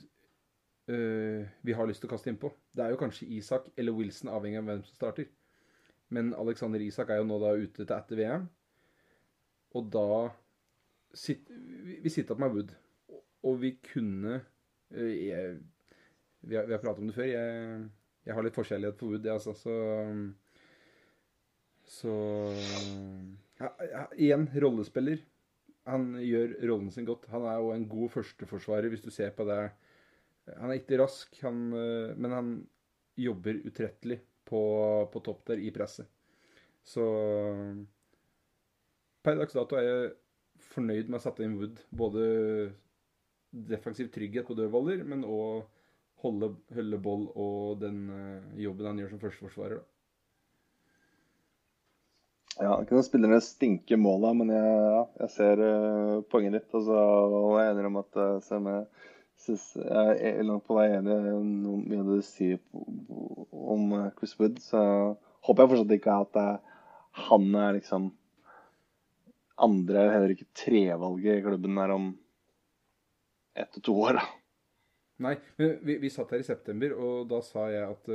[0.91, 2.53] uh, vi har lyst til å kaste innpå.
[2.75, 5.31] Det er jo kanskje Isak eller Wilson, avhengig av hvem som starter.
[6.11, 8.49] Men Alexander Isak er jo nå da ute til etter VM.
[9.79, 10.31] Og da
[11.15, 11.51] sitt,
[12.03, 12.75] Vi sitter med Wood.
[13.47, 15.57] Og vi kunne uh, jeg,
[16.41, 17.29] vi, har, vi har pratet om det før.
[17.31, 17.89] Jeg,
[18.27, 19.57] jeg har litt forskjellighet for Wood, altså.
[19.57, 19.75] Så
[21.91, 22.15] Så
[23.59, 25.25] ja, ja, Igjen, rollespiller
[25.89, 27.29] han gjør rollen sin godt.
[27.33, 29.61] Han er jo en god førsteforsvarer, hvis du ser på det.
[30.59, 32.51] Han er ikke rask, han, eh, men han
[33.21, 34.63] jobber utrettelig på,
[35.13, 36.09] på, topp der i presset.
[36.83, 37.05] Så
[39.21, 40.13] per dags dato er jeg
[40.75, 41.81] fornøyd med å sette inn Wood.
[41.91, 42.25] Både
[43.51, 45.65] defensiv trygghet på dødballer, men òg
[46.25, 49.81] holde, holde boll og den eh, jobben han gjør som førsteforsvarer.
[49.81, 49.89] da.
[52.61, 56.75] Ja, ikke noen spillere stinker måla, men jeg, jeg ser uh, poenget ditt.
[56.77, 58.83] Altså, og jeg er enig om at uh, jeg,
[59.41, 62.59] synes, jeg er langt på vei enig i mye av det du sier
[63.55, 64.61] om Chris Wood.
[64.61, 64.83] Så
[65.47, 66.83] håper jeg fortsatt ikke at uh,
[67.31, 68.11] han er liksom
[69.65, 72.11] andre, er heller ikke trevalget i klubben her om
[73.59, 74.21] ett til to år.
[74.21, 74.27] da.
[75.21, 78.07] Nei, men vi, vi, satt her i september, og da sa jeg at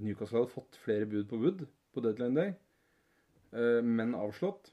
[0.00, 1.66] Newcastle hadde fått flere bud på Wood
[1.96, 2.54] på deadline day.
[3.56, 4.72] uh, men avslått.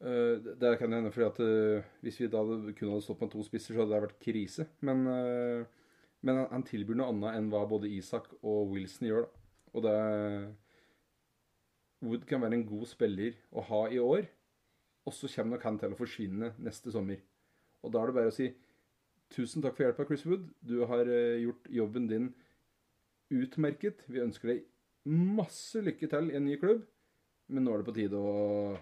[0.00, 3.44] Uh, det kan hende fordi at uh, hvis vi da kun hadde stått med to
[3.44, 4.68] spisser, så hadde det vært krise.
[4.84, 5.04] Men,
[6.24, 9.28] men han tilbyr noe annet enn hva både Isak og Wilson gjør.
[9.28, 9.44] Da.
[9.70, 9.96] Og det
[12.00, 14.28] Wood kan være en god spiller å ha i år,
[15.06, 17.20] og så kommer nok han til å forsvinne neste sommer.
[17.84, 18.50] Og da er det bare å si
[19.32, 20.48] tusen takk for hjelpa, Chris Wood.
[20.60, 21.08] Du har
[21.40, 22.30] gjort jobben din
[23.30, 24.04] utmerket.
[24.10, 24.66] Vi ønsker deg
[25.10, 26.84] masse lykke til i en ny klubb,
[27.48, 28.76] men nå er det på tide å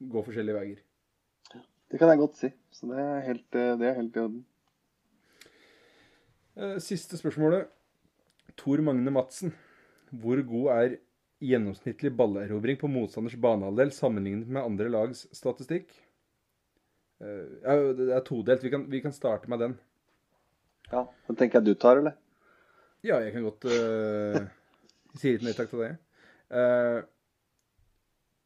[0.00, 0.82] gå forskjellige veier.
[1.86, 2.50] Det kan jeg godt si.
[2.74, 4.44] Så det er helt, eh, det er helt i orden.
[6.56, 7.68] Eh, siste spørsmålet.
[8.56, 9.54] Tor Magne Madsen.
[10.10, 10.96] Hvor god er
[11.42, 15.90] gjennomsnittlig ballerobring på motstanders banehalvdel sammenlignet med andre lags statistikk?
[17.20, 18.64] Eh, det er todelt.
[18.64, 19.76] Vi kan, vi kan starte med den.
[20.90, 21.06] Ja.
[21.26, 22.16] Den tenker jeg du tar, eller?
[23.04, 24.46] Ja, jeg kan godt uh,
[25.20, 25.92] si litt nei takk til det.
[26.50, 27.02] Uh,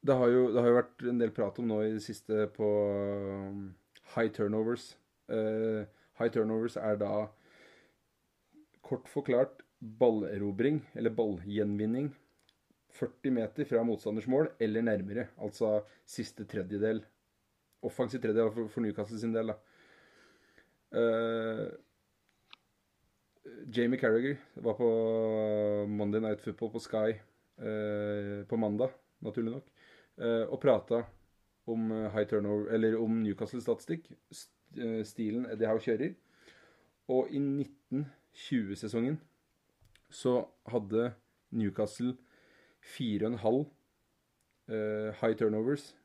[0.04, 2.48] det, har jo, det har jo vært en del prat om nå i det siste
[2.56, 2.68] på
[4.16, 4.94] high turnovers.
[5.30, 5.86] Uh,
[6.20, 7.28] high turnovers er da
[8.84, 12.10] kort forklart ballerobring, eller ballgjenvinning,
[12.96, 15.28] 40 meter fra motstanders mål eller nærmere.
[15.40, 17.02] Altså siste tredjedel.
[17.82, 19.58] Offensiv tredjedel for, Newcastle sin del, da.
[20.90, 21.68] Uh,
[23.70, 24.88] Jamie Carriager var på
[25.88, 27.14] Monday Night Football på Sky
[27.62, 28.90] uh, på mandag,
[29.22, 29.70] naturlig nok,
[30.18, 31.04] uh, og prata
[31.70, 34.10] om eh, high turnover, eller om Newcastle-statistikk.
[34.76, 36.14] Eh, stilen Eddie Howe kjører.
[37.10, 39.18] Og i 1920-sesongen
[40.10, 41.12] så hadde
[41.50, 42.14] Newcastle
[42.82, 43.66] 4,5
[44.68, 45.96] eh, high turnovers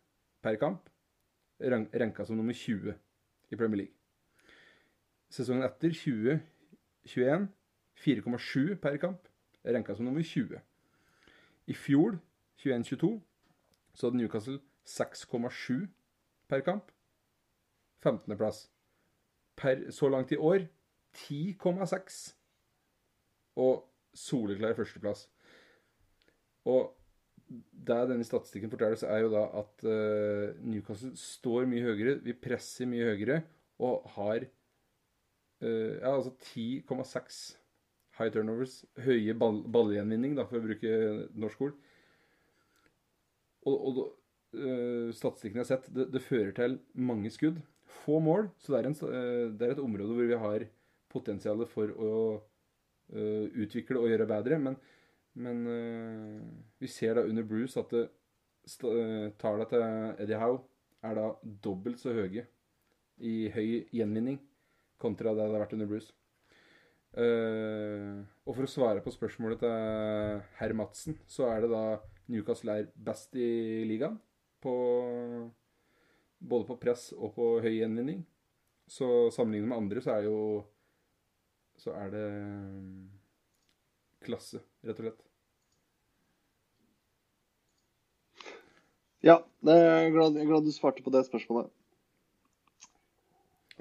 [0.42, 0.90] per kamp.
[1.62, 2.94] Ranka som nummer 20
[3.52, 3.94] i Premier League.
[5.30, 7.48] Sesongen etter 2021,
[7.96, 9.28] 4,7 per kamp.
[9.66, 10.60] Renka som nummer 20.
[11.68, 12.20] I fjor,
[12.60, 13.22] 21-22,
[13.94, 15.88] så hadde Newcastle 6,7
[16.48, 16.92] per kamp.
[18.06, 18.70] 15.-plass.
[19.90, 20.68] Så langt i år
[21.16, 22.36] 10,6.
[23.56, 25.30] Og soleklar førsteplass.
[26.66, 26.92] Og
[27.86, 32.18] det denne statistikken forteller, så er jo da at uh, Newcastle står mye høyere.
[32.26, 33.44] Vi presser mye høyere
[33.86, 34.48] og har
[35.64, 37.38] Uh, ja, altså 10,6
[38.20, 38.82] high turnovers.
[39.06, 40.96] Høye ball, ballgjenvinning, da, for å bruke
[41.40, 41.78] norsk ord.
[43.66, 44.02] Og, og
[44.60, 47.62] uh, statistikken jeg har sett, det, det, fører til mange skudd.
[48.04, 50.68] Få mål, så det er, en, det er et område hvor vi har
[51.14, 52.12] potensial for å
[53.16, 54.58] utvikle og gjøre bedre.
[54.60, 54.76] Men,
[55.36, 55.66] men
[56.80, 58.06] vi ser da under Bruce at det,
[59.41, 59.84] tallene til
[60.24, 60.62] Eddie Howe
[61.06, 61.26] er da
[61.64, 62.45] dobbelt så høye
[63.22, 64.40] i høy gjenvinning
[65.02, 66.14] kontra det det hadde vært under Bruce.
[67.16, 71.84] Uh, og for å svare på spørsmålet til herr Madsen, så er det da
[72.32, 74.18] Newcastle er best i ligaen.
[74.66, 74.74] På,
[76.40, 78.24] både på press og på høy gjenvinning.
[78.90, 80.40] Så sammenlignet med andre så er jo
[81.76, 82.28] Så er det
[84.26, 85.24] klasse, rett og slett.
[89.26, 91.72] Ja, jeg er glad, jeg er glad du svarte på det spørsmålet.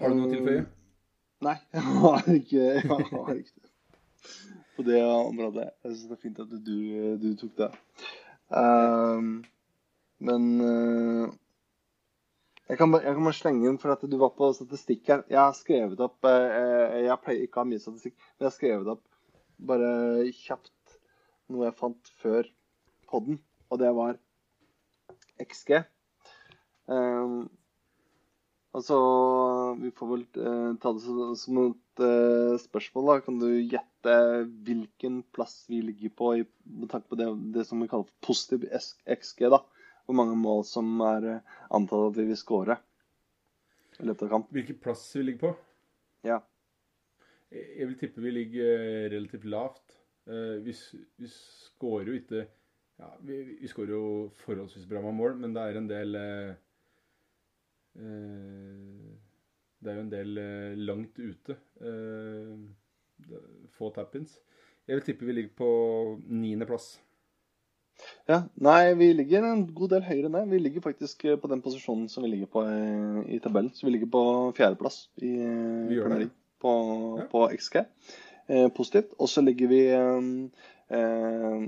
[0.01, 0.65] Har du noe å tilføye?
[1.45, 3.71] Nei, jeg har ikke, jeg har ikke det.
[4.75, 5.69] På det området.
[5.85, 6.79] Jeg syns det er fint at du,
[7.21, 7.69] du tok det.
[8.49, 9.29] Um,
[10.25, 11.29] men uh,
[12.71, 15.27] jeg, kan bare, jeg kan bare slenge inn, for at du var på statistikk her.
[15.29, 18.57] Jeg har skrevet opp uh, Jeg pleier ikke å ha mye statistikk, men jeg har
[18.57, 19.05] skrevet opp
[19.59, 20.99] bare kjapt
[21.53, 22.49] noe jeg fant før
[23.11, 23.39] podden,
[23.71, 24.17] og det var
[25.43, 25.83] XG.
[26.87, 27.49] Um,
[28.77, 28.97] altså
[29.81, 31.03] Vi får vel uh, ta det
[31.41, 33.07] som et uh, spørsmål.
[33.11, 33.19] da.
[33.25, 34.17] Kan du gjette
[34.67, 38.33] hvilken plass vi ligger på i, med tanke på det, det, som vi kaller for
[38.33, 39.47] positiv XG?
[39.53, 39.63] da?
[40.05, 42.79] Hvor mange mål som er uh, antatt at vi vil skåre
[44.01, 44.51] i løpet av kamp?
[44.55, 45.55] Hvilken plass vi ligger på?
[46.29, 46.43] Ja.
[47.55, 49.97] Jeg vil tippe vi ligger relativt lavt.
[50.25, 50.73] Vi,
[51.21, 52.47] vi skårer jo ikke
[52.99, 54.07] ja, vi, vi skårer jo
[54.45, 56.51] forholdsvis bra med mål, men det er en del eh,
[57.99, 59.15] eh,
[59.83, 61.57] Det er jo en del eh, langt ute.
[61.83, 63.33] Eh,
[63.75, 64.39] få tap-ins.
[64.87, 65.71] Jeg vil tippe vi ligger på
[66.29, 66.95] niendeplass.
[68.29, 70.47] Ja, Nei, vi ligger en god del høyere enn det.
[70.51, 73.73] Vi ligger faktisk på den posisjonen som vi ligger på i, i tabellen.
[73.75, 74.25] Så vi ligger på
[74.59, 76.75] fjerdeplass i Premier League på,
[77.31, 77.83] på XG.
[78.47, 79.15] Eh, positivt.
[79.19, 81.65] Og så ligger vi eh,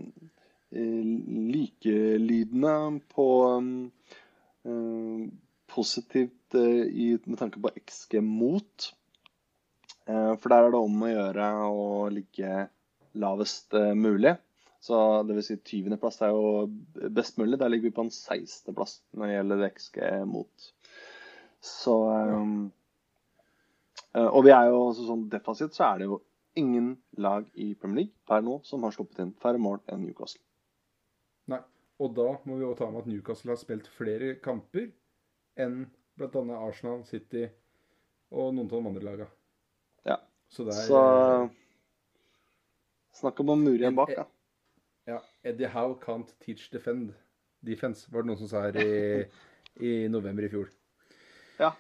[1.56, 3.28] likelydende på
[4.64, 5.26] eh,
[5.66, 8.86] positivt uh, i, med tanke på XG mot.
[10.08, 12.68] Uh, for der er det om å gjøre å ligge
[13.20, 14.36] lavest mulig.
[14.80, 14.96] Så
[15.26, 17.58] det vil si 20.-plass er jo best mulig.
[17.58, 20.00] Der ligger vi på en 16.-plass når det gjelder XG
[20.30, 20.68] mot.
[21.64, 22.70] Så um,
[24.16, 26.20] Og vi er jo også sånn defensivt så er det jo
[26.56, 30.40] ingen lag i Premier League per nå som har sluppet inn færre mål enn Newcastle.
[31.52, 31.60] Nei.
[32.00, 34.90] Og da må vi også ta med at Newcastle har spilt flere kamper
[35.60, 35.86] enn
[36.16, 36.42] bl.a.
[36.56, 37.44] Arsenal, City
[38.32, 39.28] og noen av de andre lagene.
[40.08, 40.16] Ja.
[40.48, 41.00] Så, der, Så
[43.16, 44.26] Snakk om å mure igjen bak, da.
[45.08, 45.20] Ja.
[45.46, 47.14] Eddie Howe can't teach defend.
[47.64, 49.24] defense, var det noen som sa her i,
[49.88, 50.68] i november i fjor.
[51.58, 51.72] Ja.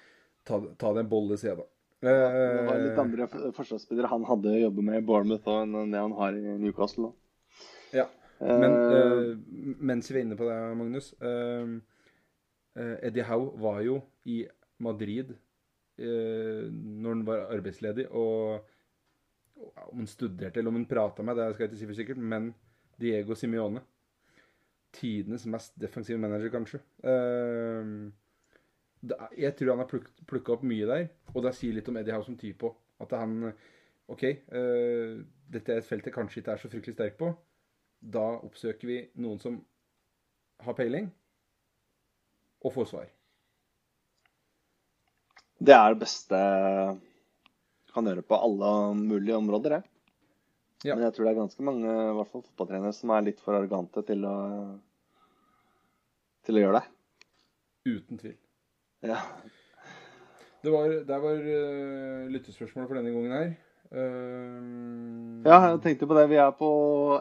[0.48, 1.66] Ta, ta det en bolle, sier jeg da.
[2.04, 6.02] Ja, det var litt andre forsvarsspillere han hadde å jobbe med i Bournemouth enn det
[6.02, 7.08] han har i Newcastle.
[7.08, 8.02] Da.
[8.02, 8.06] Ja.
[8.40, 9.30] Men uh,
[9.80, 11.78] mens vi er inne på det, Magnus uh,
[12.76, 13.96] Eddie Howe var jo
[14.28, 14.42] i
[14.84, 18.60] Madrid uh, når han var arbeidsledig, og
[19.86, 22.20] om han studerte eller om han prata med, det skal jeg ikke si for sikkert,
[22.20, 22.50] men
[23.00, 23.80] Diego Simione
[24.96, 26.78] Tidenes mest defensive manager, kanskje.
[29.02, 32.14] Jeg tror han har pluk plukka opp mye der, og det sier litt om Eddie
[32.16, 32.78] Howe som type òg.
[33.04, 33.50] At han
[34.08, 37.34] OK, dette er et felt jeg kanskje ikke er så fryktelig sterk på
[38.00, 39.58] da oppsøker vi noen som
[40.64, 41.08] har peiling,
[42.64, 43.10] og får svar.
[45.56, 46.38] Det er det beste
[47.86, 49.82] du kan gjøre på alle mulige områder, det.
[50.84, 50.94] Ja.
[50.94, 53.56] Men jeg tror det er ganske mange i hvert fall fotballtrenere som er litt for
[53.56, 54.36] arrogante til å,
[56.46, 56.90] til å gjøre det.
[57.86, 58.36] Uten tvil.
[59.04, 59.20] Ja.
[60.64, 63.50] Det var, det var uh, lyttespørsmålet for denne gangen her.
[63.92, 66.24] Uh, ja, jeg tenkte på det.
[66.32, 66.70] Vi er på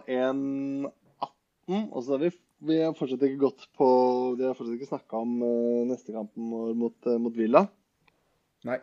[0.10, 2.32] 1,18, og så er vi,
[2.72, 3.88] vi har fortsatt ikke gått på
[4.40, 7.66] Vi har fortsatt ikke snakka om uh, neste kampen vår mot, uh, mot Villa.
[8.66, 8.80] Nei.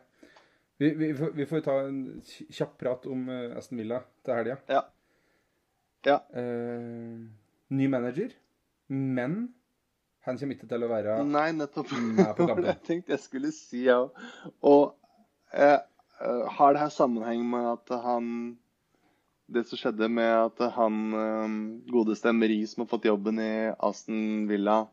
[0.78, 4.56] Vi, vi, vi, får ta en kjapp prat om Aston Villa til helga.
[4.70, 4.80] Ja.
[6.06, 6.16] ja.
[7.70, 8.32] ny manager,
[8.90, 9.36] men
[10.22, 11.90] han kommer ikke til å være Nei, nettopp.
[12.68, 14.04] jeg tenkte jeg skulle si, ja.
[14.62, 14.92] Og
[15.50, 15.80] eh,
[16.22, 18.26] Uh, har det her sammenheng med at han
[19.52, 21.54] Det som skjedde med at han eh,
[21.92, 24.86] godeste Emery, som har fått jobben i Aston Villa,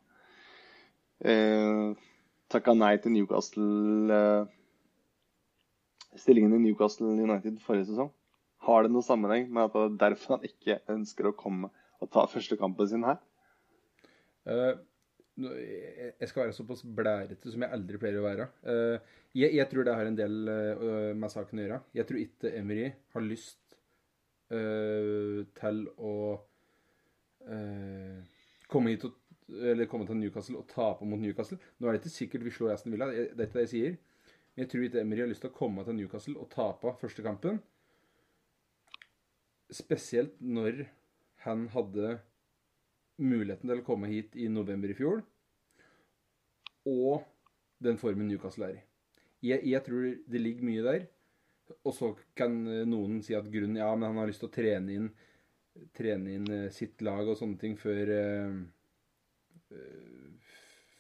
[1.24, 1.94] eh,
[2.52, 4.50] takka nei til Newcastle eh,
[6.18, 8.12] Stillingen i Newcastle United forrige sesong.
[8.68, 12.12] Har det noen sammenheng med at det er derfor han ikke ønsker å komme og
[12.12, 13.22] ta første kampen sin her?
[14.50, 14.76] Uh,
[15.40, 18.48] jeg skal være såpass blærete som jeg aldri pleier å være.
[18.66, 21.80] Uh, jeg, jeg, tror det har en del uh, med saken å gjøre.
[22.00, 23.78] Jeg tror ikke Emery har lyst
[24.54, 26.14] uh, til å
[28.70, 29.16] komme hit og,
[29.50, 31.58] eller komme til Newcastle og tape mot Newcastle.
[31.80, 33.96] Nå er det ikke sikkert vi slår Aston Villa, det er ikke det jeg sier.
[34.54, 37.26] Men jeg tror ikke Emery har lyst til å komme til Newcastle og tape første
[37.26, 37.58] kampen.
[39.74, 40.84] Spesielt når
[41.48, 42.20] han hadde
[43.20, 45.22] muligheten til å komme hit i november i fjor,
[46.90, 47.26] og
[47.84, 48.84] den formen Newcastle er i.
[49.50, 51.08] Jeg, jeg tror det ligger mye der.
[51.86, 52.56] Og så kan
[52.90, 55.10] noen si at grunnen Ja, men han har lyst til å trene inn,
[55.96, 58.58] trene inn eh, sitt lag og sånne ting før uh,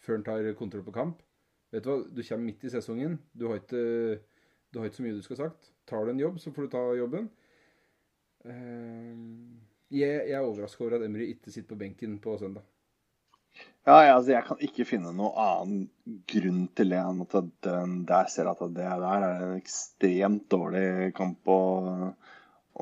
[0.05, 1.23] Før han tar kontroll på kamp.
[1.73, 3.17] Vet du hva, du kommer midt i sesongen.
[3.33, 3.81] Du har ikke,
[4.69, 5.71] du har ikke så mye du skal ha sagt.
[5.89, 7.27] Tar du en jobb, så får du ta jobben.
[8.45, 9.57] Uh,
[9.89, 12.65] jeg, jeg er overraska over at Emry ikke sitter på benken på søndag.
[13.87, 15.85] Ja, jeg, altså, jeg kan ikke finne noen annen
[16.29, 21.13] grunn til det enn at den der ser at det der er en ekstremt dårlig
[21.17, 21.61] kamp å,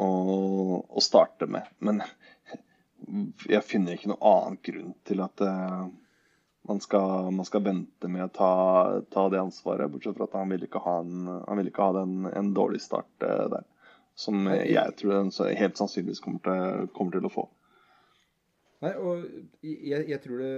[0.04, 0.08] å,
[0.84, 1.70] å starte med.
[1.80, 2.04] Men
[3.48, 5.88] jeg finner ikke noen annen grunn til at uh,
[6.68, 8.52] man, skal, man, skal, vente med å ta,
[9.14, 9.92] ta, det ansvaret.
[9.94, 12.84] Bortsett fra at han vil ikke ha, en, han vil ikke ha den, en dårlig
[12.84, 13.68] start uh, der.
[14.18, 15.30] Som jeg tror den
[15.60, 17.44] helt sannsynligvis kommer til, kommer til å få.
[18.84, 19.24] Nei, og
[19.66, 20.50] jeg, jeg, tror det,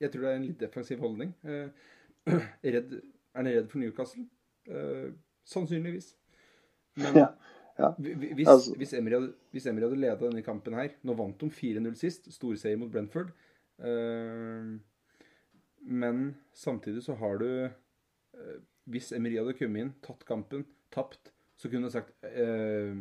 [0.00, 1.34] jeg, tror det, er en litt defensiv holdning.
[1.44, 1.90] Eh,
[2.76, 4.24] redd, er han redd for Newcastle?
[4.68, 5.10] Eh,
[5.48, 6.14] sannsynligvis.
[7.00, 7.26] Men ja,
[7.78, 7.90] ja.
[7.98, 8.76] hvis, altså.
[8.80, 12.32] hvis, Emery hadde, hvis Emery hadde leda denne kampen her Nå vant de 4-0 sist.
[12.32, 13.34] Storseier mot Brentford.
[13.84, 14.72] Eh,
[15.92, 16.24] men
[16.56, 20.64] samtidig så har du eh, Hvis Emery hadde kommet inn, tatt kampen,
[20.94, 21.31] tapt,
[21.62, 22.96] så kunne du sagt uh,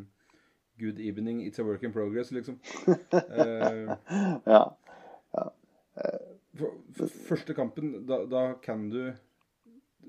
[0.82, 2.60] Good evening, it's a work in progress, liksom.
[2.88, 3.96] uh,
[4.46, 4.62] ja.
[5.34, 5.46] ja.
[6.58, 9.16] For, for første kampen, da, da kan du uh,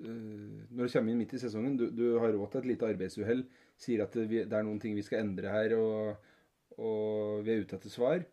[0.04, 3.42] Når du kommer inn midt i sesongen, du, du har råd til et lite arbeidsuhell,
[3.80, 6.30] sier at det, det, er noen ting vi skal endre her, og,
[6.76, 8.24] og vi er ute etter svar.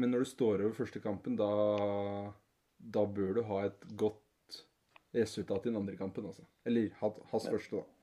[0.00, 1.52] Men når du står over første kampen, da,
[2.80, 4.60] da bør du ha et godt
[5.12, 6.48] resultat i den andre kampen, altså.
[6.64, 7.99] Eller hans første, da.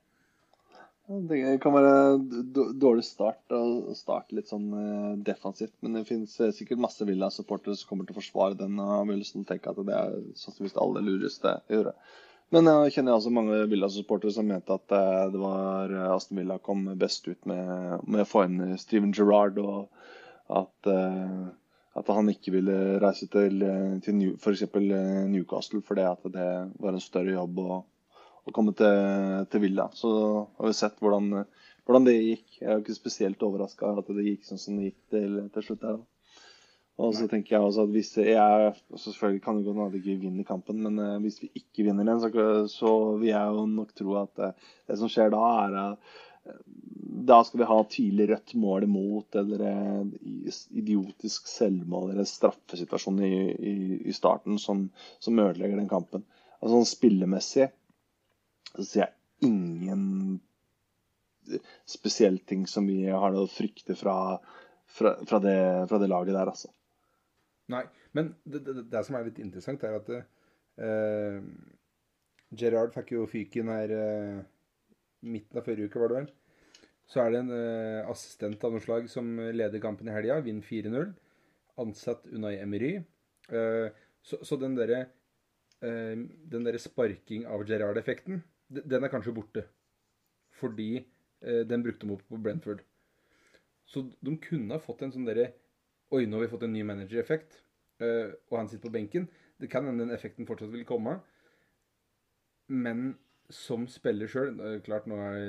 [1.07, 1.91] Det kan være
[2.75, 5.77] dårlig start å starte litt sånn eh, defensivt.
[5.79, 9.47] Men det finnes eh, sikkert masse Villa-supportere som kommer til å forsvare den avgjørelsen og
[9.47, 11.95] tenke at det er sannsynligvis det aller lureste å gjøre.
[12.55, 16.83] Men jeg kjenner også mange Villa-supportere som mente at eh, det var Aston Villa kom
[16.99, 19.87] best ut med, med å få inn Steven Gerrard, og
[20.59, 20.91] at,
[21.99, 23.63] at han ikke ville reise til,
[24.03, 24.63] til f.eks.
[25.27, 27.59] Newcastle fordi at det var en større jobb.
[27.63, 27.85] og
[28.47, 29.87] å komme til, til, Villa.
[29.95, 30.11] Så
[30.57, 31.43] har vi sett hvordan,
[31.87, 32.45] hvordan, det gikk.
[32.59, 35.67] Jeg er jo ikke spesielt overraska at det gikk sånn som det gikk til, til
[35.67, 35.99] slutt her.
[36.97, 39.91] Og så tenker jeg også at hvis jeg altså Selvfølgelig kan det gå an at
[39.93, 42.31] vi ikke vinner kampen, men uh, hvis vi ikke vinner den, så,
[42.71, 46.15] så, vil jeg jo nok tro at uh, det som skjer da, er at
[47.27, 49.61] Da skal vi ha tidlig rødt mål imot, eller
[50.79, 53.73] idiotisk selvmål eller straffesituasjon i, i,
[54.07, 54.85] i starten som,
[55.19, 56.23] som ødelegger den kampen.
[56.61, 57.67] Altså sånn Spillemessig
[58.77, 60.03] så ser jeg ingen
[61.87, 64.37] spesielle ting som vi har å frykte fra,
[64.85, 65.57] fra, fra, det,
[65.89, 66.71] fra, det, laget der, altså.
[67.71, 67.83] Nei,
[68.15, 71.39] men det, det, det, som er litt interessant, er at uh,
[72.57, 74.41] Gerard fikk jo fyken her uh,
[75.27, 76.33] midten av forrige uke, var det vel.
[77.07, 80.67] Så er det en uh, assistent av noe slag som leder kampen i helga, vinner
[80.67, 81.13] 4-0.
[81.83, 82.97] Ansatt Unai Emery.
[83.51, 83.87] Uh,
[84.23, 85.05] så, så, den derre
[85.83, 86.15] uh,
[86.51, 89.63] den der sparking av Gerard-effekten den er kanskje borte.
[90.59, 92.83] Fordi eh, den brukte de opp på Brentford.
[93.87, 95.53] Så de kunne ha fått en sånn derre
[96.15, 97.57] Oi, nå har vi fått en ny manager-effekt,
[97.99, 99.25] eh, og han sitter på benken.
[99.59, 101.17] Det kan hende den effekten fortsatt vil komme.
[102.71, 103.09] Men
[103.51, 105.41] som spiller sjøl Klart, nå er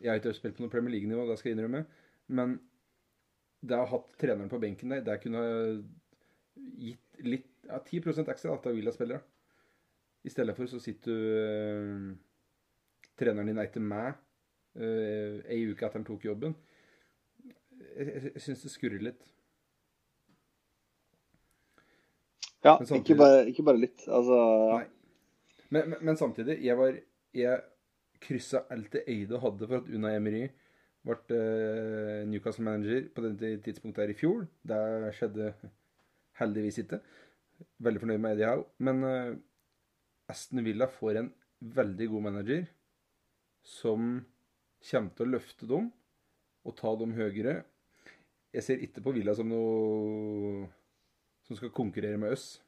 [0.00, 1.86] Jeg har ikke spilt på noe Premier League-nivå, det skal jeg innrømme.
[2.28, 2.58] Men
[3.64, 5.56] det å ha hatt treneren på benken der, det kunne ha
[6.78, 9.22] gitt litt ja, 10 ekstra til Villa-spillere.
[10.24, 12.27] I stedet for så sitter du eh,
[13.18, 14.12] treneren din er ikke med
[14.78, 16.54] uh, ei uke etter han tok jobben.
[17.98, 19.26] Jeg, jeg, syns det skurrer litt.
[22.64, 24.04] Ja, samtidig, ikke, bare, ikke, bare, litt.
[24.10, 24.38] Altså
[24.74, 24.86] Nei.
[25.68, 26.96] Men, men, men, samtidig, jeg var
[27.36, 27.60] Jeg
[28.24, 30.46] kryssa alt det Eide hadde for at Una Emery
[31.06, 34.46] ble uh, Newcastle-manager på det tidspunktet her i fjor.
[34.66, 34.80] Det
[35.16, 35.52] skjedde
[36.40, 36.98] heldigvis ikke.
[37.84, 38.66] Veldig fornøyd med Eddie Howe.
[38.82, 39.36] Men uh,
[40.32, 41.30] Aston Villa får en
[41.78, 42.66] veldig god manager
[43.68, 44.18] som
[44.90, 45.90] kommer til å løfte dem
[46.64, 47.60] og ta dem høyere.
[48.54, 50.68] Jeg ser ikke på Villa som noe
[51.46, 52.58] som skal konkurrere med oss.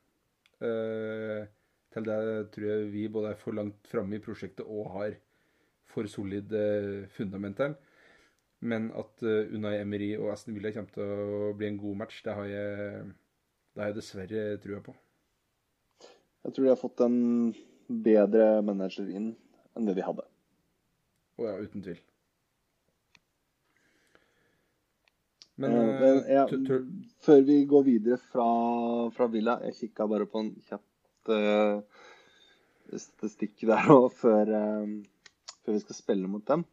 [0.60, 1.48] Eh,
[1.90, 2.20] til det
[2.55, 5.16] tror jeg vi både er for langt framme i prosjektet og har
[5.90, 7.59] for solid uh, fundament.
[8.60, 12.20] Men at uh, Unai Emery og Aston Villa kommer til å bli en god match,
[12.22, 13.06] det har jeg,
[13.74, 14.94] det har jeg dessverre trua på.
[16.47, 17.18] Jeg tror de har fått en
[17.90, 19.32] bedre manager inn
[19.77, 20.19] enn det vi hadde.
[21.40, 22.00] Å ja, uten tvil.
[25.60, 28.46] Men, Eh, eh, men jeg, tu- tu- før vi går videre fra,
[29.12, 31.82] fra Villa Jeg kikka bare på en kjapt uh,
[32.96, 34.94] statistikk der òg før, uh,
[35.64, 36.64] før vi skal spille mot dem.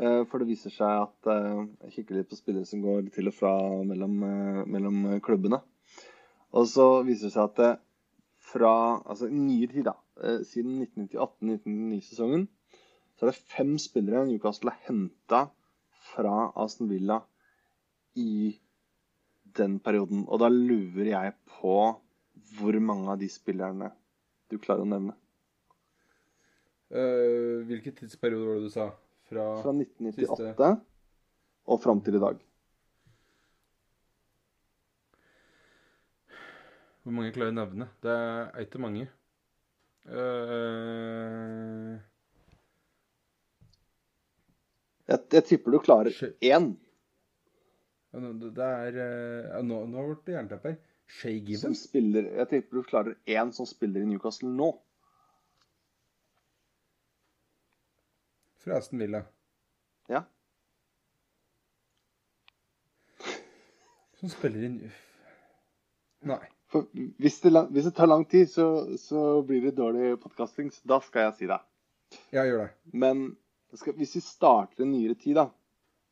[0.00, 3.28] Eh, for det viser seg at eh, Jeg kikker litt på spillere som går til
[3.28, 3.50] og fra
[3.84, 5.58] mellom, eh, mellom klubbene.
[6.56, 7.80] Og så viser det seg at
[8.50, 8.70] fra
[9.04, 9.92] altså nyere tid, da,
[10.24, 12.46] eh, siden 1998-1999-sesongen,
[13.20, 15.42] så er det fem spillere Newcastle har henta
[16.08, 17.18] fra Aston Villa
[18.16, 18.54] i
[19.58, 20.22] den perioden.
[20.24, 21.74] Og da lurer jeg på
[22.56, 23.90] hvor mange av de spillerne
[24.48, 25.12] du klarer å nevne.
[26.88, 28.88] Uh, hvilken tidsperiode var det du sa?
[29.28, 30.72] Fra, Fra 1998
[31.68, 32.40] og fram til i dag.
[37.04, 37.92] Hvor mange klarer å nevne?
[38.00, 39.10] Det er ikke mange.
[40.08, 41.79] Eh,
[45.10, 46.72] Jeg, jeg tipper du klarer én
[48.10, 50.78] det er eh, Nå, har ble blitt jernteppe her.
[51.10, 54.70] Shay som spiller Jeg tipper du klarer én som spiller i Newcastle nå.
[58.60, 59.22] Fra Aston Villa.
[60.10, 60.24] Ja.
[64.20, 64.98] Som spiller i New...
[66.28, 66.42] Nei.
[67.18, 68.66] Hvis det, hvis det tar lang tid, så,
[69.00, 70.68] så blir det dårlig podkasting.
[70.74, 71.56] Så da skal jeg si det.
[72.34, 72.68] Ja, gjør det.
[72.92, 73.24] Men
[73.78, 75.46] skal, hvis vi starter en nyere tid, da,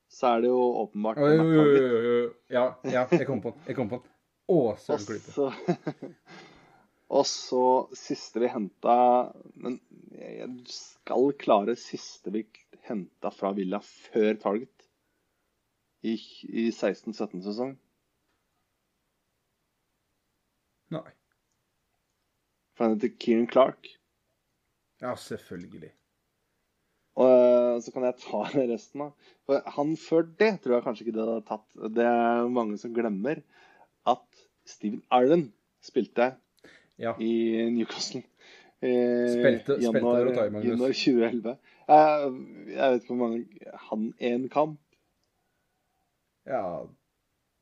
[0.08, 2.28] så er det jo åpenbart oh, jo, jo, jo.
[2.52, 3.66] Ja, ja, jeg kom på den.
[3.68, 4.14] Jeg kom på den.
[4.48, 6.14] Å, søren
[7.08, 7.64] og så
[7.96, 8.94] siste vi henta
[9.60, 9.74] Men
[10.16, 12.46] jeg skal klare siste vi
[12.88, 14.88] henta fra Villa før Target
[16.06, 17.72] i, i 16-17-sesong.
[20.94, 21.08] Nei.
[22.78, 23.90] For han heter Kieran Clark.
[25.02, 25.90] Ja, selvfølgelig.
[27.18, 28.40] Og eh, så kan jeg ta
[28.72, 29.08] resten, da.
[29.48, 31.66] For han før det tror jeg kanskje ikke det hadde tatt.
[31.96, 33.40] Det er mange som glemmer
[34.08, 35.48] at Steven Ireland
[35.84, 36.32] spilte
[36.98, 37.12] Ja.
[37.22, 37.30] i
[37.74, 38.22] Newcastle.
[38.82, 40.68] Eh, Spilte- januar, spilte Magnus?
[40.70, 41.56] januar 2011.
[41.88, 42.32] Jeg,
[42.76, 44.78] jeg vet ikke hvor mange Han én kamp.
[46.46, 46.62] ja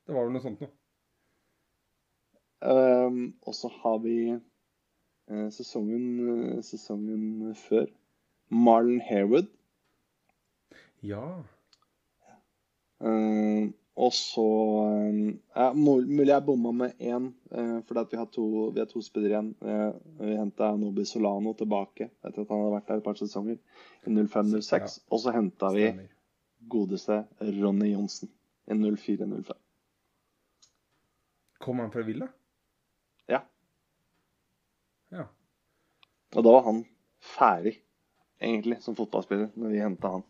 [0.05, 0.73] Det var vel noe sånt noe.
[2.61, 6.05] Um, og så har vi eh, sesongen,
[6.57, 7.85] eh, sesongen før.
[8.49, 9.49] Marlon Harewood.
[11.05, 11.43] Ja.
[12.99, 14.45] Uh, og så
[15.53, 19.01] uh, Mulig jeg bomma med én, uh, fordi at vi har to, vi har to
[19.01, 19.51] spillere igjen.
[19.61, 23.57] Uh, vi henta Nobi Solano tilbake etter at han hadde vært der et par sesonger.
[24.05, 24.73] I 05-06.
[24.73, 24.91] Ja.
[25.11, 25.91] Og så henta vi
[26.67, 28.29] godeste Ronny Johnsen
[28.67, 29.53] i 04-05.
[31.63, 32.27] Kom han fra Villa?
[33.27, 33.41] Ja.
[35.09, 35.25] Ja.
[36.35, 36.83] Og da var han
[37.23, 37.77] ferdig,
[38.39, 40.25] egentlig, som fotballspiller, når vi henta han.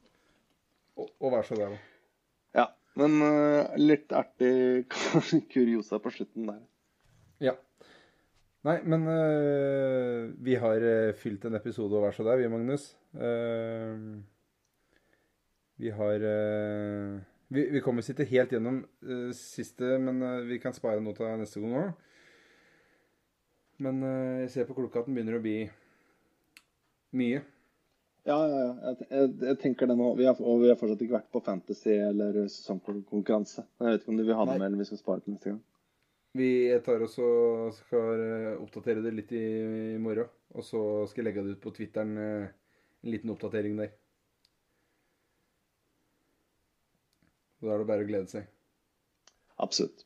[0.98, 1.78] Og, og vær så god.
[2.58, 2.66] Ja,
[2.98, 4.88] men uh, litt artig
[5.54, 6.62] kuriosa på slutten der.
[7.44, 7.54] Ja.
[8.68, 12.90] Nei, men uh, vi har uh, fylt en episode og vær så der, vi, Magnus.
[13.14, 14.18] Uh,
[15.78, 16.24] vi har
[17.54, 18.80] vi, vi kommer ikke helt gjennom
[19.38, 21.92] siste, men vi kan spare noe til neste gang òg.
[23.86, 24.02] Men
[24.42, 25.60] jeg ser på klokka at den begynner å bli
[27.22, 27.44] mye.
[28.28, 28.94] Ja, ja, ja.
[29.08, 30.10] Jeg, jeg, tenker det nå.
[30.20, 33.64] Vi har, og vi har fortsatt ikke vært på Fantasy eller sesongkonkurranse.
[33.80, 35.54] Jeg vet ikke om du vil ha det med, eller vi skal spare til neste
[35.54, 35.62] gang.
[36.38, 36.50] Vi
[36.84, 39.46] tar også og skal øh, oppdatere det litt i,
[39.96, 40.28] i morgen.
[40.60, 42.50] Og så skal jeg legge det ut på Twitteren, øh,
[43.06, 43.96] en liten oppdatering der.
[47.64, 48.52] Da er det bare å glede seg.
[49.64, 50.04] Absolutt.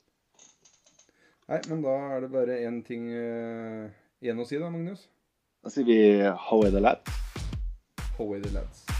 [1.49, 3.89] Nei, men da er det bare én ting uh,
[4.23, 5.09] igjen å si, da, Magnus.
[5.65, 5.99] Da sier vi
[6.47, 7.20] how is the lad?
[8.21, 8.90] How are the lads?